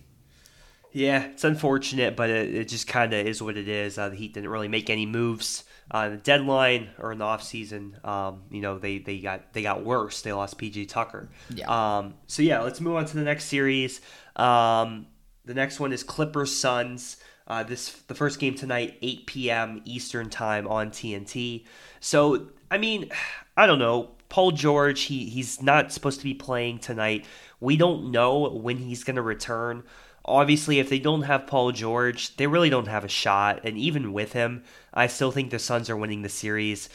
Yeah, 0.91 1.25
it's 1.25 1.43
unfortunate, 1.43 2.15
but 2.15 2.30
it, 2.30 2.56
it 2.56 2.67
just 2.67 2.88
kind 2.88 3.13
of 3.13 3.28
is 3.28 3.41
what 3.41 3.58
it 3.58 3.67
is. 3.67 3.97
Uh, 3.97 4.10
the 4.10 4.15
Heat 4.15 4.34
didn't 4.34 4.49
really 4.49 4.67
make 4.67 4.89
any 4.89 5.06
moves 5.06 5.63
on 5.91 6.12
the 6.12 6.17
deadline 6.17 6.89
or 6.99 7.12
in 7.12 7.17
the 7.17 7.25
offseason. 7.25 8.04
Um, 8.06 8.43
you 8.52 8.62
know, 8.62 8.78
they, 8.78 8.99
they 8.99 9.19
got 9.19 9.54
they 9.54 9.62
got 9.62 9.84
worse. 9.84 10.21
They 10.21 10.34
lost 10.34 10.58
PJ 10.58 10.89
Tucker. 10.89 11.30
Yeah. 11.54 11.97
Um, 11.97 12.15
so 12.28 12.41
yeah, 12.41 12.62
let's 12.62 12.80
move 12.82 12.95
on 12.95 13.06
to 13.06 13.15
the 13.15 13.23
next 13.23 13.45
series. 13.45 14.02
Um, 14.36 15.08
the 15.45 15.54
next 15.54 15.80
one 15.80 15.91
is 15.91 16.04
Clippers 16.04 16.56
Suns. 16.56 17.17
Uh, 17.47 17.63
this 17.63 17.89
the 18.08 18.13
first 18.13 18.39
game 18.39 18.54
tonight, 18.54 18.97
8 19.02 19.25
p.m. 19.25 19.82
Eastern 19.84 20.30
time 20.30 20.67
on 20.67 20.91
TNT. 20.91 21.65
So 21.99 22.49
I 22.69 22.78
mean, 22.78 23.10
I 23.58 23.65
don't 23.65 23.80
know. 23.80 24.12
Paul 24.30 24.52
George, 24.52 25.02
he 25.02 25.25
he's 25.25 25.62
not 25.62 25.91
supposed 25.91 26.19
to 26.19 26.23
be 26.23 26.36
playing 26.36 26.80
tonight. 26.80 27.25
We 27.60 27.78
don't 27.78 28.12
know 28.12 28.49
when 28.49 28.78
he's 28.78 29.04
going 29.04 29.15
to 29.15 29.21
return. 29.21 29.84
Obviously, 30.30 30.80
if 30.80 30.89
they 30.89 31.00
don't 31.00 31.24
have 31.24 31.48
Paul 31.48 31.72
George, 31.72 32.38
they 32.38 32.48
really 32.48 32.70
don't 32.70 32.88
have 32.88 33.04
a 33.04 33.10
shot. 33.10 33.62
And 33.63 33.78
even 33.78 34.13
with 34.13 34.34
him, 34.34 34.63
I 34.94 35.08
still 35.08 35.32
think 35.32 35.50
the 35.50 35.60
Suns 35.60 35.89
are 35.89 35.98
winning 35.98 36.22
the 36.22 36.30
series. 36.30 36.88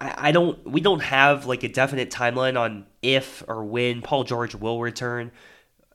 I, 0.00 0.28
I 0.28 0.32
don't. 0.32 0.64
We 0.64 0.80
don't 0.80 1.02
have 1.02 1.46
like 1.46 1.64
a 1.64 1.68
definite 1.68 2.10
timeline 2.10 2.58
on 2.58 2.86
if 3.02 3.42
or 3.48 3.64
when 3.64 4.02
Paul 4.02 4.24
George 4.24 4.54
will 4.54 4.80
return. 4.80 5.32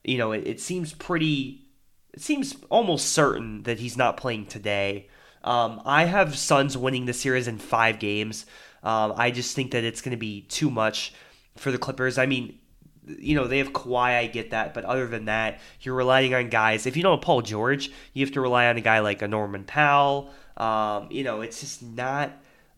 You 0.04 0.18
know, 0.18 0.32
it, 0.34 0.46
it 0.46 0.60
seems 0.60 0.94
pretty. 0.94 1.66
It 2.14 2.22
seems 2.22 2.56
almost 2.70 3.10
certain 3.10 3.64
that 3.64 3.80
he's 3.80 3.96
not 3.96 4.18
playing 4.18 4.48
today. 4.48 5.08
Um, 5.44 5.82
I 5.86 6.06
have 6.06 6.38
Suns 6.38 6.78
winning 6.78 7.06
the 7.06 7.14
series 7.14 7.48
in 7.48 7.58
five 7.58 8.00
games. 8.00 8.46
Um, 8.84 9.14
I 9.16 9.32
just 9.32 9.56
think 9.56 9.72
that 9.72 9.84
it's 9.84 10.02
going 10.02 10.12
to 10.12 10.18
be 10.18 10.42
too 10.42 10.70
much 10.70 11.14
for 11.56 11.72
the 11.72 11.78
Clippers. 11.78 12.18
I 12.18 12.26
mean, 12.26 12.60
you 13.08 13.36
know, 13.36 13.48
they 13.48 13.58
have 13.58 13.74
Kawhi, 13.74 14.18
I 14.18 14.28
get 14.28 14.52
that, 14.52 14.74
but 14.74 14.86
other 14.86 15.08
than 15.08 15.26
that, 15.26 15.60
you're 15.82 15.96
relying 15.96 16.34
on 16.34 16.50
guys. 16.50 16.86
If 16.86 16.96
you 16.96 17.04
don't 17.04 17.18
have 17.18 17.26
Paul 17.26 17.42
George, 17.42 17.92
you 18.14 18.26
have 18.26 18.34
to 18.34 18.42
rely 18.42 18.68
on 18.68 18.78
a 18.78 18.82
guy 18.82 19.00
like 19.00 19.22
a 19.22 19.28
Norman 19.28 19.64
Powell. 19.64 20.30
Um, 20.58 21.08
you 21.10 21.24
know, 21.24 21.42
it's 21.42 21.62
just 21.62 21.82
not 21.82 22.32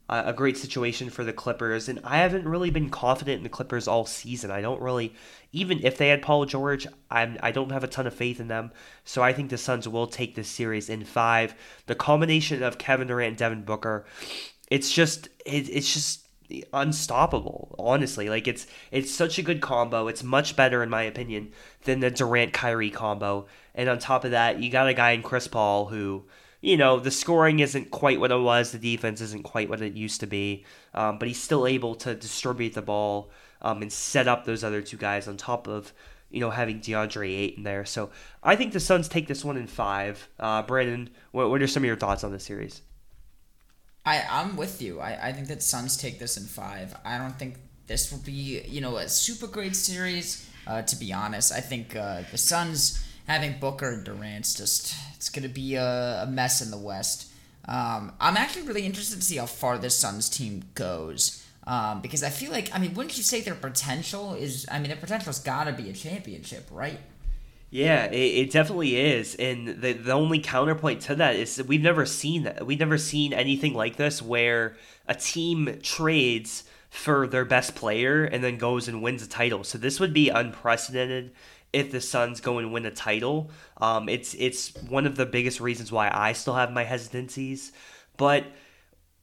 a 0.09 0.23
a 0.27 0.33
great 0.33 0.57
situation 0.57 1.09
for 1.09 1.23
the 1.23 1.33
Clippers, 1.33 1.89
and 1.89 1.99
I 2.03 2.17
haven't 2.17 2.47
really 2.47 2.69
been 2.69 2.89
confident 2.89 3.37
in 3.37 3.43
the 3.43 3.49
Clippers 3.49 3.87
all 3.87 4.05
season. 4.05 4.51
I 4.51 4.61
don't 4.61 4.81
really, 4.81 5.13
even 5.51 5.83
if 5.83 5.97
they 5.97 6.09
had 6.09 6.21
Paul 6.21 6.45
George, 6.45 6.87
I'm 7.09 7.37
I 7.41 7.51
don't 7.51 7.71
have 7.71 7.83
a 7.83 7.87
ton 7.87 8.07
of 8.07 8.13
faith 8.13 8.39
in 8.39 8.47
them. 8.47 8.71
So 9.05 9.21
I 9.21 9.33
think 9.33 9.49
the 9.49 9.57
Suns 9.57 9.87
will 9.87 10.07
take 10.07 10.35
this 10.35 10.49
series 10.49 10.89
in 10.89 11.03
five. 11.05 11.55
The 11.87 11.95
combination 11.95 12.63
of 12.63 12.77
Kevin 12.77 13.07
Durant 13.07 13.29
and 13.29 13.37
Devin 13.37 13.63
Booker, 13.63 14.05
it's 14.69 14.91
just 14.91 15.27
it, 15.45 15.69
it's 15.69 15.93
just 15.93 16.22
unstoppable 16.73 17.73
honestly 17.79 18.29
like 18.29 18.47
it's 18.47 18.67
it's 18.91 19.09
such 19.09 19.39
a 19.39 19.41
good 19.41 19.61
combo 19.61 20.07
it's 20.07 20.23
much 20.23 20.55
better 20.55 20.83
in 20.83 20.89
my 20.89 21.01
opinion 21.03 21.51
than 21.85 21.99
the 21.99 22.11
Durant 22.11 22.53
Kyrie 22.53 22.89
combo 22.89 23.47
and 23.73 23.89
on 23.89 23.97
top 23.97 24.25
of 24.25 24.31
that 24.31 24.59
you 24.59 24.69
got 24.69 24.87
a 24.87 24.93
guy 24.93 25.11
in 25.11 25.23
Chris 25.23 25.47
Paul 25.47 25.85
who 25.85 26.25
you 26.63 26.77
know, 26.77 26.97
the 26.97 27.11
scoring 27.11 27.59
isn't 27.59 27.91
quite 27.91 28.21
what 28.21 28.31
it 28.31 28.39
was, 28.39 28.71
the 28.71 28.79
defense 28.79 29.19
isn't 29.19 29.43
quite 29.43 29.67
what 29.67 29.81
it 29.81 29.95
used 29.95 30.21
to 30.21 30.27
be, 30.27 30.63
um, 30.93 31.19
but 31.19 31.27
he's 31.27 31.41
still 31.41 31.67
able 31.67 31.93
to 31.93 32.15
distribute 32.15 32.73
the 32.73 32.81
ball 32.81 33.29
um, 33.61 33.81
and 33.81 33.91
set 33.91 34.29
up 34.29 34.45
those 34.45 34.63
other 34.63 34.81
two 34.81 34.95
guys 34.95 35.27
on 35.27 35.35
top 35.35 35.67
of, 35.67 35.91
you 36.31 36.39
know, 36.39 36.49
having 36.49 36.79
DeAndre 36.79 37.37
Ayton 37.37 37.63
there. 37.63 37.83
So 37.83 38.11
I 38.41 38.55
think 38.55 38.71
the 38.71 38.79
Suns 38.79 39.09
take 39.09 39.27
this 39.27 39.43
one 39.43 39.57
in 39.57 39.67
five. 39.67 40.29
Uh, 40.39 40.61
Brandon, 40.61 41.09
what, 41.33 41.49
what 41.49 41.61
are 41.61 41.67
some 41.67 41.83
of 41.83 41.87
your 41.87 41.97
thoughts 41.97 42.23
on 42.23 42.31
this 42.31 42.45
series? 42.45 42.81
I, 44.05 44.23
I'm 44.29 44.55
with 44.57 44.81
you. 44.81 44.99
I, 44.99 45.29
I 45.29 45.31
think 45.31 45.47
that 45.47 45.63
Suns 45.63 45.95
take 45.95 46.19
this 46.19 46.37
in 46.37 46.43
five. 46.43 46.95
I 47.05 47.17
don't 47.17 47.37
think 47.37 47.55
this 47.87 48.11
will 48.11 48.19
be, 48.19 48.61
you 48.67 48.81
know, 48.81 48.97
a 48.97 49.07
super 49.07 49.47
great 49.47 49.75
series. 49.75 50.49
Uh, 50.65 50.81
to 50.81 50.95
be 50.95 51.11
honest, 51.11 51.51
I 51.51 51.59
think 51.59 51.95
uh, 51.95 52.23
the 52.31 52.37
Suns 52.37 53.05
having 53.27 53.59
Booker 53.59 53.89
and 53.89 54.03
Durant's 54.03 54.53
just 54.53 54.95
it's 55.15 55.29
gonna 55.29 55.49
be 55.49 55.75
a, 55.75 56.23
a 56.23 56.25
mess 56.25 56.61
in 56.61 56.71
the 56.71 56.77
West. 56.77 57.29
Um, 57.65 58.13
I'm 58.19 58.37
actually 58.37 58.67
really 58.67 58.85
interested 58.85 59.17
to 59.17 59.21
see 59.21 59.37
how 59.37 59.45
far 59.45 59.77
this 59.77 59.95
Suns 59.95 60.29
team 60.29 60.63
goes. 60.75 61.45
Um, 61.65 62.01
because 62.01 62.23
I 62.23 62.29
feel 62.29 62.51
like 62.51 62.73
I 62.73 62.79
mean, 62.79 62.93
wouldn't 62.93 63.17
you 63.17 63.23
say 63.23 63.41
their 63.41 63.55
potential 63.55 64.33
is? 64.35 64.65
I 64.69 64.79
mean, 64.79 64.89
their 64.89 64.97
potential's 64.97 65.39
got 65.39 65.65
to 65.65 65.71
be 65.73 65.89
a 65.89 65.93
championship, 65.93 66.67
right? 66.71 66.99
Yeah, 67.73 68.05
it, 68.05 68.15
it, 68.15 68.51
definitely 68.51 68.97
is, 68.97 69.33
and 69.33 69.67
the 69.67 69.93
the 69.93 70.11
only 70.11 70.37
counterpoint 70.37 71.01
to 71.01 71.15
that 71.15 71.35
is 71.35 71.55
that 71.55 71.65
we've 71.65 71.81
never 71.81 72.05
seen 72.05 72.43
that. 72.43 72.67
We've 72.67 72.79
never 72.79 72.99
seen 72.99 73.33
anything 73.33 73.73
like 73.73 73.95
this 73.95 74.21
where 74.21 74.75
a 75.07 75.15
team 75.15 75.79
trades 75.81 76.65
for 76.91 77.25
their 77.25 77.45
best 77.45 77.73
player 77.73 78.25
and 78.25 78.43
then 78.43 78.59
goes 78.59 78.87
and 78.87 79.01
wins 79.01 79.23
a 79.23 79.27
title. 79.27 79.63
So 79.63 79.79
this 79.79 79.99
would 79.99 80.13
be 80.13 80.29
unprecedented 80.29 81.31
if 81.73 81.91
the 81.91 81.99
Suns 81.99 82.41
go 82.41 82.59
and 82.59 82.71
win 82.71 82.85
a 82.85 82.91
title. 82.91 83.49
Um, 83.77 84.07
it's 84.07 84.35
it's 84.35 84.75
one 84.83 85.07
of 85.07 85.15
the 85.15 85.25
biggest 85.25 85.59
reasons 85.59 85.91
why 85.91 86.11
I 86.13 86.33
still 86.33 86.53
have 86.53 86.71
my 86.71 86.83
hesitancies. 86.83 87.71
But 88.17 88.45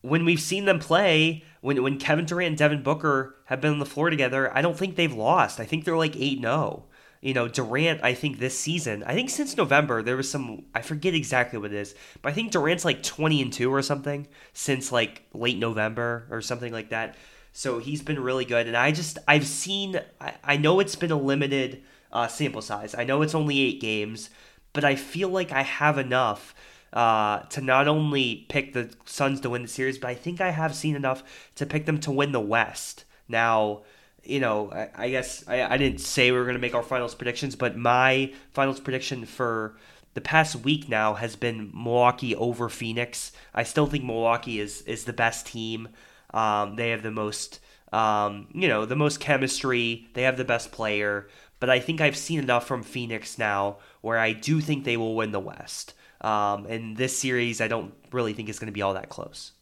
when 0.01 0.25
we've 0.25 0.41
seen 0.41 0.65
them 0.65 0.81
play, 0.81 1.45
when 1.61 1.85
when 1.85 1.99
Kevin 2.01 2.25
Durant 2.25 2.49
and 2.49 2.59
Devin 2.59 2.83
Booker 2.83 3.37
have 3.45 3.61
been 3.61 3.75
on 3.75 3.79
the 3.79 3.87
floor 3.87 4.11
together, 4.11 4.51
I 4.53 4.61
don't 4.61 4.77
think 4.77 4.97
they've 4.97 5.15
lost. 5.15 5.61
I 5.61 5.67
think 5.67 5.85
they're 5.85 5.97
like 5.97 6.15
8-0. 6.15 6.83
You 7.21 7.35
know, 7.35 7.49
Durant, 7.49 8.03
I 8.03 8.15
think 8.15 8.39
this 8.39 8.59
season, 8.59 9.03
I 9.05 9.15
think 9.15 9.29
since 9.29 9.57
November, 9.57 10.03
there 10.03 10.17
was 10.17 10.31
some 10.31 10.65
I 10.75 10.81
forget 10.81 11.15
exactly 11.15 11.59
what 11.59 11.73
it 11.73 11.77
is, 11.77 11.95
but 12.23 12.31
I 12.31 12.33
think 12.33 12.51
Durant's 12.51 12.85
like 12.85 13.03
20 13.03 13.43
and 13.43 13.53
2 13.53 13.73
or 13.73 13.83
something 13.83 14.27
since 14.55 14.91
like 14.91 15.23
late 15.35 15.59
November 15.59 16.27
or 16.31 16.41
something 16.41 16.73
like 16.73 16.91
that. 16.91 17.17
So 17.53 17.79
he's 17.79 18.03
been 18.03 18.21
really 18.21 18.45
good. 18.45 18.67
And 18.67 18.77
I 18.77 18.93
just, 18.93 19.19
I've 19.27 19.47
seen, 19.47 20.01
I, 20.21 20.35
I 20.45 20.57
know 20.57 20.81
it's 20.81 20.97
been 20.97 21.11
a 21.11 21.19
limited 21.19 21.83
uh, 22.13 22.29
sample 22.29 22.63
size. 22.63 22.95
I 22.95 23.05
know 23.05 23.23
it's 23.23 23.35
only 23.35 23.61
eight 23.61 23.81
games, 23.81 24.31
but 24.73 24.85
I 24.85 24.95
feel 24.95 25.29
like 25.29 25.53
I 25.53 25.63
have 25.63 25.99
enough 25.99 26.55
uh, 26.93 27.41
to 27.41 27.61
not 27.61 27.89
only 27.89 28.47
pick 28.49 28.73
the 28.73 28.93
Suns 29.05 29.41
to 29.41 29.51
win 29.51 29.63
the 29.63 29.69
series, 29.69 29.99
but 29.99 30.11
I 30.11 30.15
think 30.15 30.41
I 30.41 30.51
have 30.51 30.75
seen 30.75 30.97
enough 30.97 31.23
to 31.57 31.67
pick 31.67 31.87
them 31.87 32.01
to 32.01 32.11
win 32.11 32.33
the 32.33 32.41
West. 32.41 33.05
Now, 33.29 33.83
you 34.25 34.41
know, 34.41 34.71
I, 34.71 34.89
I 35.05 35.11
guess 35.11 35.45
I, 35.49 35.63
I 35.63 35.77
didn't 35.77 36.01
say 36.01 36.31
we 36.31 36.39
were 36.39 36.45
going 36.45 36.55
to 36.55 36.61
make 36.61 36.75
our 36.75 36.83
finals 36.83 37.15
predictions, 37.15 37.57
but 37.57 37.77
my 37.77 38.33
finals 38.53 38.81
prediction 38.81 39.25
for 39.25 39.77
the 40.15 40.21
past 40.21 40.57
week 40.57 40.89
now 40.89 41.15
has 41.15 41.37
been 41.37 41.71
Milwaukee 41.73 42.35
over 42.35 42.69
Phoenix. 42.69 43.33
I 43.55 43.63
still 43.63 43.87
think 43.87 44.05
Milwaukee 44.05 44.61
is 44.61 44.83
is 44.83 45.05
the 45.05 45.13
best 45.13 45.47
team. 45.47 45.89
Um, 46.33 46.77
they 46.77 46.91
have 46.91 47.03
the 47.03 47.11
most, 47.11 47.61
um, 47.93 48.49
you 48.53 48.69
know, 48.69 48.87
the 48.87 48.97
most 48.97 49.21
chemistry. 49.21 50.09
They 50.15 50.23
have 50.23 50.37
the 50.37 50.45
best 50.45 50.73
player. 50.73 51.29
But 51.59 51.71
I 51.71 51.79
think 51.79 52.01
I've 52.01 52.17
seen 52.17 52.39
enough 52.41 52.67
from 52.67 52.83
Phoenix 52.83 53.39
now 53.39 53.79
where 54.01 54.19
I 54.19 54.33
do 54.33 54.61
think 54.61 54.85
they 54.85 54.97
will 54.97 55.15
win 55.15 55.33
the 55.33 55.41
West. 55.41 55.95
Um, 56.23 56.67
and 56.67 56.97
this 56.97 57.19
series, 57.19 57.61
I 57.61 57.69
don't 57.69 57.93
really 58.13 58.33
think 58.33 58.49
is 58.49 58.59
going 58.59 58.67
to 58.67 58.73
be 58.73 58.83
all 58.83 58.95
that 58.95 59.09
close. 59.09 59.53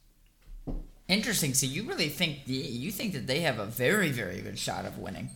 Interesting. 1.09 1.55
So 1.55 1.67
you 1.67 1.85
really 1.85 2.09
think 2.11 2.45
the, 2.45 2.53
you 2.55 2.91
think 2.91 3.15
that 3.15 3.27
they 3.27 3.41
have 3.41 3.59
a 3.59 3.67
very 3.67 4.11
very 4.11 4.41
good 4.41 4.59
shot 4.59 4.85
of 4.85 4.99
winning? 4.99 5.31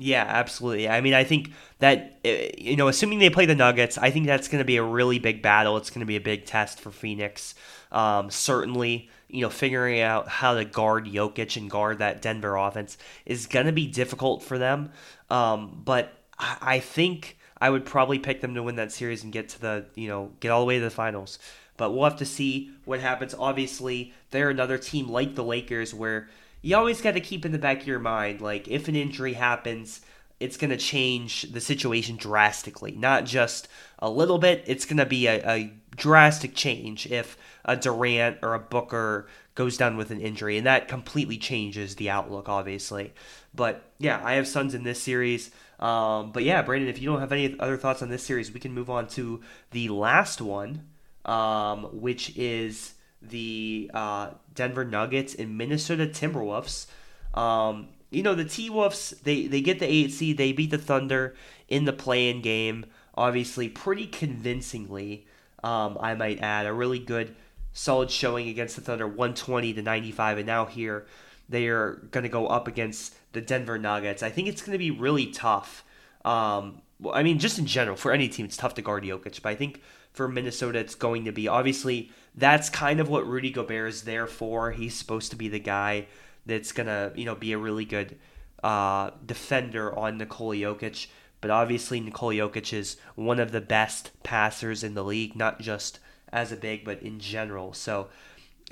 Yeah, 0.00 0.24
absolutely. 0.26 0.88
I 0.88 1.00
mean, 1.00 1.14
I 1.14 1.24
think 1.24 1.50
that 1.80 2.18
eh, 2.24 2.50
you 2.56 2.76
know, 2.76 2.88
assuming 2.88 3.18
they 3.18 3.30
play 3.30 3.46
the 3.46 3.54
Nuggets, 3.54 3.98
I 3.98 4.10
think 4.10 4.26
that's 4.26 4.48
going 4.48 4.60
to 4.60 4.64
be 4.64 4.76
a 4.76 4.82
really 4.82 5.18
big 5.18 5.42
battle. 5.42 5.76
It's 5.76 5.90
going 5.90 6.00
to 6.00 6.06
be 6.06 6.16
a 6.16 6.20
big 6.20 6.46
test 6.46 6.80
for 6.80 6.90
Phoenix. 6.90 7.54
Um, 7.90 8.30
certainly, 8.30 9.10
you 9.28 9.42
know, 9.42 9.50
figuring 9.50 10.00
out 10.00 10.28
how 10.28 10.54
to 10.54 10.64
guard 10.64 11.06
Jokic 11.06 11.56
and 11.56 11.68
guard 11.70 11.98
that 11.98 12.22
Denver 12.22 12.56
offense 12.56 12.96
is 13.26 13.46
going 13.46 13.66
to 13.66 13.72
be 13.72 13.86
difficult 13.86 14.42
for 14.42 14.56
them. 14.56 14.92
Um, 15.30 15.82
but 15.84 16.12
I 16.38 16.78
think 16.78 17.38
I 17.60 17.70
would 17.70 17.84
probably 17.84 18.18
pick 18.18 18.40
them 18.40 18.54
to 18.54 18.62
win 18.62 18.76
that 18.76 18.92
series 18.92 19.24
and 19.24 19.32
get 19.32 19.48
to 19.50 19.60
the, 19.60 19.86
you 19.96 20.08
know, 20.08 20.30
get 20.38 20.50
all 20.50 20.60
the 20.60 20.66
way 20.66 20.78
to 20.78 20.84
the 20.84 20.90
finals. 20.90 21.38
But 21.78 21.92
we'll 21.92 22.04
have 22.04 22.18
to 22.18 22.26
see 22.26 22.72
what 22.84 23.00
happens. 23.00 23.34
Obviously, 23.38 24.12
they're 24.30 24.50
another 24.50 24.76
team 24.76 25.08
like 25.08 25.34
the 25.34 25.42
Lakers 25.44 25.94
where 25.94 26.28
you 26.60 26.76
always 26.76 27.00
got 27.00 27.14
to 27.14 27.20
keep 27.20 27.46
in 27.46 27.52
the 27.52 27.58
back 27.58 27.80
of 27.80 27.86
your 27.86 28.00
mind, 28.00 28.42
like, 28.42 28.68
if 28.68 28.88
an 28.88 28.96
injury 28.96 29.32
happens, 29.32 30.02
it's 30.40 30.56
going 30.56 30.70
to 30.70 30.76
change 30.76 31.42
the 31.52 31.60
situation 31.60 32.16
drastically. 32.16 32.92
Not 32.92 33.24
just 33.24 33.68
a 33.98 34.10
little 34.10 34.38
bit, 34.38 34.64
it's 34.66 34.84
going 34.84 34.98
to 34.98 35.06
be 35.06 35.26
a, 35.26 35.48
a 35.48 35.72
drastic 35.96 36.54
change 36.54 37.06
if 37.06 37.36
a 37.64 37.76
Durant 37.76 38.38
or 38.42 38.54
a 38.54 38.60
Booker 38.60 39.28
goes 39.54 39.76
down 39.76 39.96
with 39.96 40.10
an 40.10 40.20
injury, 40.20 40.56
and 40.56 40.66
that 40.66 40.88
completely 40.88 41.38
changes 41.38 41.96
the 41.96 42.10
outlook, 42.10 42.48
obviously. 42.48 43.12
But 43.54 43.82
yeah, 43.98 44.20
I 44.22 44.34
have 44.34 44.46
Suns 44.46 44.74
in 44.74 44.84
this 44.84 45.02
series. 45.02 45.50
Um, 45.80 46.32
but 46.32 46.42
yeah, 46.42 46.62
Brandon, 46.62 46.88
if 46.88 47.00
you 47.00 47.08
don't 47.08 47.20
have 47.20 47.32
any 47.32 47.58
other 47.58 47.76
thoughts 47.76 48.02
on 48.02 48.08
this 48.08 48.24
series, 48.24 48.52
we 48.52 48.60
can 48.60 48.72
move 48.72 48.90
on 48.90 49.06
to 49.08 49.40
the 49.70 49.88
last 49.90 50.40
one, 50.40 50.87
um, 51.28 51.84
which 51.92 52.36
is 52.36 52.94
the 53.20 53.90
uh, 53.92 54.30
Denver 54.54 54.84
Nuggets 54.84 55.34
and 55.34 55.58
Minnesota 55.58 56.06
Timberwolves. 56.06 56.86
Um, 57.34 57.88
you 58.10 58.22
know, 58.22 58.34
the 58.34 58.46
T 58.46 58.70
Wolves, 58.70 59.10
they, 59.22 59.46
they 59.46 59.60
get 59.60 59.78
the 59.78 59.86
8 59.86 60.10
seed, 60.10 60.38
they 60.38 60.52
beat 60.52 60.70
the 60.70 60.78
Thunder 60.78 61.36
in 61.68 61.84
the 61.84 61.92
play 61.92 62.30
in 62.30 62.40
game, 62.40 62.86
obviously, 63.14 63.68
pretty 63.68 64.06
convincingly, 64.06 65.26
um, 65.62 65.98
I 66.00 66.14
might 66.14 66.40
add. 66.40 66.64
A 66.64 66.72
really 66.72 66.98
good, 66.98 67.36
solid 67.74 68.10
showing 68.10 68.48
against 68.48 68.76
the 68.76 68.82
Thunder, 68.82 69.06
120 69.06 69.74
to 69.74 69.82
95, 69.82 70.38
and 70.38 70.46
now 70.46 70.64
here 70.64 71.06
they 71.50 71.66
are 71.66 71.96
going 72.10 72.22
to 72.22 72.30
go 72.30 72.46
up 72.46 72.66
against 72.66 73.14
the 73.32 73.42
Denver 73.42 73.78
Nuggets. 73.78 74.22
I 74.22 74.30
think 74.30 74.48
it's 74.48 74.62
going 74.62 74.72
to 74.72 74.78
be 74.78 74.90
really 74.90 75.26
tough. 75.26 75.84
Um, 76.24 76.80
well, 77.00 77.14
I 77.14 77.22
mean, 77.22 77.38
just 77.38 77.58
in 77.58 77.66
general, 77.66 77.96
for 77.96 78.12
any 78.12 78.28
team, 78.28 78.46
it's 78.46 78.56
tough 78.56 78.74
to 78.74 78.82
guard 78.82 79.04
Jokic, 79.04 79.42
but 79.42 79.50
I 79.50 79.54
think 79.54 79.82
for 80.18 80.26
Minnesota, 80.26 80.80
it's 80.80 80.96
going 80.96 81.26
to 81.26 81.32
be. 81.32 81.46
Obviously, 81.46 82.10
that's 82.34 82.68
kind 82.68 82.98
of 82.98 83.08
what 83.08 83.24
Rudy 83.24 83.52
Gobert 83.52 83.88
is 83.88 84.02
there 84.02 84.26
for. 84.26 84.72
He's 84.72 84.96
supposed 84.96 85.30
to 85.30 85.36
be 85.36 85.46
the 85.46 85.60
guy 85.60 86.08
that's 86.44 86.72
gonna 86.72 87.12
you 87.14 87.24
know 87.24 87.36
be 87.36 87.52
a 87.52 87.58
really 87.58 87.84
good 87.84 88.18
uh, 88.64 89.10
defender 89.24 89.96
on 89.96 90.18
Nikola 90.18 90.56
Jokic. 90.56 91.06
But 91.40 91.52
obviously, 91.52 92.00
Nikola 92.00 92.34
Jokic 92.34 92.72
is 92.72 92.96
one 93.14 93.38
of 93.38 93.52
the 93.52 93.60
best 93.60 94.10
passers 94.24 94.82
in 94.82 94.94
the 94.94 95.04
league, 95.04 95.36
not 95.36 95.60
just 95.60 96.00
as 96.32 96.50
a 96.50 96.56
big, 96.56 96.84
but 96.84 97.00
in 97.00 97.20
general. 97.20 97.72
So 97.72 98.08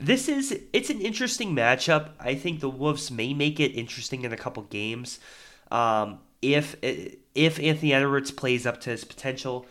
this 0.00 0.28
is 0.28 0.58
it's 0.72 0.90
an 0.90 1.00
interesting 1.00 1.54
matchup. 1.54 2.10
I 2.18 2.34
think 2.34 2.58
the 2.58 2.68
Wolves 2.68 3.08
may 3.12 3.32
make 3.32 3.60
it 3.60 3.70
interesting 3.70 4.24
in 4.24 4.32
a 4.32 4.36
couple 4.36 4.64
games. 4.64 5.20
Um, 5.70 6.18
if 6.42 6.74
if 6.82 7.60
Anthony 7.60 7.92
Edwards 7.92 8.32
plays 8.32 8.66
up 8.66 8.80
to 8.80 8.90
his 8.90 9.04
potential. 9.04 9.64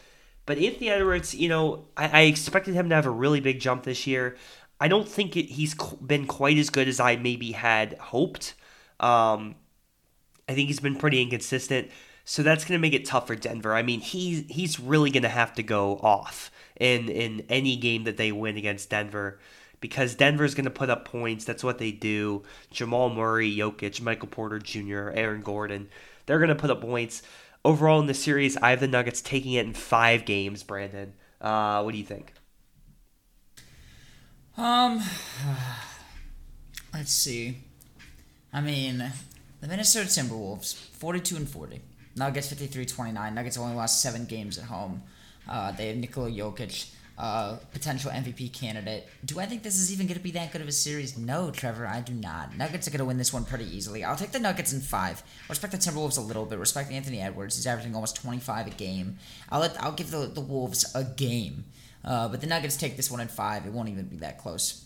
But 0.45 0.57
Anthony 0.57 0.89
Edwards, 0.89 1.33
you 1.33 1.49
know, 1.49 1.85
I, 1.97 2.07
I 2.07 2.21
expected 2.21 2.75
him 2.75 2.89
to 2.89 2.95
have 2.95 3.05
a 3.05 3.11
really 3.11 3.39
big 3.39 3.59
jump 3.59 3.83
this 3.83 4.05
year. 4.05 4.37
I 4.79 4.87
don't 4.87 5.07
think 5.07 5.35
it, 5.37 5.45
he's 5.45 5.73
been 6.05 6.27
quite 6.27 6.57
as 6.57 6.69
good 6.69 6.87
as 6.87 6.99
I 6.99 7.15
maybe 7.15 7.53
had 7.53 7.97
hoped. 7.97 8.53
Um, 8.99 9.55
I 10.47 10.53
think 10.53 10.67
he's 10.67 10.79
been 10.79 10.95
pretty 10.95 11.21
inconsistent, 11.21 11.89
so 12.23 12.43
that's 12.43 12.65
going 12.65 12.77
to 12.77 12.81
make 12.81 12.93
it 12.93 13.05
tough 13.05 13.27
for 13.27 13.35
Denver. 13.35 13.73
I 13.73 13.81
mean, 13.81 13.99
he's 13.99 14.45
he's 14.47 14.79
really 14.79 15.09
going 15.09 15.23
to 15.23 15.29
have 15.29 15.53
to 15.55 15.63
go 15.63 15.97
off 15.97 16.51
in 16.79 17.09
in 17.09 17.45
any 17.49 17.77
game 17.77 18.03
that 18.03 18.17
they 18.17 18.31
win 18.31 18.57
against 18.57 18.89
Denver 18.89 19.39
because 19.79 20.15
Denver's 20.15 20.55
going 20.55 20.65
to 20.65 20.71
put 20.71 20.89
up 20.89 21.05
points. 21.05 21.45
That's 21.45 21.63
what 21.63 21.77
they 21.77 21.91
do. 21.91 22.43
Jamal 22.71 23.09
Murray, 23.09 23.55
Jokic, 23.55 24.01
Michael 24.01 24.27
Porter 24.27 24.59
Jr., 24.59 25.09
Aaron 25.13 25.41
Gordon, 25.41 25.89
they're 26.25 26.39
going 26.39 26.49
to 26.49 26.55
put 26.55 26.71
up 26.71 26.81
points. 26.81 27.21
Overall 27.65 27.99
in 27.99 28.05
the 28.05 28.13
series, 28.13 28.55
I 28.57 28.69
have 28.69 28.79
the 28.79 28.87
Nuggets 28.87 29.21
taking 29.23 29.53
it 29.53 29.65
in 29.65 29.73
five 29.73 30.23
games. 30.23 30.61
Brandon, 30.61 31.13
uh, 31.41 31.81
what 31.81 31.93
do 31.93 31.97
you 31.97 32.03
think? 32.03 32.31
Um, 34.55 35.01
let's 36.93 37.11
see. 37.11 37.57
I 38.53 38.61
mean, 38.61 39.11
the 39.61 39.67
Minnesota 39.67 40.05
Timberwolves, 40.07 40.75
42 40.75 41.37
and 41.37 41.49
40. 41.49 41.81
Nuggets 42.15 42.53
53-29. 42.53 43.33
Nuggets 43.33 43.57
only 43.57 43.75
lost 43.75 43.99
seven 43.99 44.25
games 44.25 44.59
at 44.59 44.65
home. 44.65 45.01
Uh, 45.49 45.71
they 45.71 45.87
have 45.87 45.97
Nikola 45.97 46.29
Jokic, 46.29 46.91
uh, 47.17 47.57
potential 47.71 48.11
MVP 48.11 48.51
candidate. 48.53 49.07
Do 49.23 49.39
I 49.39 49.45
think 49.45 49.63
this 49.63 49.79
is 49.79 49.91
even 49.91 50.07
going 50.07 50.17
to 50.17 50.23
be 50.23 50.31
that 50.31 50.51
good 50.51 50.61
of 50.61 50.67
a 50.67 50.71
series? 50.71 51.17
No, 51.17 51.49
Trevor, 51.51 51.87
I 51.87 52.01
do 52.01 52.13
not. 52.13 52.57
Nuggets 52.57 52.87
are 52.87 52.91
going 52.91 52.99
to 52.99 53.05
win 53.05 53.17
this 53.17 53.31
one 53.31 53.45
pretty 53.45 53.65
easily. 53.65 54.03
I'll 54.03 54.17
take 54.17 54.31
the 54.31 54.39
Nuggets 54.39 54.73
in 54.73 54.81
five. 54.81 55.23
Respect 55.49 55.71
the 55.71 55.77
Timberwolves 55.77 56.17
a 56.17 56.21
little 56.21 56.45
bit. 56.45 56.59
Respect 56.59 56.91
Anthony 56.91 57.21
Edwards. 57.21 57.55
He's 57.55 57.67
averaging 57.67 57.95
almost 57.95 58.17
25 58.17 58.67
a 58.67 58.69
game. 58.71 59.17
I'll 59.49 59.61
let, 59.61 59.81
I'll 59.81 59.93
give 59.93 60.11
the, 60.11 60.27
the 60.27 60.41
Wolves 60.41 60.93
a 60.93 61.03
game. 61.03 61.65
Uh, 62.03 62.27
but 62.27 62.41
the 62.41 62.47
Nuggets 62.47 62.77
take 62.77 62.97
this 62.97 63.09
one 63.09 63.21
in 63.21 63.27
five. 63.27 63.65
It 63.65 63.71
won't 63.71 63.89
even 63.89 64.05
be 64.05 64.17
that 64.17 64.37
close. 64.37 64.85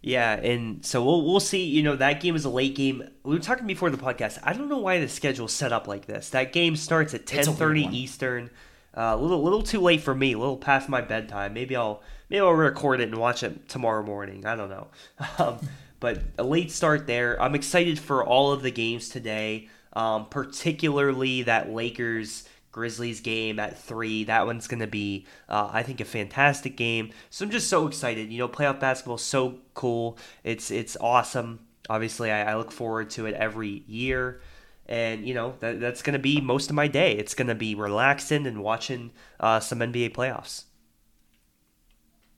Yeah, 0.00 0.34
and 0.34 0.86
so 0.86 1.04
we'll 1.04 1.24
we'll 1.24 1.40
see. 1.40 1.64
You 1.64 1.82
know, 1.82 1.96
that 1.96 2.20
game 2.20 2.36
is 2.36 2.44
a 2.44 2.48
late 2.48 2.76
game. 2.76 3.02
We 3.24 3.34
were 3.34 3.42
talking 3.42 3.66
before 3.66 3.90
the 3.90 3.96
podcast. 3.96 4.38
I 4.44 4.52
don't 4.52 4.68
know 4.68 4.78
why 4.78 5.00
the 5.00 5.08
schedule's 5.08 5.52
set 5.52 5.72
up 5.72 5.88
like 5.88 6.06
this. 6.06 6.30
That 6.30 6.52
game 6.52 6.76
starts 6.76 7.14
at 7.14 7.26
ten 7.26 7.44
thirty 7.44 7.82
Eastern. 7.82 8.50
Uh, 8.96 9.14
a 9.14 9.16
little 9.16 9.42
little 9.42 9.62
too 9.62 9.80
late 9.80 10.00
for 10.00 10.14
me. 10.14 10.32
A 10.32 10.38
little 10.38 10.56
past 10.56 10.88
my 10.88 11.00
bedtime. 11.00 11.54
Maybe 11.54 11.76
I'll 11.76 12.02
maybe 12.28 12.40
I'll 12.40 12.52
record 12.52 13.00
it 13.00 13.08
and 13.08 13.18
watch 13.18 13.42
it 13.42 13.68
tomorrow 13.68 14.02
morning. 14.02 14.46
I 14.46 14.56
don't 14.56 14.70
know. 14.70 14.88
Um, 15.38 15.58
but 16.00 16.20
a 16.38 16.44
late 16.44 16.70
start 16.70 17.08
there. 17.08 17.40
I'm 17.42 17.56
excited 17.56 17.98
for 17.98 18.24
all 18.24 18.52
of 18.52 18.62
the 18.62 18.70
games 18.70 19.08
today. 19.08 19.68
Um, 19.94 20.26
particularly 20.26 21.42
that 21.42 21.70
Lakers 21.70 22.48
Grizzlies 22.70 23.20
game 23.20 23.58
at 23.58 23.76
three. 23.76 24.24
That 24.24 24.46
one's 24.46 24.68
going 24.68 24.80
to 24.80 24.86
be, 24.86 25.26
uh, 25.48 25.70
I 25.72 25.82
think, 25.82 26.00
a 26.00 26.04
fantastic 26.04 26.76
game. 26.76 27.10
So 27.30 27.44
I'm 27.44 27.50
just 27.50 27.68
so 27.68 27.88
excited. 27.88 28.30
You 28.30 28.38
know, 28.38 28.48
playoff 28.48 28.78
basketball 28.78 29.18
so 29.18 29.58
cool. 29.74 30.16
It's 30.44 30.70
it's 30.70 30.96
awesome. 31.00 31.60
Obviously, 31.90 32.30
I, 32.30 32.52
I 32.52 32.56
look 32.56 32.70
forward 32.70 33.10
to 33.10 33.26
it 33.26 33.34
every 33.34 33.82
year. 33.88 34.40
And 34.88 35.26
you 35.26 35.34
know 35.34 35.54
that, 35.60 35.80
that's 35.80 36.00
going 36.02 36.14
to 36.14 36.18
be 36.18 36.40
most 36.40 36.70
of 36.70 36.76
my 36.76 36.88
day. 36.88 37.12
It's 37.12 37.34
going 37.34 37.48
to 37.48 37.54
be 37.54 37.74
relaxing 37.74 38.46
and 38.46 38.62
watching 38.62 39.10
uh, 39.38 39.60
some 39.60 39.80
NBA 39.80 40.14
playoffs. 40.14 40.64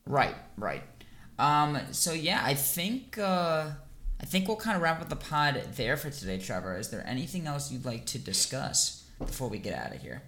Right, 0.07 0.35
right. 0.57 0.83
Um, 1.39 1.79
so 1.93 2.13
yeah, 2.13 2.43
I 2.45 2.55
think 2.55 3.19
uh, 3.19 3.71
I 4.21 4.27
think 4.27 4.49
we'll 4.49 4.57
kind 4.57 4.77
of 4.77 4.83
wrap 4.83 5.01
up 5.01 5.09
the 5.09 5.17
pod 5.17 5.63
there 5.77 5.97
for 5.97 6.11
today, 6.11 6.39
Trevor. 6.39 6.77
Is 6.77 6.91
there 6.91 7.05
anything 7.07 7.47
else 7.47 7.71
you'd 7.71 7.87
like 7.87 8.05
to 8.07 8.19
discuss 8.19 9.05
before 9.19 9.49
we 9.49 9.59
get 9.59 9.75
out 9.75 9.95
of 9.95 10.03
here? 10.03 10.23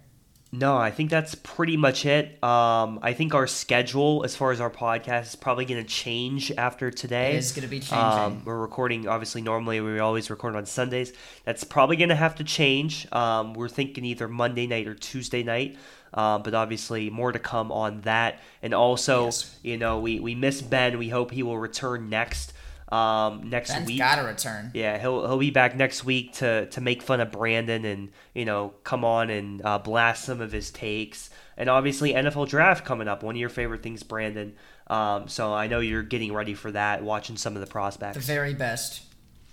No, 0.55 0.77
I 0.77 0.91
think 0.91 1.09
that's 1.09 1.33
pretty 1.33 1.77
much 1.77 2.05
it. 2.05 2.41
Um, 2.43 2.99
I 3.01 3.13
think 3.13 3.33
our 3.33 3.47
schedule, 3.47 4.23
as 4.23 4.35
far 4.35 4.51
as 4.51 4.61
our 4.61 4.69
podcast, 4.69 5.23
is 5.23 5.35
probably 5.35 5.65
going 5.65 5.81
to 5.81 5.89
change 5.89 6.51
after 6.51 6.91
today. 6.91 7.33
It 7.33 7.37
is 7.37 7.53
going 7.53 7.63
to 7.63 7.67
be 7.67 7.79
changing. 7.79 7.97
Um, 7.97 8.43
we're 8.45 8.59
recording, 8.59 9.07
obviously, 9.07 9.41
normally 9.41 9.81
we 9.81 9.97
always 9.97 10.29
record 10.29 10.55
on 10.55 10.67
Sundays. 10.67 11.11
That's 11.43 11.63
probably 11.63 11.95
going 11.95 12.09
to 12.09 12.15
have 12.15 12.35
to 12.35 12.43
change. 12.43 13.11
Um, 13.11 13.55
we're 13.55 13.67
thinking 13.67 14.05
either 14.05 14.27
Monday 14.27 14.67
night 14.67 14.87
or 14.87 14.93
Tuesday 14.93 15.41
night. 15.41 15.75
Um, 16.13 16.43
but 16.43 16.53
obviously, 16.53 17.09
more 17.09 17.31
to 17.31 17.39
come 17.39 17.71
on 17.71 18.01
that. 18.01 18.39
And 18.61 18.75
also, 18.75 19.25
yes. 19.25 19.57
you 19.63 19.77
know, 19.77 20.01
we, 20.01 20.19
we 20.19 20.35
miss 20.35 20.61
Ben. 20.61 20.99
We 20.99 21.09
hope 21.09 21.31
he 21.31 21.41
will 21.41 21.57
return 21.57 22.09
next 22.09 22.52
um, 22.93 23.49
next 23.49 23.71
Ben's 23.71 23.87
week. 23.87 23.97
Got 23.97 24.17
to 24.17 24.21
return. 24.21 24.69
Yeah, 24.75 24.99
he'll 24.99 25.25
he'll 25.25 25.39
be 25.39 25.49
back 25.49 25.75
next 25.75 26.05
week 26.05 26.33
to 26.33 26.67
to 26.67 26.81
make 26.81 27.01
fun 27.01 27.21
of 27.21 27.31
Brandon 27.31 27.85
and 27.85 28.11
you 28.35 28.45
know 28.45 28.73
come 28.83 29.03
on 29.03 29.31
and 29.31 29.65
uh, 29.65 29.79
blast 29.79 30.25
some 30.25 30.41
of 30.41 30.51
his 30.51 30.69
takes. 30.69 31.31
And 31.57 31.69
obviously 31.69 32.13
NFL 32.13 32.49
draft 32.49 32.85
coming 32.85 33.07
up. 33.07 33.23
One 33.23 33.35
of 33.35 33.39
your 33.39 33.49
favorite 33.49 33.81
things, 33.81 34.03
Brandon. 34.03 34.55
Um, 34.87 35.27
so 35.27 35.53
I 35.53 35.67
know 35.67 35.79
you're 35.79 36.03
getting 36.03 36.33
ready 36.33 36.53
for 36.53 36.71
that, 36.71 37.03
watching 37.03 37.35
some 37.37 37.55
of 37.55 37.61
the 37.61 37.67
prospects. 37.67 38.17
The 38.17 38.23
very 38.23 38.53
best, 38.53 39.01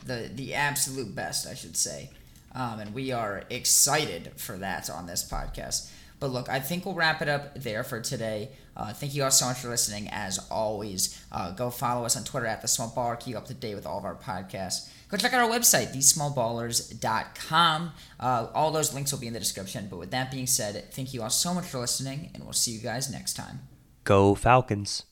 the 0.04 0.30
the 0.32 0.54
absolute 0.54 1.14
best, 1.14 1.46
I 1.46 1.54
should 1.54 1.76
say. 1.78 2.10
Um, 2.54 2.80
and 2.80 2.94
we 2.94 3.10
are 3.12 3.44
excited 3.48 4.32
for 4.36 4.56
that 4.58 4.90
on 4.90 5.06
this 5.06 5.26
podcast. 5.26 5.90
But 6.18 6.30
look, 6.30 6.50
I 6.50 6.60
think 6.60 6.84
we'll 6.84 6.94
wrap 6.94 7.22
it 7.22 7.28
up 7.28 7.54
there 7.54 7.84
for 7.84 8.00
today. 8.00 8.50
Uh, 8.76 8.92
thank 8.92 9.14
you 9.14 9.24
all 9.24 9.30
so 9.30 9.46
much 9.46 9.58
for 9.58 9.68
listening. 9.68 10.08
As 10.10 10.38
always, 10.50 11.22
uh, 11.32 11.52
go 11.52 11.70
follow 11.70 12.04
us 12.04 12.16
on 12.16 12.24
Twitter 12.24 12.46
at 12.46 12.62
The 12.62 12.68
Small 12.68 12.90
Baller. 12.90 13.18
Keep 13.18 13.36
up 13.36 13.46
to 13.46 13.54
date 13.54 13.74
with 13.74 13.86
all 13.86 13.98
of 13.98 14.04
our 14.04 14.14
podcasts. 14.14 14.88
Go 15.08 15.16
check 15.16 15.32
out 15.32 15.42
our 15.42 15.50
website, 15.50 15.94
thesmallballers.com. 15.94 17.92
Uh, 18.20 18.46
all 18.54 18.70
those 18.70 18.94
links 18.94 19.10
will 19.12 19.18
be 19.18 19.26
in 19.26 19.32
the 19.32 19.40
description. 19.40 19.88
But 19.90 19.98
with 19.98 20.12
that 20.12 20.30
being 20.30 20.46
said, 20.46 20.92
thank 20.92 21.12
you 21.12 21.22
all 21.22 21.30
so 21.30 21.52
much 21.52 21.64
for 21.66 21.78
listening, 21.78 22.30
and 22.32 22.44
we'll 22.44 22.52
see 22.52 22.70
you 22.70 22.80
guys 22.80 23.10
next 23.10 23.34
time. 23.34 23.60
Go 24.04 24.34
Falcons. 24.34 25.04